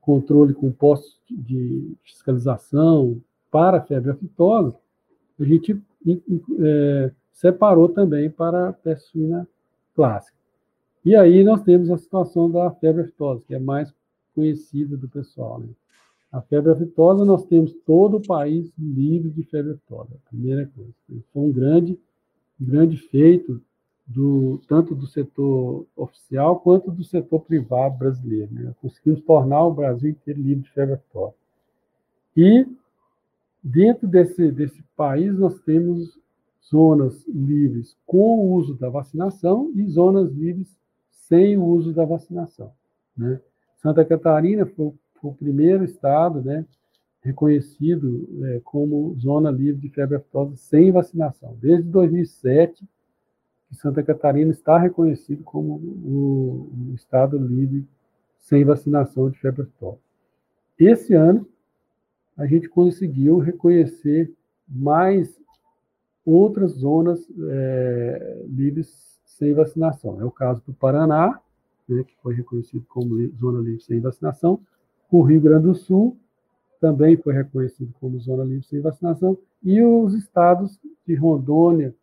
controle 0.00 0.54
com 0.54 0.70
postos 0.70 1.20
de 1.28 1.96
fiscalização 2.04 3.20
para 3.50 3.78
a 3.78 3.80
febre 3.80 4.12
aftosa, 4.12 4.76
a 5.40 5.42
gente 5.42 5.82
é, 6.60 7.10
separou 7.32 7.88
também 7.88 8.30
para 8.30 8.68
a 8.68 8.72
peste 8.72 9.10
suína 9.10 9.48
clássica. 9.96 10.38
E 11.04 11.16
aí 11.16 11.42
nós 11.42 11.62
temos 11.62 11.90
a 11.90 11.98
situação 11.98 12.48
da 12.48 12.70
febre 12.70 13.02
aftosa, 13.02 13.44
que 13.44 13.54
é 13.54 13.58
mais 13.58 13.92
conhecida 14.32 14.96
do 14.96 15.08
pessoal. 15.08 15.58
Né? 15.58 15.66
A 16.36 16.42
febre 16.42 16.70
aftosa, 16.70 17.24
nós 17.24 17.46
temos 17.46 17.72
todo 17.86 18.18
o 18.18 18.26
país 18.26 18.70
livre 18.78 19.30
de 19.30 19.42
febre 19.44 19.72
aftosa, 19.72 20.10
primeira 20.28 20.70
coisa. 20.76 20.92
Foi 21.32 21.42
um 21.42 21.50
grande, 21.50 21.98
grande 22.60 22.98
feito 22.98 23.58
do, 24.06 24.60
tanto 24.68 24.94
do 24.94 25.06
setor 25.06 25.86
oficial 25.96 26.60
quanto 26.60 26.90
do 26.90 27.02
setor 27.02 27.40
privado 27.40 27.96
brasileiro. 27.96 28.52
Né? 28.52 28.74
Conseguimos 28.82 29.22
tornar 29.22 29.64
o 29.64 29.72
Brasil 29.72 30.10
inteiro 30.10 30.42
livre 30.42 30.64
de 30.64 30.70
febre 30.72 30.96
aftosa. 30.96 31.34
E 32.36 32.66
dentro 33.64 34.06
desse, 34.06 34.52
desse 34.52 34.82
país 34.94 35.38
nós 35.38 35.58
temos 35.60 36.18
zonas 36.70 37.26
livres 37.26 37.96
com 38.04 38.40
o 38.40 38.52
uso 38.52 38.74
da 38.74 38.90
vacinação 38.90 39.72
e 39.74 39.86
zonas 39.86 40.30
livres 40.32 40.76
sem 41.10 41.56
o 41.56 41.64
uso 41.64 41.94
da 41.94 42.04
vacinação. 42.04 42.70
Né? 43.16 43.40
Santa 43.78 44.04
Catarina 44.04 44.66
foi, 44.66 44.92
foi, 44.92 45.05
o 45.28 45.34
primeiro 45.34 45.84
estado 45.84 46.42
né, 46.42 46.64
reconhecido 47.22 48.28
é, 48.44 48.60
como 48.64 49.14
zona 49.18 49.50
livre 49.50 49.80
de 49.80 49.88
febre 49.88 50.16
aftosa 50.16 50.56
sem 50.56 50.90
vacinação. 50.90 51.56
Desde 51.60 51.88
2007, 51.90 52.84
Santa 53.72 54.02
Catarina 54.02 54.50
está 54.50 54.78
reconhecido 54.78 55.42
como 55.42 55.74
o, 55.74 56.90
o 56.90 56.94
estado 56.94 57.36
livre 57.38 57.86
sem 58.38 58.64
vacinação 58.64 59.28
de 59.28 59.38
febre 59.38 59.62
aftosa. 59.62 59.98
Esse 60.78 61.14
ano, 61.14 61.46
a 62.36 62.46
gente 62.46 62.68
conseguiu 62.68 63.38
reconhecer 63.38 64.32
mais 64.68 65.40
outras 66.24 66.72
zonas 66.72 67.20
é, 67.48 68.44
livres 68.46 69.18
sem 69.24 69.54
vacinação. 69.54 70.20
É 70.20 70.24
o 70.24 70.30
caso 70.30 70.62
do 70.66 70.72
Paraná, 70.72 71.40
né, 71.88 72.04
que 72.04 72.14
foi 72.22 72.34
reconhecido 72.34 72.84
como 72.88 73.16
zona 73.36 73.60
livre 73.60 73.82
sem 73.82 74.00
vacinação. 74.00 74.60
O 75.10 75.22
Rio 75.22 75.40
Grande 75.40 75.66
do 75.66 75.74
Sul 75.74 76.16
também 76.80 77.16
foi 77.16 77.32
reconhecido 77.32 77.92
como 78.00 78.18
zona 78.18 78.44
livre 78.44 78.66
sem 78.66 78.80
vacinação. 78.80 79.38
E 79.62 79.82
os 79.82 80.14
estados 80.14 80.78
de 81.06 81.14
Rondônia, 81.14 81.94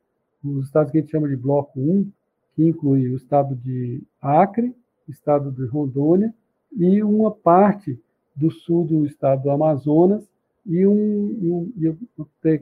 os 0.44 0.66
estados 0.66 0.92
que 0.92 0.98
a 0.98 1.02
gente 1.02 1.12
chama 1.12 1.28
de 1.28 1.36
Bloco 1.36 1.80
1, 1.80 2.10
que 2.56 2.64
inclui 2.64 3.10
o 3.10 3.16
estado 3.16 3.56
de 3.56 4.02
Acre, 4.22 4.76
estado 5.08 5.52
de 5.52 5.66
Rondônia 5.66 6.34
e 6.72 7.04
uma 7.04 7.32
parte 7.32 8.00
do 8.36 8.50
sul 8.50 8.86
do 8.86 9.06
estado 9.06 9.44
do 9.44 9.52
Amazonas 9.52 10.28
e, 10.66 10.88
um, 10.88 10.94
um, 10.96 11.98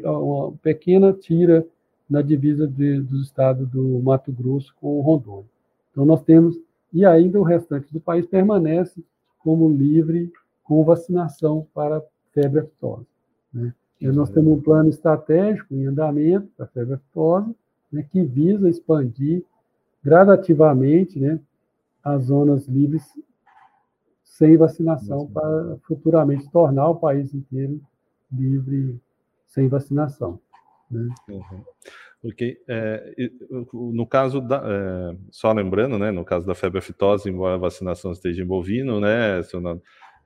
uma 0.03 0.51
pequena 0.57 1.13
tira 1.13 1.65
na 2.09 2.21
divisa 2.21 2.67
de, 2.67 2.99
do 2.99 3.21
estado 3.21 3.65
do 3.65 4.01
Mato 4.01 4.31
Grosso 4.31 4.75
com 4.81 4.99
Rondônia. 5.01 5.49
Então, 5.91 6.05
nós 6.05 6.21
temos, 6.23 6.59
e 6.91 7.05
ainda 7.05 7.39
o 7.39 7.43
restante 7.43 7.91
do 7.93 8.01
país 8.01 8.25
permanece 8.25 9.03
como 9.43 9.69
livre 9.69 10.31
com 10.63 10.83
vacinação 10.83 11.67
para 11.73 12.01
febre 12.33 12.61
aftosa. 12.61 13.05
Né? 13.53 13.73
E 13.99 14.07
nós 14.07 14.29
temos 14.29 14.57
um 14.57 14.61
plano 14.61 14.89
estratégico 14.89 15.73
em 15.73 15.85
andamento 15.85 16.47
para 16.57 16.67
febre 16.67 16.95
aftosa, 16.95 17.53
né, 17.91 18.05
que 18.09 18.23
visa 18.23 18.69
expandir 18.69 19.43
gradativamente 20.03 21.19
né, 21.19 21.39
as 22.03 22.25
zonas 22.25 22.67
livres 22.67 23.03
sem 24.23 24.57
vacinação 24.57 25.27
para 25.27 25.77
futuramente 25.83 26.49
tornar 26.49 26.89
o 26.89 26.95
país 26.95 27.33
inteiro 27.33 27.79
livre 28.31 28.99
sem 29.45 29.67
vacinação. 29.67 30.39
Né? 30.89 31.07
Uhum. 31.29 31.63
Ok. 32.23 32.57
É, 32.67 33.13
no 33.73 34.05
caso 34.05 34.39
da. 34.39 34.57
É, 34.63 35.17
só 35.31 35.51
lembrando, 35.51 35.97
né, 35.97 36.11
no 36.11 36.23
caso 36.23 36.45
da 36.45 36.53
febre 36.53 36.77
aftosa, 36.77 37.27
embora 37.27 37.55
a 37.55 37.59
vacinação 37.59 38.11
esteja 38.11 38.43
em 38.43 38.45
bovino, 38.45 38.99
né, 38.99 39.41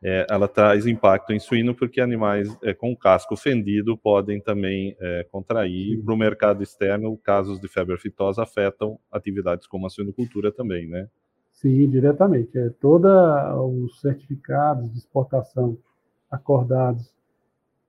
é, 0.03 0.27
ela 0.29 0.47
traz 0.47 0.85
impacto 0.85 1.31
em 1.31 1.39
suíno 1.39 1.73
porque 1.73 2.01
animais 2.01 2.55
é, 2.61 2.73
com 2.73 2.95
casco 2.95 3.35
fendido 3.37 3.97
podem 3.97 4.41
também 4.41 4.95
é, 4.99 5.25
contrair. 5.31 6.03
Para 6.03 6.13
o 6.13 6.17
mercado 6.17 6.61
externo, 6.61 7.17
casos 7.17 7.59
de 7.59 7.67
febre 7.67 7.95
aftosa 7.95 8.43
afetam 8.43 8.99
atividades 9.11 9.65
como 9.65 9.87
a 9.87 9.89
suinocultura 9.89 10.51
também, 10.51 10.87
né? 10.87 11.07
Sim, 11.53 11.89
diretamente. 11.89 12.57
É, 12.57 12.69
Todos 12.81 13.09
os 13.83 14.01
certificados 14.01 14.91
de 14.91 14.97
exportação 14.97 15.77
acordados 16.29 17.14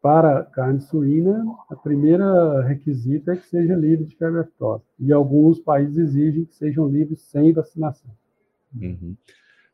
para 0.07 0.45
carne 0.45 0.81
suína, 0.81 1.45
a 1.69 1.75
primeira 1.75 2.63
requisito 2.63 3.29
é 3.29 3.37
que 3.37 3.45
seja 3.45 3.75
livre 3.75 4.05
de 4.05 4.15
febre 4.15 4.39
aftosa. 4.39 4.85
E 5.01 5.13
alguns 5.13 5.59
países 5.59 5.97
exigem 5.99 6.45
que 6.45 6.55
sejam 6.55 6.87
livres 6.89 7.23
sem 7.23 7.53
vacinação. 7.53 8.13
Uhum. 8.81 9.17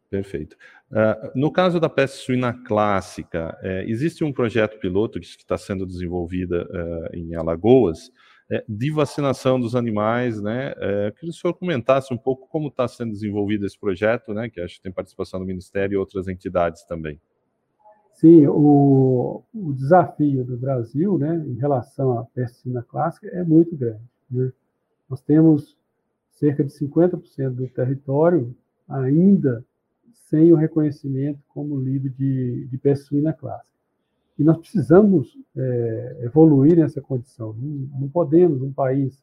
Perfeito. 0.09 0.57
Uh, 0.91 1.39
no 1.39 1.53
caso 1.53 1.79
da 1.79 1.91
peste 1.91 2.25
suína 2.25 2.55
clássica, 2.65 3.59
é, 3.61 3.85
existe 3.87 4.25
um 4.25 4.33
projeto 4.33 4.81
piloto 4.81 5.21
que 5.21 5.27
está 5.27 5.59
sendo 5.59 5.85
desenvolvido 5.85 6.63
uh, 6.63 7.15
em 7.15 7.35
Alagoas 7.35 8.11
é, 8.51 8.65
de 8.67 8.91
vacinação 8.91 9.61
dos 9.61 9.77
animais, 9.77 10.41
né? 10.41 10.73
É, 10.79 11.11
queria 11.11 11.13
que 11.21 11.29
o 11.29 11.33
senhor 11.35 11.53
comentasse 11.53 12.13
um 12.15 12.19
pouco 12.19 12.49
como 12.49 12.69
está 12.69 12.89
sendo 12.89 13.13
desenvolvido 13.13 13.67
esse 13.67 13.79
projeto, 13.79 14.33
né? 14.33 14.49
Que 14.49 14.63
acho 14.63 14.77
que 14.77 14.83
tem 14.83 14.93
participação 14.93 15.41
do 15.41 15.45
Ministério 15.45 15.97
e 15.97 15.99
outras 15.99 16.27
entidades 16.27 16.85
também. 16.85 17.21
Sim, 18.23 18.47
o, 18.47 19.43
o 19.53 19.73
desafio 19.73 20.45
do 20.45 20.57
Brasil, 20.57 21.19
né, 21.19 21.45
em 21.45 21.55
relação 21.55 22.21
à 22.21 22.25
peste 22.25 22.59
suína 22.59 22.81
clássica, 22.81 23.27
é 23.27 23.43
muito 23.43 23.77
grande. 23.77 24.01
Né? 24.31 24.53
Nós 25.11 25.21
temos 25.21 25.77
cerca 26.31 26.63
de 26.63 26.71
50% 26.71 27.51
do 27.51 27.67
território 27.67 28.55
ainda 28.89 29.65
sem 30.13 30.53
o 30.53 30.57
reconhecimento 30.57 31.41
como 31.49 31.81
livre 31.81 32.11
de, 32.11 32.69
de 32.69 32.79
peste 32.79 33.07
suína 33.07 33.33
clássica. 33.33 33.67
E 34.39 34.45
nós 34.45 34.57
precisamos 34.59 35.37
é, 35.57 36.19
evoluir 36.21 36.77
nessa 36.77 37.01
condição. 37.01 37.53
Não, 37.55 38.03
não 38.03 38.09
podemos, 38.09 38.63
um 38.63 38.73
país 38.73 39.21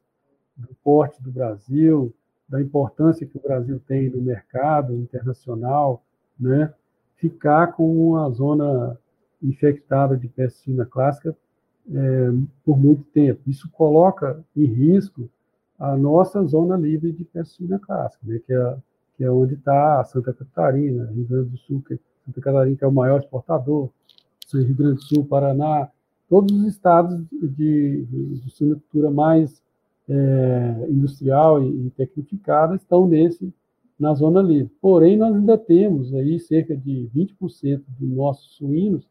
do 0.57 0.75
porte 0.83 1.23
do 1.23 1.31
Brasil, 1.31 2.13
da 2.49 2.61
importância 2.61 3.25
que 3.25 3.37
o 3.37 3.41
Brasil 3.41 3.79
tem 3.87 4.09
no 4.09 4.21
mercado 4.21 4.93
internacional, 4.93 6.03
né, 6.37 6.73
ficar 7.20 7.74
com 7.74 8.09
uma 8.09 8.30
zona 8.32 8.97
infectada 9.41 10.17
de 10.17 10.28
peste 10.28 10.59
suína 10.59 10.86
clássica 10.86 11.36
é, 11.93 12.32
por 12.65 12.78
muito 12.78 13.03
tempo. 13.13 13.41
Isso 13.47 13.70
coloca 13.72 14.43
em 14.55 14.65
risco 14.65 15.30
a 15.78 15.95
nossa 15.95 16.43
zona 16.45 16.76
livre 16.76 17.11
de 17.11 17.24
peste 17.24 17.55
suína 17.55 17.80
clássica, 17.80 18.26
né, 18.26 18.39
que, 18.45 18.53
é, 18.53 18.78
que 19.17 19.24
é 19.24 19.32
onde 19.32 19.55
está 19.55 20.03
Santa 20.05 20.34
Catarina, 20.34 21.09
Rio 21.11 21.26
Grande 21.26 21.49
do 21.49 21.57
Sul, 21.57 21.84
que, 21.88 21.99
Santa 22.26 22.41
Catarina 22.41 22.76
que 22.76 22.84
é 22.84 22.88
o 22.88 22.91
maior 22.91 23.20
exportador, 23.20 23.89
Rio 24.51 24.76
Grande 24.76 24.95
do 24.95 25.03
Sul, 25.03 25.26
Paraná, 25.26 25.89
todos 26.30 26.53
os 26.53 26.67
estados 26.67 27.24
de, 27.32 28.05
de, 28.05 28.82
de 28.93 29.09
mais 29.09 29.61
é, 30.07 30.88
industrial 30.89 31.61
e, 31.63 31.88
e 31.88 31.89
tecnificada 31.91 32.76
estão 32.76 33.07
nesse 33.07 33.53
na 33.99 34.13
zona 34.13 34.41
livre. 34.41 34.71
Porém, 34.81 35.17
nós 35.17 35.35
ainda 35.35 35.57
temos 35.57 36.13
aí 36.13 36.39
cerca 36.39 36.75
de 36.75 37.09
20% 37.13 37.83
dos 37.99 38.09
nossos 38.09 38.55
suínos 38.55 39.05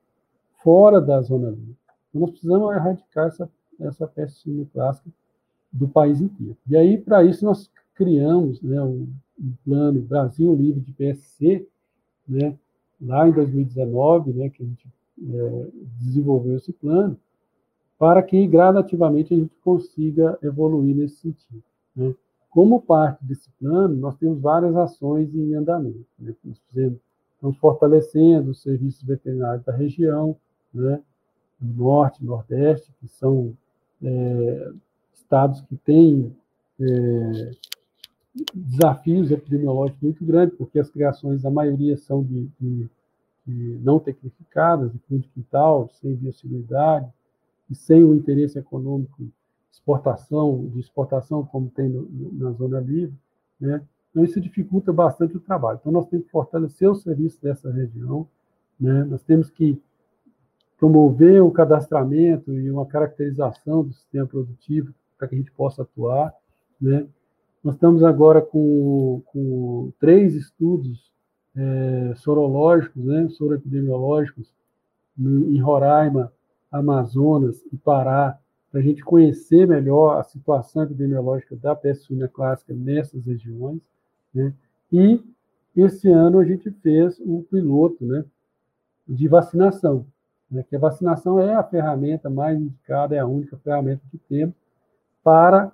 fora 0.63 1.01
da 1.01 1.21
zona 1.21 1.51
livre. 1.51 1.77
Então, 2.09 2.23
nós 2.23 2.31
precisamos 2.31 2.75
erradicar 2.75 3.27
essa, 3.27 3.51
essa 3.79 4.07
peste 4.07 4.41
suína 4.41 4.67
clássica 4.73 5.11
do 5.71 5.87
país 5.87 6.21
inteiro. 6.21 6.57
E 6.67 6.77
aí, 6.77 6.97
para 6.97 7.23
isso, 7.23 7.45
nós 7.45 7.71
criamos 7.95 8.63
né, 8.63 8.81
um, 8.83 9.07
um, 9.39 9.53
plano 9.65 10.01
Brasil 10.01 10.55
Livre 10.55 10.81
de 10.81 10.93
PSC, 10.93 11.67
né, 12.27 12.57
lá 13.01 13.29
em 13.29 13.33
2019, 13.33 14.33
né, 14.33 14.49
que 14.49 14.63
a 14.63 14.67
gente 14.67 14.89
é, 15.21 15.67
desenvolveu 16.01 16.57
esse 16.57 16.73
plano, 16.73 17.19
para 17.99 18.23
que 18.23 18.47
gradativamente 18.47 19.35
a 19.35 19.37
gente 19.37 19.55
consiga 19.63 20.39
evoluir 20.43 20.97
nesse 20.97 21.17
sentido. 21.17 21.63
Né? 21.95 22.15
Como 22.59 22.83
parte 22.83 23.25
desse 23.25 23.49
plano, 23.61 23.95
nós 23.95 24.17
temos 24.17 24.41
várias 24.41 24.75
ações 24.75 25.33
em 25.33 25.55
andamento. 25.55 26.05
Né? 26.19 26.35
Nós 26.45 26.61
estamos 26.67 27.57
fortalecendo 27.59 28.51
os 28.51 28.61
serviços 28.61 29.01
veterinários 29.05 29.65
da 29.65 29.73
região, 29.73 30.37
né? 30.75 31.01
do 31.61 31.85
norte, 31.85 32.25
nordeste, 32.25 32.93
que 32.99 33.07
são 33.07 33.57
é, 34.03 34.73
estados 35.15 35.61
que 35.61 35.77
têm 35.77 36.35
é, 36.81 37.51
desafios 38.53 39.31
epidemiológicos 39.31 40.03
muito 40.03 40.25
grandes, 40.25 40.59
porque 40.59 40.81
as 40.81 40.91
criações, 40.91 41.45
a 41.45 41.51
maioria 41.53 41.97
são 41.97 42.25
de, 42.25 42.51
de, 42.61 42.91
de 43.47 43.79
não 43.85 44.01
tecnificadas, 44.01 44.91
de 44.91 44.99
fundo 45.09 45.29
quintal, 45.33 45.89
sem 45.93 46.13
biosseguridade, 46.17 47.09
e 47.71 47.75
sem 47.77 48.03
o 48.03 48.17
interesse 48.17 48.59
econômico 48.59 49.23
exportação, 49.71 50.67
de 50.67 50.81
exportação, 50.81 51.45
como 51.45 51.71
tem 51.71 51.89
no, 51.89 52.09
na 52.33 52.51
zona 52.53 52.81
livre, 52.81 53.17
né? 53.61 53.83
Então, 54.11 54.25
isso 54.25 54.41
dificulta 54.41 54.93
bastante 54.93 55.37
o 55.37 55.41
trabalho. 55.41 55.79
Então, 55.81 55.93
nós 55.93 56.07
temos 56.07 56.27
que 56.27 56.33
fortalecer 56.33 56.91
o 56.91 56.95
serviço 56.95 57.41
dessa 57.43 57.71
região, 57.71 58.27
né? 58.81 59.05
Nós 59.05 59.23
temos 59.23 59.51
que 59.51 59.81
promover 60.79 61.43
o 61.43 61.51
cadastramento 61.51 62.53
e 62.53 62.71
uma 62.71 62.87
caracterização 62.87 63.85
do 63.85 63.93
sistema 63.93 64.27
produtivo 64.27 64.95
para 65.19 65.29
que 65.29 65.35
a 65.35 65.39
gente 65.39 65.51
possa 65.53 65.83
atuar, 65.83 66.33
né? 66.81 67.07
Nós 67.63 67.75
estamos 67.75 68.05
agora 68.05 68.41
com, 68.41 69.21
com 69.27 69.93
três 69.99 70.35
estudos 70.35 71.11
é, 71.57 72.15
sorológicos, 72.17 73.05
né, 73.05 73.29
soroepidemiológicos, 73.31 74.53
em 75.19 75.59
Roraima, 75.59 76.33
Amazonas 76.71 77.61
e 77.73 77.77
Pará, 77.77 78.39
para 78.79 78.85
a 78.85 78.87
gente 78.87 79.03
conhecer 79.03 79.67
melhor 79.67 80.21
a 80.21 80.23
situação 80.23 80.85
epidemiológica 80.85 81.57
da 81.57 81.75
peste 81.75 82.05
suína 82.05 82.29
clássica 82.29 82.73
nessas 82.73 83.27
regiões. 83.27 83.81
Né? 84.33 84.55
E 84.93 85.21
esse 85.77 86.09
ano 86.09 86.39
a 86.39 86.45
gente 86.45 86.71
fez 86.71 87.21
um 87.21 87.43
piloto 87.43 88.07
né, 88.07 88.25
de 89.07 89.27
vacinação, 89.27 90.07
né, 90.49 90.65
que 90.69 90.77
a 90.77 90.79
vacinação 90.79 91.41
é 91.41 91.57
a 91.57 91.63
ferramenta 91.65 92.31
mais 92.31 92.57
indicada, 92.57 93.17
é 93.17 93.19
a 93.19 93.27
única 93.27 93.57
ferramenta 93.57 94.03
que 94.13 94.19
temos 94.19 94.55
para 95.25 95.73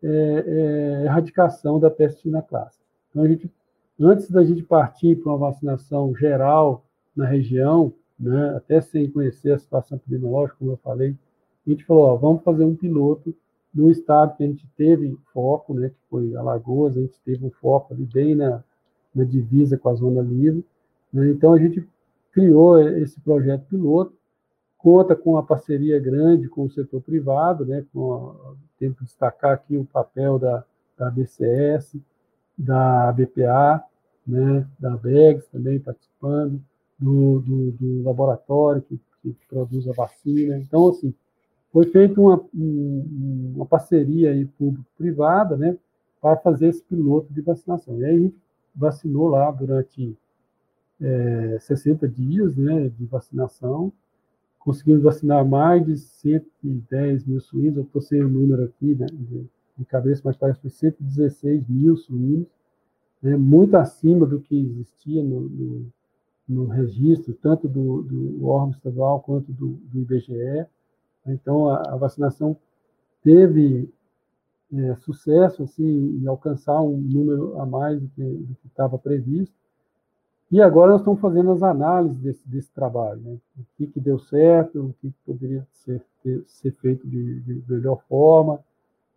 é, 0.00 0.08
é, 0.46 1.04
erradicação 1.06 1.80
da 1.80 1.90
peste 1.90 2.20
suína 2.22 2.40
clássica. 2.40 2.84
Então, 3.10 3.24
a 3.24 3.28
gente, 3.28 3.52
antes 3.98 4.30
da 4.30 4.44
gente 4.44 4.62
partir 4.62 5.16
para 5.16 5.32
uma 5.32 5.50
vacinação 5.50 6.14
geral 6.14 6.84
na 7.16 7.26
região, 7.26 7.92
né, 8.18 8.54
até 8.56 8.80
sem 8.80 9.10
conhecer 9.10 9.52
a 9.52 9.58
situação 9.58 9.96
epidemiológica, 9.96 10.58
como 10.60 10.70
eu 10.70 10.76
falei, 10.76 11.16
a 11.66 11.70
gente 11.70 11.84
falou, 11.84 12.04
ó, 12.04 12.16
vamos 12.16 12.42
fazer 12.42 12.64
um 12.64 12.74
piloto 12.74 13.34
no 13.74 13.90
estado 13.90 14.36
que 14.36 14.44
a 14.44 14.46
gente 14.46 14.66
teve 14.76 15.18
foco, 15.32 15.74
né, 15.74 15.88
que 15.88 15.96
foi 16.08 16.34
Alagoas, 16.36 16.96
a 16.96 17.00
gente 17.00 17.20
teve 17.24 17.44
um 17.44 17.50
foco 17.50 17.92
ali 17.92 18.04
bem 18.04 18.34
na, 18.34 18.62
na 19.14 19.24
divisa 19.24 19.76
com 19.76 19.88
a 19.88 19.94
Zona 19.94 20.22
Livre, 20.22 20.64
né, 21.12 21.28
então 21.28 21.52
a 21.52 21.58
gente 21.58 21.86
criou 22.32 22.80
esse 22.80 23.20
projeto 23.20 23.66
piloto, 23.68 24.12
conta 24.78 25.16
com 25.16 25.30
uma 25.32 25.42
parceria 25.42 25.98
grande 25.98 26.48
com 26.48 26.64
o 26.64 26.70
setor 26.70 27.00
privado, 27.00 27.64
né, 27.64 27.84
com 27.92 28.34
tenho 28.78 28.94
que 28.94 29.04
destacar 29.04 29.52
aqui 29.52 29.76
o 29.76 29.84
papel 29.84 30.38
da, 30.38 30.64
da 30.96 31.10
BCS, 31.10 31.96
da 32.56 33.10
BPA, 33.12 33.82
né, 34.26 34.66
da 34.78 34.94
VEGS 34.96 35.46
também 35.48 35.78
participando, 35.78 36.60
do, 36.98 37.40
do, 37.40 37.72
do 37.72 38.02
laboratório 38.02 38.82
que, 38.82 39.00
que, 39.22 39.36
produz 39.48 39.88
a 39.88 39.92
vacina. 39.92 40.58
Então, 40.58 40.88
assim, 40.88 41.14
foi 41.74 41.86
feita 41.86 42.20
uma, 42.20 42.40
uma 42.54 43.66
parceria 43.66 44.30
público-privada, 44.56 45.56
né, 45.56 45.76
para 46.22 46.36
fazer 46.36 46.68
esse 46.68 46.80
piloto 46.80 47.34
de 47.34 47.40
vacinação. 47.40 47.98
E 47.98 48.04
aí 48.04 48.34
vacinou 48.72 49.26
lá 49.26 49.50
durante 49.50 50.16
é, 51.00 51.58
60 51.58 52.08
dias, 52.08 52.56
né, 52.56 52.88
de 52.88 53.04
vacinação. 53.06 53.92
Conseguimos 54.60 55.02
vacinar 55.02 55.44
mais 55.44 55.84
de 55.84 55.98
110 55.98 57.24
mil 57.26 57.40
suínos, 57.40 57.78
eu 57.78 57.82
estou 57.82 58.00
sem 58.00 58.22
o 58.22 58.28
número 58.28 58.62
aqui 58.62 58.94
né, 58.94 59.06
de, 59.10 59.84
cabeça, 59.86 60.22
mas 60.24 60.36
parece 60.36 60.60
que 60.60 60.68
foi 60.68 60.70
116 60.70 61.68
mil 61.68 61.96
suínos, 61.96 62.46
né, 63.20 63.36
muito 63.36 63.76
acima 63.76 64.24
do 64.24 64.40
que 64.40 64.56
existia 64.56 65.24
no, 65.24 65.40
no 65.40 65.92
no 66.46 66.66
registro, 66.66 67.32
tanto 67.34 67.66
do, 67.66 68.02
do 68.02 68.46
órgão 68.46 68.70
estadual 68.70 69.20
quanto 69.20 69.50
do, 69.50 69.78
do 69.90 70.00
IBGE. 70.00 70.66
Então, 71.26 71.68
a, 71.70 71.96
vacinação 71.96 72.56
teve 73.22 73.88
é, 74.72 74.94
sucesso 74.96 75.62
assim, 75.62 76.20
em 76.20 76.26
alcançar 76.26 76.80
um 76.82 76.96
número 76.96 77.60
a 77.60 77.66
mais 77.66 78.00
do 78.00 78.08
que, 78.08 78.46
estava 78.66 78.98
previsto. 78.98 79.54
E 80.50 80.60
agora 80.60 80.92
nós 80.92 81.00
estamos 81.00 81.20
fazendo 81.20 81.50
as 81.52 81.62
análises 81.62 82.18
desse, 82.18 82.48
desse 82.48 82.70
trabalho, 82.72 83.20
né? 83.20 83.38
o 83.58 83.64
que, 83.76 83.86
que 83.86 84.00
deu 84.00 84.18
certo, 84.18 84.78
o 84.80 84.94
que, 85.00 85.08
que 85.08 85.16
poderia 85.24 85.66
ser, 85.72 86.02
ter, 86.22 86.44
ser 86.46 86.70
feito 86.72 87.06
de, 87.08 87.40
de, 87.40 87.62
melhor 87.66 88.00
forma, 88.08 88.60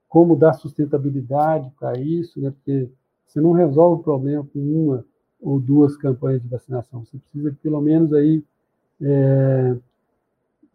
como 0.08 0.36
dar 0.36 0.53
sustentabilidade 0.53 1.70
para 1.78 1.99
isso, 1.99 2.39
né? 2.39 2.49
porque 2.51 2.89
você 3.28 3.41
não 3.41 3.51
resolve 3.51 3.99
o 3.99 4.03
problema 4.03 4.47
com 4.51 4.60
uma 4.60 5.05
ou 5.39 5.60
duas 5.60 5.95
campanhas 5.97 6.41
de 6.41 6.47
vacinação. 6.47 7.05
Você 7.05 7.18
precisa 7.18 7.55
pelo 7.62 7.82
menos 7.82 8.14
aí 8.14 8.43
é, 9.01 9.76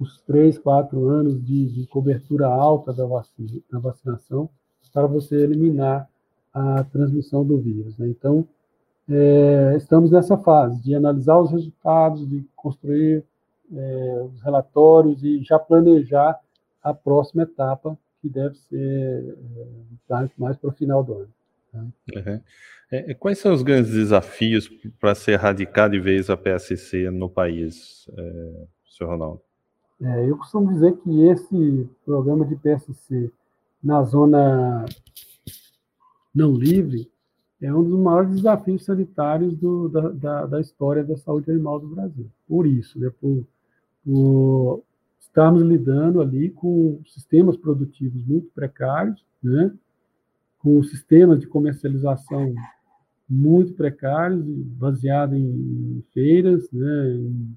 os 0.02 0.20
três, 0.22 0.58
quatro 0.58 1.08
anos 1.08 1.44
de, 1.44 1.66
de 1.66 1.86
cobertura 1.86 2.46
alta 2.46 2.92
da, 2.92 3.06
vacina, 3.06 3.60
da 3.70 3.78
vacinação 3.78 4.48
para 4.92 5.06
você 5.06 5.36
eliminar 5.36 6.08
a 6.52 6.84
transmissão 6.84 7.44
do 7.44 7.58
vírus. 7.58 7.96
Né? 7.96 8.08
Então, 8.08 8.46
é, 9.08 9.74
estamos 9.76 10.10
nessa 10.10 10.36
fase 10.36 10.82
de 10.82 10.94
analisar 10.94 11.38
os 11.38 11.50
resultados, 11.50 12.28
de 12.28 12.44
construir 12.54 13.24
é, 13.74 14.22
os 14.30 14.42
relatórios 14.42 15.24
e 15.24 15.42
já 15.42 15.58
planejar 15.58 16.38
a 16.82 16.92
próxima 16.92 17.44
etapa, 17.44 17.96
que 18.20 18.28
deve 18.28 18.54
ser 18.56 19.36
é, 20.08 20.28
mais 20.36 20.56
para 20.56 20.68
o 20.68 20.72
final 20.72 21.02
do 21.02 21.14
ano. 21.14 21.32
Uhum. 21.74 22.40
É, 22.90 23.14
quais 23.14 23.38
são 23.38 23.54
os 23.54 23.62
grandes 23.62 23.92
desafios 23.92 24.68
para 25.00 25.14
ser 25.14 25.32
erradicado 25.32 25.92
de 25.92 26.00
vez 26.00 26.28
a 26.28 26.36
PSC 26.36 27.10
no 27.10 27.30
país, 27.30 28.06
é, 28.16 28.66
senhor 28.86 29.10
Ronaldo? 29.10 29.40
É, 30.02 30.28
eu 30.28 30.36
costumo 30.36 30.72
dizer 30.72 30.96
que 30.96 31.22
esse 31.26 31.88
programa 32.04 32.44
de 32.44 32.56
PSC 32.56 33.32
na 33.82 34.02
zona 34.02 34.84
não 36.34 36.54
livre 36.54 37.08
é 37.60 37.72
um 37.72 37.84
dos 37.84 37.96
maiores 38.00 38.34
desafios 38.34 38.84
sanitários 38.84 39.56
do, 39.56 39.88
da, 39.88 40.08
da, 40.08 40.46
da, 40.46 40.60
história 40.60 41.04
da 41.04 41.16
saúde 41.16 41.52
animal 41.52 41.78
do 41.78 41.86
Brasil. 41.86 42.28
Por 42.48 42.66
isso, 42.66 42.98
né, 42.98 43.12
por, 43.20 43.46
por 44.04 44.82
estarmos 45.20 45.62
lidando 45.62 46.20
ali 46.20 46.50
com 46.50 47.00
sistemas 47.06 47.56
produtivos 47.56 48.24
muito 48.26 48.48
precários, 48.48 49.24
né, 49.40 49.72
com 50.58 50.82
sistemas 50.82 51.38
de 51.38 51.46
comercialização 51.46 52.52
muito 53.28 53.74
precários, 53.74 54.44
baseados 54.44 55.38
em 55.38 56.02
feiras, 56.12 56.68
né, 56.72 57.14
em, 57.14 57.56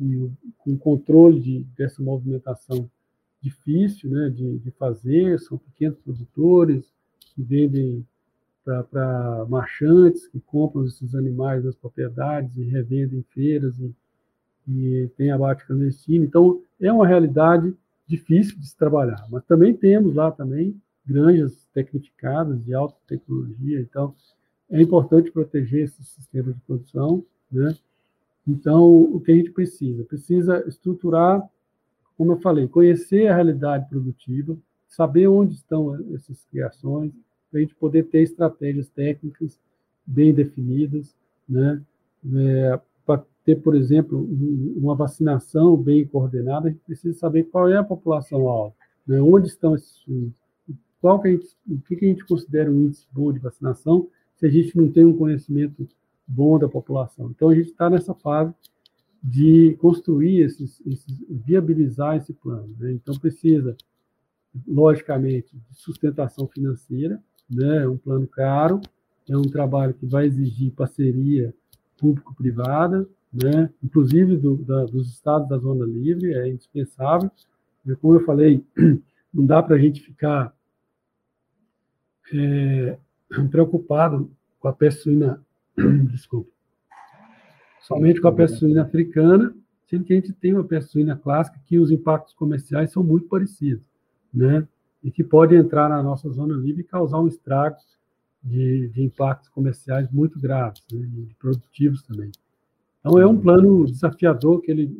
em, 0.00 0.32
com 0.58 0.76
controle 0.76 1.40
de, 1.40 1.64
dessa 1.76 2.02
movimentação 2.02 2.90
difícil 3.40 4.10
né, 4.10 4.30
de, 4.30 4.58
de 4.58 4.70
fazer, 4.72 5.38
são 5.38 5.58
pequenos 5.58 5.98
produtores 5.98 6.90
que 7.34 7.42
vendem 7.42 8.06
para 8.64 9.44
marchantes 9.48 10.26
que 10.26 10.40
compram 10.40 10.86
esses 10.86 11.14
animais 11.14 11.62
nas 11.62 11.74
propriedades 11.74 12.56
e 12.56 12.64
revendem 12.64 13.18
em 13.18 13.34
feiras 13.34 13.78
e, 13.78 13.94
e 14.66 15.10
tem 15.18 15.30
abate 15.30 15.66
clandestino. 15.66 16.24
Então, 16.24 16.62
é 16.80 16.90
uma 16.90 17.06
realidade 17.06 17.74
difícil 18.06 18.58
de 18.58 18.66
se 18.66 18.76
trabalhar, 18.76 19.26
mas 19.30 19.44
também 19.44 19.74
temos 19.74 20.14
lá 20.14 20.30
também 20.30 20.80
granjas 21.06 21.66
tecnificadas 21.74 22.64
de 22.64 22.72
alta 22.74 22.96
tecnologia, 23.06 23.80
então 23.80 24.14
é 24.70 24.80
importante 24.80 25.30
proteger 25.30 25.84
esse 25.84 26.02
sistema 26.02 26.52
de 26.52 26.60
produção, 26.60 27.24
né? 27.52 27.76
Então, 28.46 29.02
o 29.02 29.20
que 29.20 29.32
a 29.32 29.34
gente 29.34 29.50
precisa? 29.50 30.04
Precisa 30.04 30.64
estruturar, 30.68 31.42
como 32.16 32.32
eu 32.32 32.40
falei, 32.40 32.68
conhecer 32.68 33.26
a 33.26 33.34
realidade 33.34 33.88
produtiva, 33.88 34.56
saber 34.88 35.26
onde 35.26 35.54
estão 35.54 35.96
essas 36.14 36.44
criações, 36.50 37.12
para 37.50 37.58
a 37.58 37.62
gente 37.62 37.74
poder 37.74 38.04
ter 38.04 38.22
estratégias 38.22 38.88
técnicas 38.88 39.58
bem 40.06 40.34
definidas, 40.34 41.14
né? 41.48 41.80
É, 42.36 42.80
para 43.04 43.24
ter, 43.44 43.56
por 43.56 43.74
exemplo, 43.74 44.26
uma 44.76 44.94
vacinação 44.94 45.76
bem 45.76 46.06
coordenada, 46.06 46.68
a 46.68 46.70
gente 46.70 46.80
precisa 46.80 47.18
saber 47.18 47.44
qual 47.44 47.68
é 47.68 47.76
a 47.76 47.84
população 47.84 48.48
alta, 48.48 48.76
né? 49.06 49.20
onde 49.20 49.48
estão 49.48 49.74
esses 49.74 50.00
fundos, 50.02 50.42
qual 51.00 51.20
que 51.20 51.28
a 51.28 51.30
gente, 51.32 51.46
o 51.68 51.78
que, 51.82 51.96
que 51.96 52.06
a 52.06 52.08
gente 52.08 52.24
considera 52.24 52.70
um 52.70 52.86
índice 52.86 53.06
bom 53.12 53.30
de 53.30 53.38
vacinação, 53.38 54.08
se 54.36 54.46
a 54.46 54.50
gente 54.50 54.74
não 54.76 54.90
tem 54.90 55.04
um 55.04 55.16
conhecimento 55.16 55.86
bom 56.26 56.58
da 56.58 56.68
população. 56.68 57.30
Então, 57.30 57.50
a 57.50 57.54
gente 57.54 57.70
está 57.70 57.88
nessa 57.90 58.14
fase 58.14 58.54
de 59.22 59.76
construir 59.80 60.40
esses, 60.40 60.80
esses 60.86 61.24
viabilizar 61.28 62.16
esse 62.16 62.32
plano. 62.32 62.74
Né? 62.78 62.92
Então, 62.92 63.14
precisa, 63.18 63.76
logicamente, 64.66 65.56
de 65.56 65.76
sustentação 65.76 66.46
financeira, 66.46 67.22
né? 67.48 67.84
é 67.84 67.88
um 67.88 67.96
plano 67.96 68.26
caro, 68.26 68.80
é 69.28 69.36
um 69.36 69.42
trabalho 69.42 69.94
que 69.94 70.06
vai 70.06 70.26
exigir 70.26 70.72
parceria 70.72 71.54
público-privada, 71.98 73.08
né? 73.32 73.70
inclusive 73.82 74.36
do, 74.36 74.56
da, 74.58 74.84
dos 74.84 75.08
estados 75.10 75.48
da 75.48 75.58
zona 75.58 75.84
livre, 75.84 76.34
é 76.34 76.48
indispensável. 76.48 77.30
Como 78.00 78.14
eu 78.14 78.24
falei, 78.24 78.64
não 79.32 79.46
dá 79.46 79.62
para 79.62 79.76
a 79.76 79.78
gente 79.78 80.00
ficar 80.00 80.54
é, 82.32 82.98
preocupado 83.50 84.30
com 84.58 84.68
a 84.68 84.72
peste 84.72 85.02
suína, 85.02 85.43
desculpa, 86.10 86.50
somente 87.80 88.20
com 88.20 88.28
a 88.28 88.32
peste 88.32 88.58
suína 88.58 88.82
africana, 88.82 89.54
sendo 89.86 90.04
que 90.04 90.12
a 90.12 90.16
gente 90.16 90.32
tem 90.32 90.54
uma 90.54 90.64
peste 90.64 90.92
suína 90.92 91.16
clássica 91.16 91.60
que 91.64 91.78
os 91.78 91.90
impactos 91.90 92.34
comerciais 92.34 92.92
são 92.92 93.02
muito 93.02 93.28
parecidos, 93.28 93.84
né? 94.32 94.66
E 95.02 95.10
que 95.10 95.22
pode 95.22 95.54
entrar 95.54 95.88
na 95.88 96.02
nossa 96.02 96.30
zona 96.30 96.54
livre 96.54 96.80
e 96.80 96.86
causar 96.86 97.20
um 97.20 97.28
estrago 97.28 97.76
de, 98.42 98.88
de 98.88 99.02
impactos 99.02 99.48
comerciais 99.50 100.10
muito 100.10 100.38
graves, 100.38 100.82
né? 100.92 101.00
e 101.00 101.34
produtivos 101.34 102.02
também. 102.02 102.30
Então, 103.00 103.18
é 103.18 103.26
um 103.26 103.38
plano 103.38 103.84
desafiador 103.84 104.62
que 104.62 104.70
ele 104.70 104.90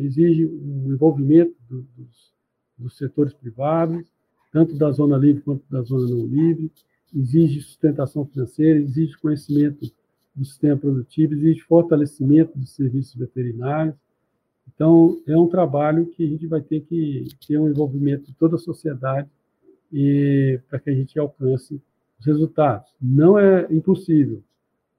exige 0.00 0.46
um 0.46 0.92
envolvimento 0.92 1.54
dos, 1.68 2.32
dos 2.78 2.96
setores 2.96 3.34
privados, 3.34 4.10
tanto 4.50 4.76
da 4.76 4.90
zona 4.90 5.18
livre 5.18 5.42
quanto 5.42 5.62
da 5.70 5.82
zona 5.82 6.08
não 6.08 6.26
livre, 6.26 6.72
exige 7.14 7.60
sustentação 7.60 8.24
financeira, 8.26 8.78
exige 8.78 9.18
conhecimento 9.18 9.90
do 10.34 10.44
sistema 10.44 10.76
produtivo, 10.76 11.34
exige 11.34 11.60
fortalecimento 11.62 12.56
dos 12.56 12.70
serviços 12.70 13.14
veterinários. 13.14 13.94
Então, 14.74 15.20
é 15.26 15.36
um 15.36 15.48
trabalho 15.48 16.06
que 16.06 16.24
a 16.24 16.28
gente 16.28 16.46
vai 16.46 16.60
ter 16.60 16.80
que 16.82 17.26
ter 17.46 17.58
um 17.58 17.68
envolvimento 17.68 18.26
de 18.26 18.34
toda 18.34 18.56
a 18.56 18.58
sociedade 18.58 19.28
e 19.92 20.60
para 20.68 20.78
que 20.78 20.90
a 20.90 20.94
gente 20.94 21.18
alcance 21.18 21.80
os 22.20 22.26
resultados. 22.26 22.88
Não 23.00 23.38
é 23.38 23.66
impossível, 23.70 24.42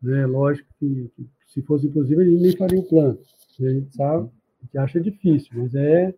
né? 0.02 0.26
Lógico 0.26 0.68
que, 0.80 1.10
que 1.16 1.28
se 1.48 1.62
fosse 1.62 1.88
impossível 1.88 2.22
a 2.22 2.26
gente 2.26 2.42
nem 2.42 2.58
faria 2.58 2.80
o 2.80 2.84
plano. 2.84 3.20
A 3.60 3.70
gente 3.70 3.96
sabe, 3.96 4.30
a 4.62 4.66
gente 4.66 4.78
acha 4.78 5.00
difícil, 5.00 5.52
mas 5.54 5.76
é 5.76 6.14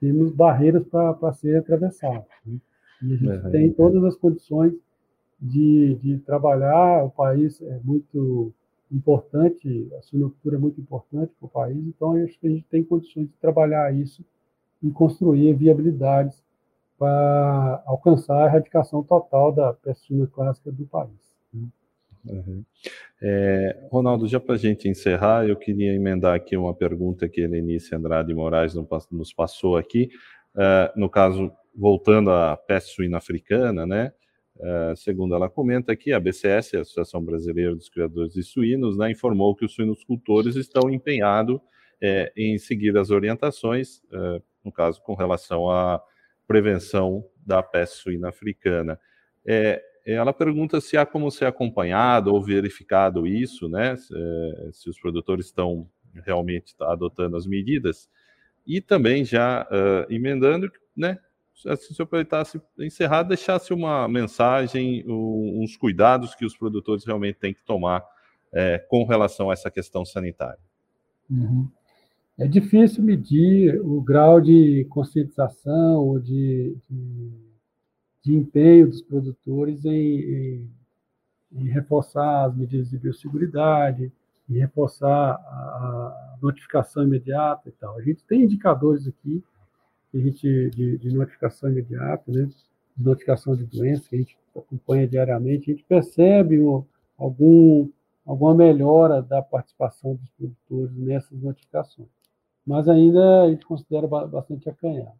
temos 0.00 0.32
barreiras 0.32 0.86
para 0.88 1.32
ser 1.34 1.56
atravessadas. 1.56 2.24
Né? 2.46 2.58
E 3.02 3.12
a 3.12 3.16
gente 3.16 3.44
uhum. 3.44 3.50
tem 3.50 3.72
todas 3.72 4.02
as 4.04 4.16
condições 4.16 4.74
de, 5.40 5.94
de 5.96 6.18
trabalhar. 6.18 7.04
O 7.04 7.10
país 7.10 7.60
é 7.62 7.80
muito 7.82 8.52
importante, 8.90 9.88
a 9.98 10.02
suinocultura 10.02 10.56
é 10.56 10.58
muito 10.58 10.80
importante 10.80 11.32
para 11.38 11.46
o 11.46 11.48
país, 11.48 11.76
então 11.86 12.12
acho 12.22 12.38
que 12.38 12.46
a 12.46 12.50
gente 12.50 12.64
tem 12.64 12.82
condições 12.82 13.28
de 13.28 13.34
trabalhar 13.40 13.94
isso 13.94 14.24
e 14.82 14.90
construir 14.90 15.52
viabilidades 15.54 16.42
para 16.98 17.82
alcançar 17.86 18.42
a 18.42 18.46
erradicação 18.46 19.02
total 19.02 19.52
da 19.52 19.72
peste 19.72 20.06
suína 20.08 20.26
clássica 20.26 20.70
do 20.72 20.84
país. 20.86 21.30
Uhum. 22.26 22.62
É, 23.22 23.88
Ronaldo, 23.90 24.26
já 24.26 24.38
para 24.38 24.54
a 24.54 24.58
gente 24.58 24.88
encerrar, 24.88 25.46
eu 25.48 25.56
queria 25.56 25.94
emendar 25.94 26.34
aqui 26.34 26.56
uma 26.56 26.74
pergunta 26.74 27.28
que 27.28 27.40
a 27.40 27.44
Helenice 27.44 27.94
Andrade 27.94 28.34
Moraes 28.34 28.74
nos 29.10 29.32
passou 29.32 29.76
aqui. 29.76 30.10
Uh, 30.54 30.98
no 30.98 31.08
caso, 31.08 31.50
voltando 31.74 32.30
à 32.30 32.56
peste 32.56 32.94
suína 32.94 33.18
africana, 33.18 33.86
né? 33.86 34.12
Uh, 34.60 34.94
segundo 34.94 35.34
ela 35.34 35.48
comenta 35.48 35.90
aqui, 35.90 36.12
a 36.12 36.20
BCS, 36.20 36.76
a 36.76 36.80
Associação 36.82 37.24
Brasileira 37.24 37.74
dos 37.74 37.88
Criadores 37.88 38.34
de 38.34 38.42
Suínos, 38.42 38.98
né, 38.98 39.10
informou 39.10 39.56
que 39.56 39.64
os 39.64 39.72
suinocultores 39.72 40.54
estão 40.54 40.90
empenhados 40.90 41.58
é, 41.98 42.30
em 42.36 42.58
seguir 42.58 42.94
as 42.98 43.10
orientações, 43.10 44.02
uh, 44.12 44.42
no 44.62 44.70
caso, 44.70 45.00
com 45.02 45.14
relação 45.14 45.70
à 45.70 46.02
prevenção 46.46 47.24
da 47.44 47.62
peste 47.62 47.96
suína 47.96 48.28
africana. 48.28 49.00
É, 49.46 49.82
ela 50.04 50.32
pergunta 50.32 50.78
se 50.78 50.96
há 50.98 51.06
como 51.06 51.30
ser 51.30 51.46
acompanhado 51.46 52.34
ou 52.34 52.42
verificado 52.42 53.26
isso, 53.26 53.66
né, 53.66 53.96
se, 53.96 54.14
se 54.72 54.90
os 54.90 55.00
produtores 55.00 55.46
estão 55.46 55.88
realmente 56.26 56.74
adotando 56.80 57.36
as 57.36 57.46
medidas, 57.46 58.10
e 58.66 58.80
também 58.80 59.24
já 59.24 59.66
uh, 59.70 60.12
emendando, 60.12 60.70
né, 60.94 61.18
se 61.62 61.92
o 61.92 61.94
senhor 61.94 62.04
aproveitasse 62.04 62.60
encerrar, 62.78 63.22
deixasse 63.22 63.72
uma 63.72 64.08
mensagem, 64.08 65.04
uns 65.06 65.76
cuidados 65.76 66.34
que 66.34 66.44
os 66.44 66.56
produtores 66.56 67.04
realmente 67.04 67.38
têm 67.38 67.52
que 67.52 67.62
tomar 67.62 68.04
é, 68.52 68.78
com 68.78 69.04
relação 69.04 69.50
a 69.50 69.52
essa 69.52 69.70
questão 69.70 70.04
sanitária. 70.04 70.58
Uhum. 71.30 71.68
É 72.38 72.48
difícil 72.48 73.04
medir 73.04 73.78
o 73.80 74.00
grau 74.00 74.40
de 74.40 74.86
conscientização 74.88 75.98
ou 75.98 76.18
de, 76.18 76.74
de, 76.88 77.30
de 78.24 78.34
empenho 78.34 78.88
dos 78.88 79.02
produtores 79.02 79.84
em, 79.84 79.90
em, 79.90 80.70
em, 81.52 81.68
reforçar 81.68 82.46
as 82.46 82.56
medidas 82.56 82.88
de 82.88 82.98
biosseguridade, 82.98 84.10
em 84.48 84.58
reforçar 84.58 85.34
a 85.34 86.38
notificação 86.40 87.04
imediata 87.04 87.68
e 87.68 87.72
tal. 87.72 87.98
A 87.98 88.02
gente 88.02 88.24
tem 88.24 88.44
indicadores 88.44 89.06
aqui 89.06 89.44
que 90.10 90.18
a 90.18 90.20
gente, 90.20 90.70
de, 90.70 90.98
de 90.98 91.14
notificação 91.14 91.70
imediata, 91.70 92.30
né? 92.30 92.48
notificação 92.96 93.56
de 93.56 93.64
doenças, 93.64 94.06
que 94.08 94.16
a 94.16 94.18
gente 94.18 94.36
acompanha 94.54 95.06
diariamente, 95.06 95.70
a 95.70 95.74
gente 95.74 95.84
percebe 95.84 96.60
um, 96.60 96.84
algum, 97.16 97.88
alguma 98.26 98.54
melhora 98.54 99.22
da 99.22 99.40
participação 99.40 100.16
dos 100.16 100.28
produtores 100.30 100.96
nessas 100.96 101.40
notificações. 101.40 102.08
Mas 102.66 102.88
ainda 102.88 103.44
a 103.44 103.50
gente 103.50 103.64
considera 103.64 104.06
bastante 104.06 104.68
acanhado. 104.68 105.18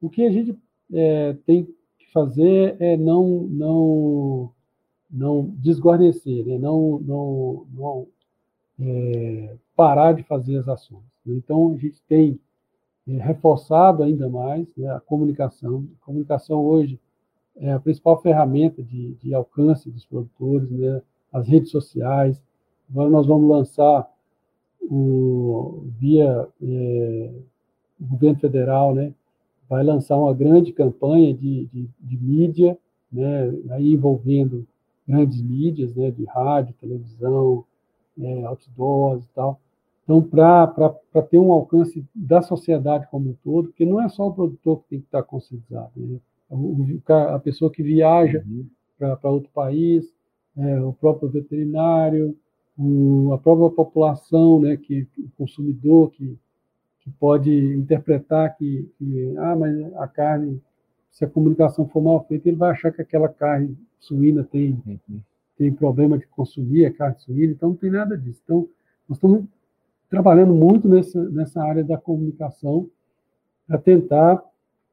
O 0.00 0.08
que 0.08 0.24
a 0.24 0.30
gente 0.30 0.56
é, 0.92 1.34
tem 1.44 1.64
que 1.98 2.10
fazer 2.12 2.76
é 2.80 2.96
não, 2.96 3.42
não, 3.48 4.52
não 5.10 5.54
desguarnecer, 5.58 6.46
né? 6.46 6.58
não, 6.58 6.98
não, 7.00 7.66
não 7.72 8.06
é, 8.80 9.56
parar 9.76 10.12
de 10.12 10.22
fazer 10.22 10.56
as 10.56 10.68
ações. 10.68 11.04
Então, 11.26 11.74
a 11.74 11.76
gente 11.76 12.00
tem 12.08 12.40
reforçado 13.18 14.02
ainda 14.02 14.28
mais 14.28 14.74
né, 14.76 14.90
a 14.90 15.00
comunicação. 15.00 15.86
A 16.00 16.04
comunicação 16.04 16.64
hoje 16.64 16.98
é 17.56 17.72
a 17.72 17.80
principal 17.80 18.20
ferramenta 18.20 18.82
de, 18.82 19.14
de 19.14 19.34
alcance 19.34 19.90
dos 19.90 20.04
produtores, 20.04 20.70
né, 20.70 21.02
as 21.32 21.46
redes 21.48 21.70
sociais. 21.70 22.42
Agora 22.90 23.10
nós 23.10 23.26
vamos 23.26 23.48
lançar 23.48 24.08
o, 24.82 25.84
via 25.98 26.48
é, 26.62 27.30
o 28.00 28.06
governo 28.06 28.38
federal, 28.38 28.94
né, 28.94 29.12
vai 29.68 29.84
lançar 29.84 30.16
uma 30.16 30.34
grande 30.34 30.72
campanha 30.72 31.32
de, 31.32 31.66
de, 31.66 31.88
de 32.00 32.16
mídia, 32.16 32.76
né, 33.12 33.52
aí 33.70 33.92
envolvendo 33.92 34.66
grandes 35.06 35.40
mídias, 35.40 35.94
né, 35.94 36.10
de 36.10 36.24
rádio, 36.24 36.74
televisão, 36.80 37.64
é, 38.20 38.44
outdoors 38.44 39.24
e 39.24 39.28
tal, 39.28 39.60
então, 40.10 40.20
para 40.20 41.22
ter 41.30 41.38
um 41.38 41.52
alcance 41.52 42.04
da 42.12 42.42
sociedade 42.42 43.06
como 43.12 43.30
um 43.30 43.36
todo, 43.44 43.68
porque 43.68 43.86
não 43.86 44.02
é 44.02 44.08
só 44.08 44.26
o 44.26 44.34
produtor 44.34 44.82
que 44.82 44.88
tem 44.88 44.98
que 44.98 45.04
estar 45.06 45.22
conscientizado, 45.22 45.92
né? 45.96 46.18
a 47.06 47.38
pessoa 47.38 47.70
que 47.70 47.80
viaja 47.80 48.42
uhum. 48.44 48.66
para 48.98 49.30
outro 49.30 49.48
país, 49.54 50.12
é, 50.56 50.80
o 50.80 50.92
próprio 50.92 51.28
veterinário, 51.28 52.36
o, 52.76 53.32
a 53.32 53.38
própria 53.38 53.70
população, 53.70 54.60
né, 54.60 54.76
que, 54.76 55.06
o 55.16 55.30
consumidor 55.38 56.10
que, 56.10 56.36
que 57.04 57.10
pode 57.12 57.52
interpretar 57.76 58.56
que, 58.56 58.90
que, 58.98 59.34
ah, 59.38 59.54
mas 59.54 59.94
a 59.94 60.08
carne, 60.08 60.60
se 61.08 61.24
a 61.24 61.28
comunicação 61.28 61.86
for 61.86 62.02
mal 62.02 62.24
feita, 62.26 62.48
ele 62.48 62.56
vai 62.56 62.72
achar 62.72 62.90
que 62.90 63.00
aquela 63.00 63.28
carne 63.28 63.78
suína 64.00 64.42
tem, 64.42 64.82
uhum. 64.84 65.20
tem 65.56 65.72
problema 65.72 66.18
de 66.18 66.26
consumir 66.26 66.86
a 66.86 66.92
carne 66.92 67.20
suína, 67.20 67.52
então 67.52 67.68
não 67.68 67.76
tem 67.76 67.90
nada 67.92 68.18
disso. 68.18 68.40
Então, 68.42 68.68
nós 69.08 69.16
estamos 69.16 69.44
trabalhando 70.10 70.52
muito 70.52 70.88
nessa, 70.88 71.22
nessa 71.30 71.62
área 71.62 71.84
da 71.84 71.96
comunicação 71.96 72.90
para 73.66 73.78
tentar 73.78 74.42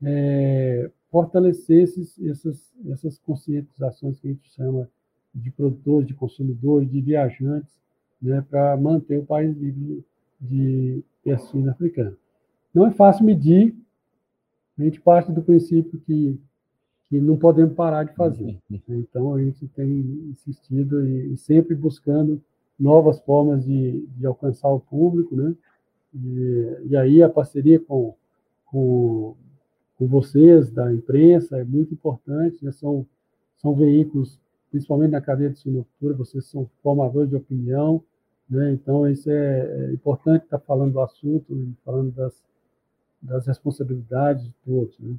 é, 0.04 0.92
fortalecer 1.10 1.82
esses, 1.84 2.22
essas, 2.24 2.74
essas 2.90 3.18
conscientizações 3.18 4.20
que 4.20 4.28
a 4.28 4.32
gente 4.32 4.50
chama 4.52 4.88
de 5.34 5.52
produtores, 5.52 6.08
de 6.08 6.14
consumidores, 6.14 6.90
de 6.90 7.02
viajantes, 7.02 7.74
né, 8.22 8.46
para 8.48 8.78
manter 8.78 9.20
o 9.20 9.26
país 9.26 9.58
livre 9.58 10.06
de 10.40 11.04
peste 11.24 11.68
africana. 11.68 12.16
Não 12.74 12.86
é 12.86 12.92
fácil 12.92 13.26
medir, 13.26 13.76
a 14.78 14.84
gente 14.84 15.02
parte 15.02 15.32
do 15.32 15.42
princípio 15.42 16.00
que, 16.02 16.40
que 17.10 17.20
não 17.20 17.38
podemos 17.38 17.74
parar 17.74 18.04
de 18.04 18.14
fazer. 18.14 18.58
Então, 18.88 19.34
a 19.34 19.44
gente 19.44 19.68
tem 19.70 19.90
insistido 20.30 21.04
e, 21.04 21.34
e 21.34 21.38
sempre 21.38 21.74
buscando 21.74 22.42
novas 22.80 23.20
formas 23.22 23.66
de, 23.66 24.06
de, 24.18 24.26
alcançar 24.26 24.70
o 24.70 24.80
público, 24.80 25.36
né? 25.36 25.56
E, 26.14 26.78
e 26.90 26.98
aí 26.98 27.24
a 27.24 27.30
parceria 27.30 27.80
com, 27.80 28.16
com, 28.66 29.36
com, 29.98 30.08
vocês, 30.08 30.72
da 30.72 30.94
imprensa, 30.94 31.58
é 31.58 31.64
muito 31.64 31.94
importante, 31.94 32.64
né? 32.64 32.72
são, 32.72 33.06
são 33.58 33.76
veículos 33.76 34.40
principalmente 34.70 35.12
na 35.12 35.22
cadeia 35.22 35.50
de 35.50 35.60
suinocultura, 35.60 36.14
vocês 36.14 36.46
são 36.46 36.70
formadores 36.84 37.30
de 37.30 37.36
opinião, 37.36 38.04
né? 38.50 38.72
então 38.72 39.08
isso 39.08 39.30
é, 39.30 39.90
é 39.90 39.94
importante 39.94 40.44
estar 40.44 40.60
falando 40.60 40.94
do 40.94 41.02
assunto 41.02 41.54
e 41.54 41.74
falando 41.84 42.12
das, 42.12 42.44
das 43.22 43.48
responsabilidades 43.48 44.46
de 44.46 44.54
todos. 44.66 44.98
Né? 45.00 45.16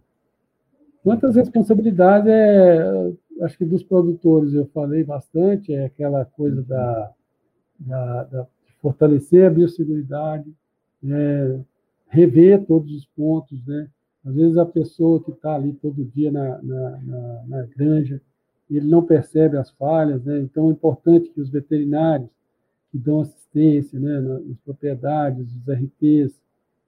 Quanto 1.03 1.27
às 1.27 1.37
responsabilidades, 1.37 2.31
é, 2.31 3.13
acho 3.43 3.57
que 3.57 3.65
dos 3.65 3.83
produtores 3.83 4.53
eu 4.53 4.67
falei 4.67 5.05
bastante, 5.05 5.73
é 5.73 5.87
aquela 5.87 6.25
coisa 6.25 6.63
da, 6.63 7.13
da, 7.79 8.25
da 8.25 8.47
fortalecer 8.81 9.47
a 9.47 9.51
biosseguridade, 9.51 10.53
é, 11.05 11.61
rever 12.09 12.65
todos 12.65 12.93
os 12.95 13.07
pontos, 13.07 13.65
né? 13.67 13.89
Às 14.25 14.35
vezes 14.35 14.57
a 14.57 14.67
pessoa 14.67 15.23
que 15.23 15.31
está 15.31 15.55
ali 15.55 15.73
todo 15.75 16.05
dia 16.05 16.31
na, 16.31 16.61
na, 16.63 16.91
na, 17.03 17.45
na 17.47 17.63
granja, 17.63 18.21
ele 18.71 18.87
não 18.87 19.03
percebe 19.03 19.57
as 19.57 19.71
falhas, 19.71 20.23
né? 20.25 20.41
então 20.41 20.69
é 20.69 20.73
importante 20.73 21.31
que 21.31 21.41
os 21.41 21.49
veterinários 21.49 22.29
que 22.91 22.99
dão 22.99 23.21
assistência 23.21 23.99
né, 23.99 24.21
nas 24.21 24.59
propriedades, 24.61 25.55
os 25.55 25.69
RPs, 25.69 26.39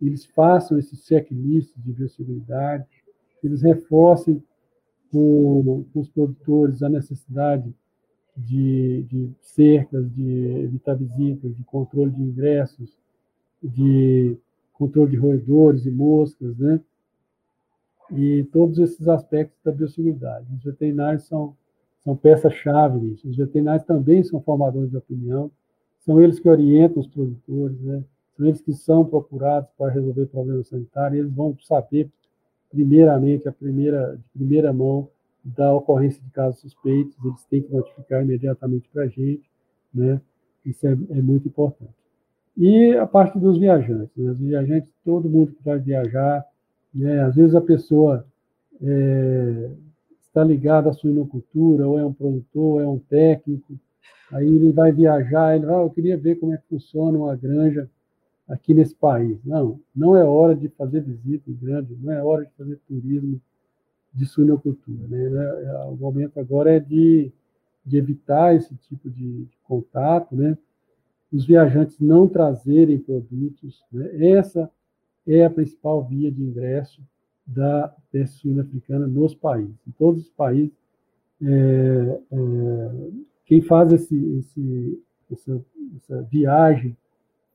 eles 0.01 0.25
façam 0.27 0.79
esse 0.79 0.97
checklist 0.97 1.75
de 1.77 1.93
biosseguridade, 1.93 2.85
eles 3.43 3.63
reforcem 3.63 4.43
com, 5.11 5.85
com 5.93 6.01
os 6.01 6.09
produtores 6.09 6.83
a 6.83 6.89
necessidade 6.89 7.75
de, 8.47 9.03
de, 9.03 9.31
cercas, 9.41 10.11
de 10.15 10.63
evitar 10.65 10.95
visitas, 10.95 11.55
de 11.57 11.65
controle 11.65 12.11
de 12.11 12.23
ingressos, 12.23 12.97
de 13.63 14.37
controle 14.73 15.11
de 15.11 15.17
roedores 15.17 15.87
e 15.87 15.91
moscas, 15.91 16.57
né? 16.57 16.81
E 18.11 18.45
todos 18.53 18.79
esses 18.79 19.07
aspectos 19.07 19.57
da 19.63 19.71
biosseguridade. 19.71 20.47
Os 20.53 20.65
veterinários 20.65 21.25
são 21.25 21.55
são 22.03 22.17
peça-chave 22.17 22.99
nisso. 22.99 23.29
Os 23.29 23.37
veterinários 23.37 23.85
também 23.85 24.23
são 24.23 24.41
formadores 24.41 24.91
de 24.91 24.97
opinião, 24.97 25.51
são 26.01 26.21
eles 26.21 26.41
que 26.41 26.49
orientam 26.49 27.01
os 27.01 27.07
produtores, 27.07 27.81
né? 27.81 28.03
são 28.37 28.47
eles 28.47 28.61
que 28.61 28.73
são 28.73 29.05
procurados 29.05 29.71
para 29.77 29.93
resolver 29.93 30.27
problemas 30.27 30.69
sanitários, 30.69 31.21
eles 31.21 31.33
vão 31.33 31.57
saber, 31.63 32.11
primeiramente, 32.71 33.49
a 33.49 33.53
primeira, 33.53 34.17
de 34.17 34.25
primeira 34.33 34.73
mão, 34.73 35.09
da 35.45 35.73
ocorrência 35.75 36.23
de 36.23 36.31
casos 36.31 36.61
suspeitos, 36.61 37.17
eles 37.25 37.45
têm 37.45 37.63
que 37.63 37.73
notificar 37.73 38.23
imediatamente 38.23 38.89
para 38.93 39.05
a 39.05 39.09
gente, 39.09 39.49
né? 39.93 40.21
isso 40.65 40.87
é, 40.87 40.93
é, 40.93 41.23
muito 41.23 41.49
importante. 41.49 41.95
E 42.57 42.95
a 42.95 43.07
parte 43.07 43.39
dos 43.39 43.59
viajantes, 43.59 44.15
né? 44.17 44.31
os 44.31 44.39
viajantes, 44.39 44.91
todo 45.05 45.31
mundo 45.31 45.53
que 45.53 45.65
vai 45.65 45.79
viajar, 45.79 46.45
né? 46.95 47.23
às 47.23 47.35
vezes 47.35 47.55
a 47.55 47.61
pessoa 47.61 48.27
é, 48.83 49.71
está 50.21 50.45
ligado 50.45 50.89
à 50.89 50.93
suinocultura, 50.93 51.89
ou 51.89 51.99
é 51.99 52.05
um 52.05 52.13
produtor, 52.13 52.75
ou 52.75 52.81
é 52.81 52.87
um 52.87 52.99
técnico, 52.99 53.79
aí 54.33 54.47
ele 54.47 54.73
vai 54.73 54.93
viajar, 54.93 55.57
ele 55.57 55.67
vai, 55.67 55.75
ah, 55.75 55.83
eu 55.83 55.91
queria 55.91 56.17
ver 56.17 56.37
como 56.37 56.53
é 56.53 56.57
que 56.59 56.69
funciona 56.69 57.19
uma 57.19 57.35
granja 57.35 57.89
aqui 58.49 58.75
nesse 58.75 58.95
país. 58.95 59.39
Não, 59.45 59.81
não 59.95 60.15
é 60.17 60.25
hora 60.25 60.55
de 60.55 60.69
fazer 60.69 61.01
visita 61.01 61.51
em 61.51 61.55
grande, 61.55 61.97
não 62.01 62.13
é 62.13 62.23
hora 62.23 62.45
de 62.45 62.53
fazer 62.59 62.79
turismo 62.87 63.41
de 64.13 64.27
suinocultura. 64.27 65.07
Né? 65.09 65.25
É, 65.25 65.65
é, 65.67 65.85
o 65.85 65.97
momento 65.97 66.39
agora 66.39 66.75
é 66.75 66.81
de, 66.81 67.33
de 67.85 67.97
evitar 67.97 68.55
esse 68.55 68.75
tipo 68.77 69.09
de, 69.09 69.45
de, 69.45 69.59
contato, 69.65 70.35
né? 70.35 70.57
os 71.33 71.47
viajantes 71.47 71.99
não 72.01 72.29
trazerem 72.29 72.99
produtos. 72.99 73.83
Né? 73.93 74.31
Essa 74.31 74.71
é 75.27 75.45
a 75.45 75.51
principal 75.51 76.05
via 76.05 76.31
de 76.31 76.43
ingresso 76.43 77.01
da 77.47 77.95
peste 78.11 78.39
suína 78.39 78.63
africana 78.63 79.07
nos 79.07 79.35
países. 79.35 79.77
Em 79.87 79.93
todos 79.93 80.23
os 80.23 80.31
países, 80.31 80.73
é, 81.43 82.21
é, 82.33 83.11
quem 83.47 83.61
faz 83.61 83.93
esse, 83.93 84.17
esse, 84.39 85.03
essa, 85.33 85.65
essa, 85.97 86.23
viagem 86.23 86.97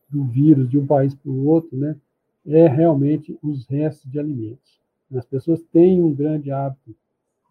do 0.10 0.26
vírus 0.26 0.70
de 0.70 0.78
um 0.78 0.86
país 0.86 1.14
para 1.14 1.32
o 1.32 1.46
outro, 1.46 1.78
né, 1.78 1.96
é 2.46 2.68
realmente 2.68 3.38
os 3.42 3.66
restos 3.68 4.10
de 4.10 4.20
alimentos. 4.20 4.80
As 5.14 5.26
pessoas 5.26 5.62
têm 5.72 6.02
um 6.02 6.14
grande 6.14 6.52
hábito 6.52 6.96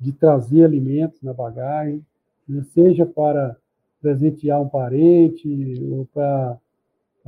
de 0.00 0.12
trazer 0.12 0.64
alimentos 0.64 1.22
na 1.22 1.32
bagagem, 1.32 2.04
né, 2.48 2.62
seja 2.74 3.06
para 3.06 3.56
presentear 4.00 4.60
um 4.60 4.68
parente 4.68 5.48
ou 5.90 6.06
para 6.12 6.58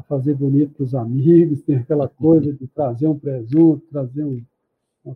fazer 0.09 0.35
bonito 0.35 0.75
para 0.75 0.85
os 0.85 0.95
amigos, 0.95 1.63
tem 1.63 1.77
aquela 1.77 2.09
coisa 2.11 2.53
de 2.53 2.67
trazer 2.67 3.07
um 3.07 3.19
presunto, 3.19 3.87
trazer 3.91 4.25
um, 4.25 4.43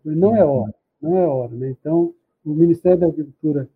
não 0.04 0.34
é 0.34 0.44
hora, 0.44 0.74
não 1.02 1.16
é 1.16 1.26
hora. 1.26 1.52
Né? 1.54 1.70
Então, 1.70 2.14
o 2.44 2.54
Ministério 2.54 3.00
da 3.00 3.06
Agricultura 3.06 3.68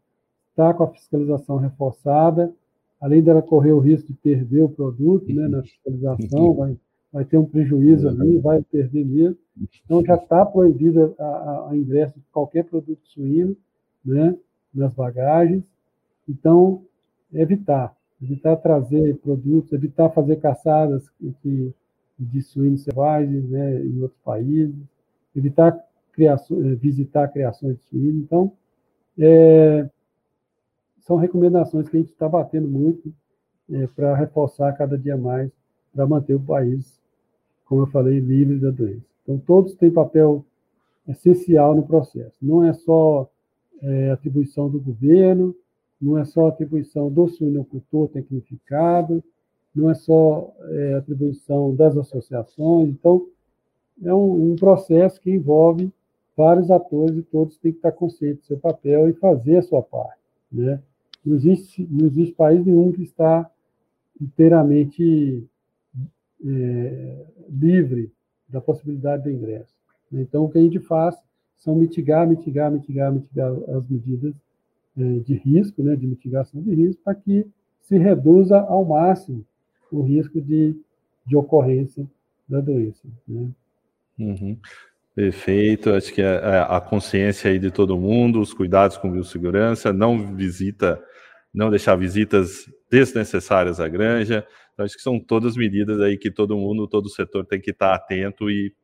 está 0.50 0.72
com 0.72 0.84
a 0.84 0.88
fiscalização 0.88 1.56
reforçada, 1.56 2.54
além 3.00 3.22
dela 3.22 3.42
correr 3.42 3.72
o 3.72 3.80
risco 3.80 4.12
de 4.12 4.18
perder 4.18 4.62
o 4.62 4.68
produto 4.68 5.30
né, 5.32 5.48
na 5.48 5.60
fiscalização, 5.64 6.54
vai, 6.54 6.76
vai 7.14 7.24
ter 7.24 7.38
um 7.38 7.46
prejuízo 7.46 8.08
ali, 8.08 8.40
vai 8.40 8.60
perder 8.60 9.04
mesmo. 9.04 9.38
Então, 9.84 10.04
já 10.04 10.16
está 10.16 10.44
proibido 10.44 11.14
a, 11.16 11.68
a, 11.70 11.76
ingresso 11.76 12.18
de 12.18 12.26
qualquer 12.32 12.64
produto 12.64 13.06
suíno 13.06 13.56
né, 14.04 14.36
nas 14.74 14.92
bagagens. 14.92 15.62
Então, 16.28 16.82
evitar, 17.32 17.96
evitar 18.20 18.56
trazer 18.56 19.16
produtos, 19.18 19.72
evitar 19.72 20.10
fazer 20.10 20.40
caçadas 20.40 21.08
que, 21.40 21.72
de 22.18 22.42
suínos 22.42 22.82
selvagens 22.82 23.48
né, 23.48 23.80
em 23.84 24.02
outros 24.02 24.20
países, 24.24 24.74
evitar 25.36 25.78
criações, 26.10 26.66
eh, 26.66 26.74
visitar 26.74 27.28
criações 27.28 27.76
de 27.76 27.84
suíno. 27.84 28.18
Então, 28.18 28.52
é, 29.16 29.88
são 30.98 31.14
recomendações 31.14 31.88
que 31.88 31.96
a 31.96 32.00
gente 32.00 32.10
está 32.10 32.28
batendo 32.28 32.66
muito 32.66 33.14
é, 33.70 33.86
para 33.86 34.16
reforçar 34.16 34.72
cada 34.72 34.98
dia 34.98 35.16
mais, 35.16 35.52
para 35.94 36.08
manter 36.08 36.34
o 36.34 36.40
país, 36.40 37.03
como 37.64 37.82
eu 37.82 37.86
falei, 37.86 38.18
livre 38.20 38.58
da 38.58 38.70
doença. 38.70 39.06
Então, 39.22 39.38
todos 39.38 39.74
têm 39.74 39.90
papel 39.90 40.44
essencial 41.08 41.74
no 41.74 41.82
processo. 41.82 42.36
Não 42.40 42.64
é 42.64 42.72
só 42.72 43.28
é, 43.82 44.10
atribuição 44.10 44.68
do 44.68 44.80
governo, 44.80 45.54
não 46.00 46.18
é 46.18 46.24
só 46.24 46.48
atribuição 46.48 47.10
do 47.10 47.28
suinocultor 47.28 48.08
tecnificado, 48.08 49.22
não 49.74 49.90
é 49.90 49.94
só 49.94 50.52
é, 50.70 50.94
atribuição 50.94 51.74
das 51.74 51.96
associações. 51.96 52.90
Então, 52.90 53.26
é 54.02 54.12
um, 54.12 54.52
um 54.52 54.56
processo 54.56 55.20
que 55.20 55.30
envolve 55.30 55.90
vários 56.36 56.70
atores 56.70 57.16
e 57.16 57.22
todos 57.22 57.56
têm 57.58 57.72
que 57.72 57.78
estar 57.78 57.92
conscientes 57.92 58.42
do 58.42 58.46
seu 58.46 58.58
papel 58.58 59.08
e 59.08 59.14
fazer 59.14 59.56
a 59.56 59.62
sua 59.62 59.82
parte. 59.82 60.20
Né? 60.50 60.80
Não, 61.24 61.36
existe, 61.36 61.86
não 61.90 62.06
existe 62.06 62.34
país 62.34 62.64
nenhum 62.64 62.92
que 62.92 63.02
está 63.02 63.50
inteiramente 64.20 65.44
é, 66.44 67.26
livre 67.48 68.12
da 68.48 68.60
possibilidade 68.60 69.24
de 69.24 69.32
ingresso. 69.32 69.74
Então, 70.12 70.44
o 70.44 70.50
que 70.50 70.58
a 70.58 70.62
gente 70.62 70.78
faz 70.80 71.16
são 71.56 71.74
mitigar, 71.74 72.26
mitigar, 72.26 72.70
mitigar, 72.70 73.12
mitigar 73.12 73.52
as 73.76 73.88
medidas 73.88 74.34
é, 74.96 75.02
de 75.20 75.34
risco, 75.34 75.82
né, 75.82 75.96
de 75.96 76.06
mitigação 76.06 76.62
de 76.62 76.74
risco, 76.74 77.02
para 77.02 77.14
que 77.14 77.46
se 77.80 77.98
reduza 77.98 78.58
ao 78.60 78.84
máximo 78.84 79.44
o 79.90 80.02
risco 80.02 80.40
de, 80.40 80.76
de 81.26 81.36
ocorrência 81.36 82.06
da 82.48 82.60
doença. 82.60 83.06
Né? 83.26 83.48
Uhum. 84.18 84.58
Perfeito, 85.14 85.90
acho 85.90 86.12
que 86.12 86.20
é, 86.20 86.34
é 86.34 86.66
a 86.68 86.80
consciência 86.80 87.50
aí 87.50 87.58
de 87.58 87.70
todo 87.70 87.98
mundo, 87.98 88.40
os 88.40 88.52
cuidados 88.52 88.96
com 88.96 89.10
biossegurança, 89.10 89.92
não 89.92 90.34
visita, 90.34 91.00
não 91.52 91.70
deixar 91.70 91.94
visitas 91.94 92.68
desnecessárias 92.90 93.78
à 93.78 93.88
granja. 93.88 94.44
Então, 94.74 94.84
acho 94.84 94.96
que 94.96 95.02
são 95.02 95.18
todas 95.18 95.56
medidas 95.56 96.00
aí 96.00 96.18
que 96.18 96.30
todo 96.30 96.56
mundo, 96.56 96.86
todo 96.86 97.08
setor 97.08 97.46
tem 97.46 97.60
que 97.60 97.70
estar 97.70 97.94
atento 97.94 98.50
e 98.50 98.74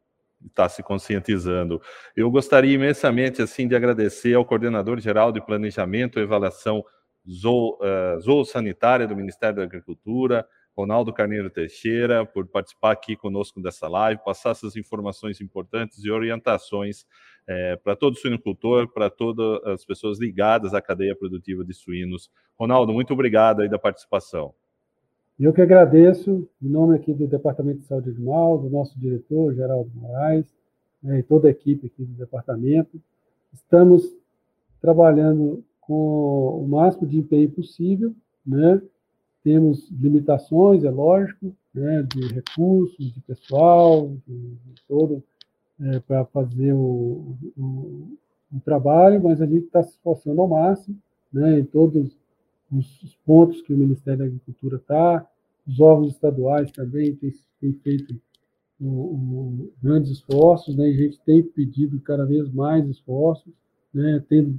estar 0.47 0.68
se 0.68 0.82
conscientizando. 0.82 1.80
Eu 2.16 2.30
gostaria 2.30 2.74
imensamente 2.74 3.43
assim 3.43 3.68
de 3.68 3.76
agradecer 3.76 4.34
ao 4.34 4.45
coordenador 4.45 4.99
geral 5.01 5.32
de 5.32 5.45
planejamento 5.45 6.18
e 6.18 6.22
avaliação 6.22 6.82
zoo, 7.28 7.76
uh, 7.76 8.20
zoosanitária 8.20 9.07
do 9.07 9.16
Ministério 9.16 9.57
da 9.57 9.64
Agricultura, 9.64 10.47
Ronaldo 10.76 11.12
Carneiro 11.12 11.51
Teixeira, 11.51 12.24
por 12.24 12.47
participar 12.47 12.93
aqui 12.93 13.16
conosco 13.16 13.61
dessa 13.61 13.88
live, 13.88 14.24
passar 14.24 14.51
essas 14.51 14.76
informações 14.76 15.41
importantes 15.41 16.03
e 16.05 16.11
orientações 16.11 17.05
é, 17.47 17.76
para 17.76 17.97
todo 17.97 18.16
suinocultor, 18.16 18.88
para 18.88 19.11
todas 19.11 19.62
as 19.66 19.84
pessoas 19.84 20.18
ligadas 20.18 20.72
à 20.72 20.80
cadeia 20.80 21.14
produtiva 21.14 21.64
de 21.64 21.74
suínos. 21.74 22.30
Ronaldo, 22.59 22.93
muito 22.93 23.12
obrigado 23.12 23.61
aí 23.61 23.68
da 23.68 23.78
participação. 23.78 24.55
Eu 25.41 25.55
que 25.55 25.62
agradeço, 25.62 26.47
em 26.62 26.68
nome 26.68 26.95
aqui 26.95 27.14
do 27.14 27.26
Departamento 27.26 27.78
de 27.78 27.86
Saúde 27.86 28.11
Animal, 28.11 28.59
do 28.59 28.68
nosso 28.68 29.01
diretor, 29.01 29.55
Geraldo 29.55 29.91
Moraes, 29.95 30.45
né, 31.03 31.20
e 31.20 31.22
toda 31.22 31.49
a 31.49 31.51
equipe 31.51 31.86
aqui 31.86 32.05
do 32.05 32.12
departamento. 32.12 33.01
Estamos 33.51 34.14
trabalhando 34.82 35.64
com 35.80 36.62
o 36.62 36.68
máximo 36.68 37.07
de 37.07 37.18
empenho 37.18 37.51
possível, 37.53 38.14
né? 38.47 38.82
Temos 39.43 39.91
limitações, 39.91 40.84
é 40.84 40.91
lógico, 40.91 41.57
né, 41.72 42.03
de 42.03 42.34
recursos, 42.34 43.11
de 43.11 43.20
pessoal, 43.22 44.12
de, 44.26 44.36
de 44.36 44.82
todo, 44.86 45.22
é, 45.80 46.01
para 46.01 46.26
fazer 46.26 46.74
o, 46.74 47.34
o, 47.57 48.18
o, 48.53 48.61
trabalho, 48.62 49.22
mas 49.22 49.41
a 49.41 49.47
gente 49.47 49.64
está 49.64 49.82
se 49.82 49.93
esforçando 49.93 50.43
ao 50.43 50.49
máximo, 50.49 50.99
né, 51.32 51.59
em 51.59 51.64
todos 51.64 52.14
os 52.70 53.16
pontos 53.24 53.62
que 53.62 53.72
o 53.72 53.78
Ministério 53.78 54.18
da 54.18 54.24
Agricultura 54.26 54.76
está, 54.76 55.26
os 55.66 55.80
órgãos 55.80 56.12
estaduais 56.12 56.70
também 56.70 57.14
têm, 57.16 57.32
têm 57.61 57.72
feito 57.74 58.20
grandes 59.82 60.11
esforços, 60.11 60.74
né, 60.74 60.86
a 60.86 60.92
gente 60.92 61.20
tem 61.20 61.42
pedido 61.42 62.00
cada 62.00 62.24
vez 62.24 62.50
mais 62.50 62.88
esforços, 62.88 63.52
né, 63.92 64.24
tendo 64.28 64.58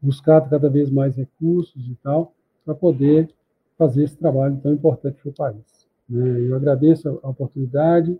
buscado 0.00 0.50
cada 0.50 0.68
vez 0.68 0.90
mais 0.90 1.16
recursos 1.16 1.88
e 1.88 1.94
tal, 2.02 2.34
para 2.64 2.74
poder 2.74 3.30
fazer 3.78 4.04
esse 4.04 4.16
trabalho 4.16 4.60
tão 4.62 4.72
importante 4.72 5.16
para 5.22 5.30
o 5.30 5.34
país. 5.34 5.88
Né? 6.08 6.40
Eu 6.40 6.54
agradeço 6.54 7.20
a 7.22 7.28
oportunidade 7.28 8.18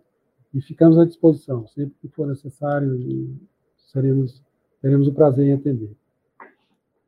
e 0.54 0.60
ficamos 0.60 0.98
à 0.98 1.04
disposição. 1.04 1.66
Sempre 1.66 1.94
que 2.00 2.08
for 2.08 2.26
necessário, 2.26 3.38
seremos, 3.76 4.42
teremos 4.80 5.06
o 5.06 5.12
prazer 5.12 5.46
em 5.46 5.52
atender. 5.52 5.90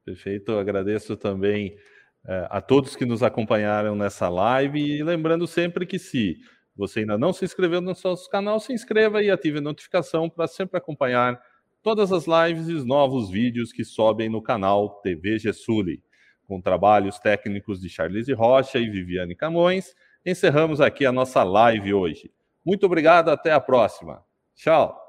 Perfeito, 0.05 0.53
agradeço 0.53 1.17
também 1.17 1.77
a 2.49 2.61
todos 2.61 2.97
que 2.97 3.05
nos 3.05 3.23
acompanharam 3.23 3.95
nessa 3.95 4.29
live 4.29 4.81
e 4.81 5.03
lembrando 5.03 5.47
sempre 5.47 5.85
que 5.85 5.99
se 5.99 6.39
você 6.77 7.01
ainda 7.01 7.19
não 7.19 7.33
se 7.33 7.45
inscreveu 7.45 7.81
no 7.81 7.89
nosso 7.89 8.29
canal, 8.31 8.59
se 8.59 8.73
inscreva 8.73 9.23
e 9.23 9.31
ative 9.31 9.59
a 9.59 9.63
notificação 9.63 10.29
para 10.29 10.47
sempre 10.47 10.79
acompanhar 10.79 11.41
todas 11.83 12.13
as 12.13 12.25
lives 12.27 12.69
e 12.69 12.73
os 12.73 12.85
novos 12.85 13.31
vídeos 13.31 13.73
que 13.73 13.85
sobem 13.85 14.29
no 14.29 14.43
canal 14.43 15.01
TV 15.03 15.39
Gessuli 15.39 16.03
com 16.47 16.61
trabalhos 16.61 17.19
técnicos 17.19 17.81
de 17.81 17.89
Charlize 17.89 18.33
Rocha 18.33 18.79
e 18.79 18.89
Viviane 18.89 19.35
Camões, 19.35 19.95
encerramos 20.25 20.81
aqui 20.81 21.07
a 21.07 21.13
nossa 21.13 21.43
live 21.43 21.95
hoje. 21.95 22.31
Muito 22.65 22.87
obrigado, 22.87 23.31
até 23.31 23.53
a 23.53 23.61
próxima. 23.61 24.23
Tchau. 24.55 25.04